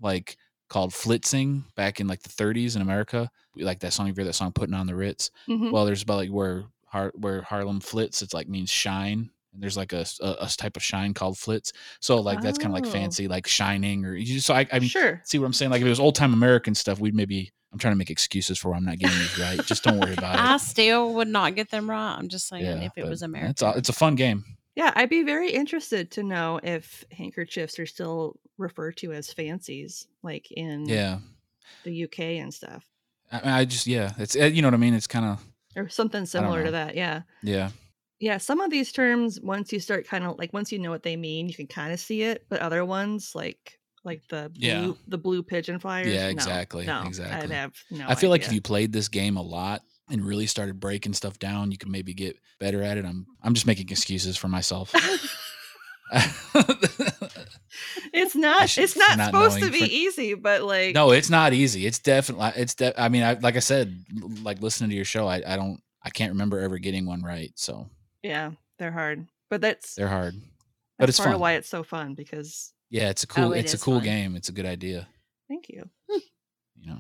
like 0.01 0.37
called 0.69 0.93
flitzing 0.93 1.65
back 1.77 2.01
in 2.01 2.07
like 2.07 2.23
the 2.23 2.29
30s 2.31 2.77
in 2.77 2.83
America. 2.83 3.31
Like 3.57 3.81
that 3.81 3.93
song, 3.93 4.07
you 4.09 4.15
hear 4.15 4.25
that 4.25 4.33
song 4.35 4.53
"Putting 4.53 4.75
on 4.75 4.87
the 4.87 4.97
Ritz." 4.97 5.31
Mhm. 5.49 5.71
Well, 5.71 5.85
there's 5.85 6.03
about 6.03 6.17
like 6.17 6.31
where 6.31 6.65
Har- 6.87 7.13
where 7.17 7.43
Harlem 7.43 7.81
flits. 7.81 8.23
It's 8.23 8.33
like 8.35 8.49
means 8.49 8.71
shine. 8.71 9.31
And 9.55 9.63
there's 9.63 9.77
like 9.77 9.93
a 9.93 10.05
a 10.21 10.49
type 10.57 10.77
of 10.77 10.83
shine 10.83 11.15
called 11.15 11.39
flits. 11.39 11.73
So 12.01 12.21
like 12.21 12.41
that's 12.43 12.59
kind 12.59 12.71
of 12.71 12.75
like 12.75 12.87
Oh. 12.87 12.91
fancy, 12.93 13.29
like 13.29 13.47
shining 13.47 14.05
or 14.05 14.15
you. 14.15 14.41
So 14.41 14.53
I, 14.53 14.67
I 14.73 14.81
mean, 14.81 14.89
sure. 14.89 15.23
see 15.25 15.39
what 15.39 15.47
I'm 15.47 15.53
saying? 15.53 15.71
Like 15.71 15.81
if 15.81 15.87
it 15.87 15.91
was 15.91 16.01
old 16.01 16.15
time 16.17 16.33
American 16.35 16.75
stuff, 16.75 16.99
we'd 17.01 17.15
maybe. 17.15 17.53
I'm 17.73 17.79
trying 17.81 17.93
to 17.95 17.97
make 17.99 18.11
excuses 18.11 18.57
for 18.57 18.71
why 18.71 18.77
I'm 18.77 18.85
not 18.85 18.99
getting 19.01 19.19
these 19.19 19.37
right. 19.37 19.61
Just 19.67 19.83
don't 19.83 19.99
worry 19.99 20.13
about 20.13 20.37
I 20.37 20.53
it. 20.53 20.55
I 20.55 20.57
still 20.59 21.13
would 21.15 21.27
not 21.27 21.57
get 21.57 21.71
them 21.73 21.91
right. 21.91 22.15
I'm 22.17 22.29
just 22.29 22.47
saying 22.47 22.83
if 22.83 22.93
it 22.97 23.05
was 23.05 23.23
American. 23.23 23.51
It's 23.51 23.63
a, 23.63 23.71
it's 23.77 23.89
a 23.89 23.93
fun 23.93 24.15
game. 24.15 24.45
Yeah, 24.77 24.93
I'd 24.95 25.09
be 25.11 25.25
very 25.25 25.51
interested 25.51 26.13
to 26.13 26.23
know 26.23 26.61
if 26.63 27.05
handkerchiefs 27.11 27.81
are 27.81 27.87
still 27.87 28.39
referred 28.59 28.97
to 28.99 29.13
as 29.13 29.33
fancies, 29.33 30.07
like 30.23 30.53
in 30.53 30.89
Yeah. 30.89 31.19
the 31.83 32.05
UK 32.05 32.21
and 32.41 32.55
stuff, 32.55 32.85
I, 33.33 33.61
I 33.61 33.65
just 33.65 33.89
yeah. 33.89 34.13
It's 34.19 34.37
uh, 34.37 34.45
you 34.45 34.63
know 34.63 34.69
what 34.69 34.75
I 34.75 34.79
mean. 34.79 34.95
It's 34.95 35.09
kind 35.09 35.25
of 35.27 35.45
or 35.75 35.89
something 35.89 36.27
similar 36.27 36.63
to 36.65 36.71
that. 36.71 36.95
Yeah. 36.95 37.23
yeah. 37.43 37.71
Yeah, 38.21 38.39
some 38.39 38.61
of 38.61 38.71
these 38.71 38.93
terms, 38.93 39.41
once 39.41 39.73
you 39.73 39.81
start 39.81 40.07
kind 40.07 40.25
of 40.25 40.39
like 40.39 40.53
once 40.53 40.71
you 40.73 40.79
know 40.79 40.91
what 40.91 41.03
they 41.03 41.17
mean, 41.17 41.49
you 41.49 41.55
can 41.55 41.67
kind 41.67 41.93
of 41.93 42.01
see 42.01 42.23
it. 42.23 42.47
But 42.49 42.61
other 42.61 42.85
ones, 42.85 43.33
like 43.35 43.79
like 44.05 44.23
mm, 44.23 44.29
the 44.29 44.49
blue, 44.51 44.69
Yeah. 44.69 44.93
the 45.09 45.19
blue 45.19 45.43
pigeon 45.43 45.79
flyers, 45.79 46.09
Yeah, 46.09 46.25
no, 46.25 46.29
exactly, 46.29 46.87
no, 46.87 47.01
I'd 47.01 47.07
exactly. 47.07 47.55
have 47.55 47.73
no. 47.91 48.07
I 48.09 48.15
feel 48.15 48.31
like 48.31 48.43
if 48.43 48.53
you 48.53 48.61
played 48.61 48.93
this 48.93 49.09
game 49.09 49.37
a 49.37 49.43
lot 49.43 49.83
and 50.11 50.25
really 50.25 50.47
started 50.47 50.79
breaking 50.79 51.15
stuff 51.15 51.39
down, 51.39 51.71
you 51.73 51.79
could 51.79 51.89
maybe 51.89 52.13
get 52.15 52.37
better 52.61 52.83
at 52.83 52.99
it. 52.99 53.05
I'm 53.05 53.27
I'm 53.43 53.55
just 53.55 53.67
making 53.67 53.89
excuses 53.91 54.37
for 54.37 54.49
myself. 54.49 54.95
it's 58.13 58.37
not 58.37 58.69
should- 58.71 58.85
it's 58.85 58.97
not 58.97 59.17
not 59.19 59.27
supposed 59.27 59.59
to 59.61 59.71
be 59.71 59.81
for- 59.81 59.85
easy, 59.87 60.35
but 60.35 60.63
like 60.63 60.95
no, 60.95 61.11
it's 61.11 61.31
not 61.31 61.53
easy. 61.53 61.87
It's 61.87 61.99
definitely 61.99 62.53
it's 62.57 62.75
de- 62.75 62.99
I 63.01 63.09
mean, 63.09 63.23
I 63.23 63.35
like 63.35 63.57
I 63.57 63.61
said, 63.61 64.05
like 64.43 64.61
listening 64.61 64.91
to 64.91 64.97
your 64.97 65.05
show, 65.05 65.27
I, 65.27 65.43
I 65.47 65.57
don't 65.57 65.81
I 66.03 66.11
can't 66.11 66.33
remember 66.33 66.61
ever 66.61 66.79
getting 66.79 67.07
one 67.07 67.23
right. 67.23 67.53
So 67.57 67.89
yeah, 68.25 68.51
they're 68.79 68.91
hard. 68.91 69.27
But 69.51 69.61
that's 69.61 69.95
they're 69.95 70.09
hard. 70.09 70.35
that's 70.35 70.45
but 70.99 71.09
it's 71.11 71.19
part 71.19 71.29
fun. 71.29 71.35
of 71.35 71.41
why 71.41 71.53
it's 71.53 71.69
so 71.69 71.85
fun 71.85 72.15
because 72.15 72.73
Yeah, 72.91 73.11
it's 73.11 73.23
a 73.23 73.27
cool 73.29 73.45
Oh, 73.45 73.53
it 73.53 73.61
it's 73.61 73.75
a 73.75 73.79
cool 73.79 73.97
fun. 73.99 74.05
game. 74.05 74.35
It's 74.37 74.49
a 74.49 74.53
good 74.53 74.67
idea, 74.67 75.07
thank 75.49 75.69
you, 75.69 75.89
you 76.77 76.87
know. 76.87 76.99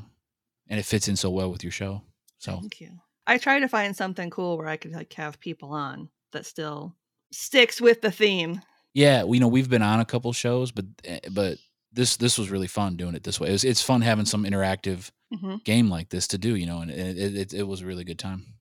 And 0.68 0.78
it 0.80 0.84
fits 0.86 1.08
in 1.08 1.16
so 1.16 1.30
well 1.30 1.50
with 1.50 1.62
your 1.64 1.72
show. 1.72 2.02
So 2.38 2.52
thank 2.60 2.80
you. 2.80 2.90
I 3.26 3.38
try 3.38 3.58
to 3.58 3.68
find 3.68 3.96
something 3.96 4.30
cool 4.30 4.56
where 4.58 4.68
I 4.68 4.76
could 4.76 4.92
like 4.92 5.12
have 5.14 5.40
people 5.40 5.72
on 5.72 6.10
that 6.32 6.46
still 6.46 6.94
sticks 7.32 7.80
with 7.80 8.00
the 8.02 8.10
theme. 8.12 8.60
Yeah, 8.92 9.24
we 9.24 9.38
you 9.38 9.40
know 9.40 9.48
we've 9.48 9.68
been 9.70 9.82
on 9.82 10.00
a 10.00 10.04
couple 10.04 10.32
shows, 10.32 10.70
but 10.70 10.84
eh, 11.04 11.20
but 11.32 11.58
this 11.92 12.16
this 12.16 12.38
was 12.38 12.50
really 12.50 12.66
fun 12.68 12.96
doing 12.96 13.14
it 13.14 13.22
this 13.24 13.40
way. 13.40 13.48
It 13.48 13.52
was, 13.52 13.64
it's 13.64 13.82
fun 13.82 14.02
having 14.02 14.26
some 14.26 14.44
interactive 14.44 15.10
hmm 15.32 15.56
game 15.64 15.88
like 15.88 16.10
this 16.10 16.28
to 16.28 16.38
do, 16.38 16.54
you 16.54 16.66
know, 16.66 16.80
and 16.80 16.90
it 16.90 17.18
it, 17.18 17.36
it, 17.36 17.54
it 17.54 17.62
was 17.64 17.80
a 17.82 17.86
really 17.86 18.04
good 18.04 18.18
time. 18.18 18.54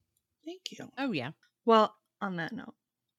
Thank 0.46 0.72
you. 0.72 0.90
oh 0.98 1.12
yeah. 1.12 1.32
Well, 1.66 1.94
on 2.24 2.38
that 2.38 2.54
note, 2.54 2.74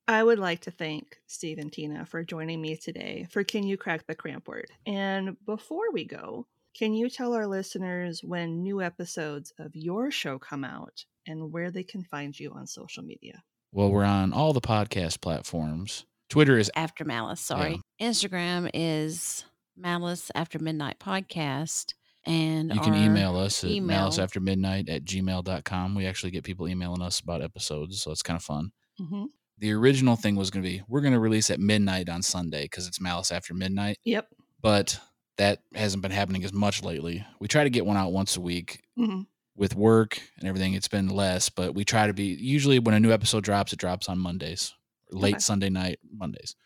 I 0.08 0.22
would 0.22 0.38
like 0.38 0.60
to 0.62 0.70
thank 0.70 1.16
Steve 1.26 1.58
and 1.58 1.72
Tina 1.72 2.04
for 2.06 2.24
joining 2.24 2.60
me 2.60 2.76
today 2.76 3.26
for 3.30 3.44
Can 3.44 3.62
You 3.62 3.76
Crack 3.76 4.06
the 4.06 4.14
Cramp 4.14 4.48
Word? 4.48 4.66
And 4.86 5.36
before 5.46 5.92
we 5.92 6.04
go, 6.04 6.46
can 6.76 6.92
you 6.94 7.08
tell 7.08 7.34
our 7.34 7.46
listeners 7.46 8.22
when 8.24 8.62
new 8.62 8.82
episodes 8.82 9.52
of 9.58 9.76
your 9.76 10.10
show 10.10 10.38
come 10.38 10.64
out 10.64 11.04
and 11.26 11.52
where 11.52 11.70
they 11.70 11.84
can 11.84 12.02
find 12.02 12.38
you 12.38 12.52
on 12.52 12.66
social 12.66 13.02
media? 13.02 13.42
Well, 13.72 13.90
we're 13.90 14.04
on 14.04 14.32
all 14.32 14.52
the 14.52 14.60
podcast 14.60 15.20
platforms. 15.20 16.04
Twitter 16.28 16.58
is 16.58 16.70
After 16.74 17.04
Malice, 17.04 17.40
sorry. 17.40 17.80
Instagram 18.00 18.70
is 18.74 19.44
Malice 19.76 20.30
After 20.34 20.58
Midnight 20.58 20.98
Podcast. 20.98 21.94
And 22.26 22.72
you 22.74 22.80
can 22.80 22.94
email 22.94 23.36
us 23.36 23.62
at 23.64 23.70
email- 23.70 24.08
maliceaftermidnight 24.08 24.88
at 24.88 25.04
gmail.com. 25.04 25.94
We 25.94 26.06
actually 26.06 26.30
get 26.30 26.44
people 26.44 26.66
emailing 26.66 27.02
us 27.02 27.20
about 27.20 27.42
episodes, 27.42 28.00
so 28.00 28.10
it's 28.10 28.22
kind 28.22 28.36
of 28.36 28.42
fun. 28.42 28.72
Mm-hmm. 29.00 29.24
The 29.59 29.72
original 29.72 30.16
thing 30.16 30.37
was 30.37 30.50
going 30.50 30.62
to 30.64 30.68
be 30.68 30.83
we're 30.88 31.00
going 31.00 31.12
to 31.14 31.20
release 31.20 31.48
at 31.50 31.61
midnight 31.61 32.09
on 32.09 32.22
Sunday 32.22 32.62
because 32.64 32.87
it's 32.88 33.00
Malice 33.00 33.30
After 33.33 33.54
Midnight, 33.54 33.98
Yep. 34.04 34.26
but 34.61 34.98
that 35.38 35.61
hasn't 35.74 36.02
been 36.02 36.11
happening 36.12 36.44
as 36.44 36.52
much 36.52 36.83
lately. 36.83 37.24
We 37.40 37.48
try 37.48 37.64
to 37.64 37.70
get 37.70 37.87
one 37.87 37.96
out 37.96 38.12
once 38.12 38.37
a 38.37 38.40
week. 38.40 38.83
hmm 38.96 39.22
With 39.57 39.74
work 39.76 40.20
and 40.38 40.48
everything, 40.48 40.74
it's 40.74 40.88
been 40.88 41.09
less, 41.09 41.48
but 41.48 41.74
we 41.74 41.85
try 41.85 42.07
to 42.09 42.12
be 42.12 42.24
usually 42.26 42.78
when 42.80 42.94
a 42.94 43.00
new 43.00 43.12
episode 43.12 43.44
drops, 43.44 43.72
it 43.72 43.78
drops 43.78 44.09
on 44.09 44.18
Mondays, 44.18 44.72
late 45.12 45.35
Okay. 45.35 45.40
Sunday 45.40 45.70
night, 45.70 45.98
Mondays. 46.12 46.57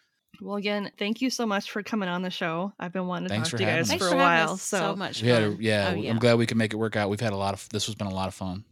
Well, 0.41 0.57
again, 0.57 0.91
thank 0.99 1.21
you 1.21 1.31
so 1.31 1.45
much 1.47 1.71
for 1.71 1.83
coming 1.83 2.09
on 2.09 2.23
the 2.23 2.31
show. 2.31 2.73
I've 2.79 2.93
been 2.93 3.07
wanting 3.07 3.29
to 3.29 3.35
Thanks 3.35 3.51
talk 3.51 3.59
to 3.59 3.65
you 3.65 3.71
guys 3.71 3.91
us. 3.91 3.99
for 3.99 3.99
for 3.99 4.05
a 4.07 4.09
having 4.11 4.19
while. 4.47 4.53
us. 4.55 4.63
So, 4.63 4.79
so 4.79 4.97
much 4.97 5.21
We 5.23 5.29
had 5.29 5.43
a, 5.43 5.57
yeah, 5.59 5.95
Oh, 5.97 6.09
I'm 6.09 6.19
glad 6.19 6.35
we 6.39 6.47
could 6.47 6.57
make 6.57 6.73
it 6.73 6.77
work 6.77 6.95
out. 6.97 7.11
We've 7.11 7.21
had 7.21 7.33
a 7.33 7.37
lot 7.37 7.55
of 7.55 7.69
this 7.71 7.87
has 7.87 7.95
been 7.97 8.07
a 8.07 8.15
lot 8.15 8.29
of 8.29 8.35
fun. 8.35 8.65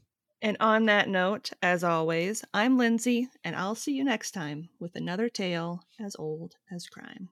And 0.43 0.57
on 0.61 0.87
that 0.87 1.09
note, 1.09 1.51
as 1.63 1.83
always, 1.83 2.45
I'm 2.53 2.79
Lindsay, 2.79 3.29
and 3.43 3.57
I'll 3.57 3.75
see 3.75 3.93
you 3.93 4.05
next 4.05 4.33
time 4.33 4.69
with 4.79 4.95
another 4.97 5.29
tale 5.29 5.83
as 5.99 6.17
old 6.19 6.57
as 6.71 6.87
crime. 6.87 7.31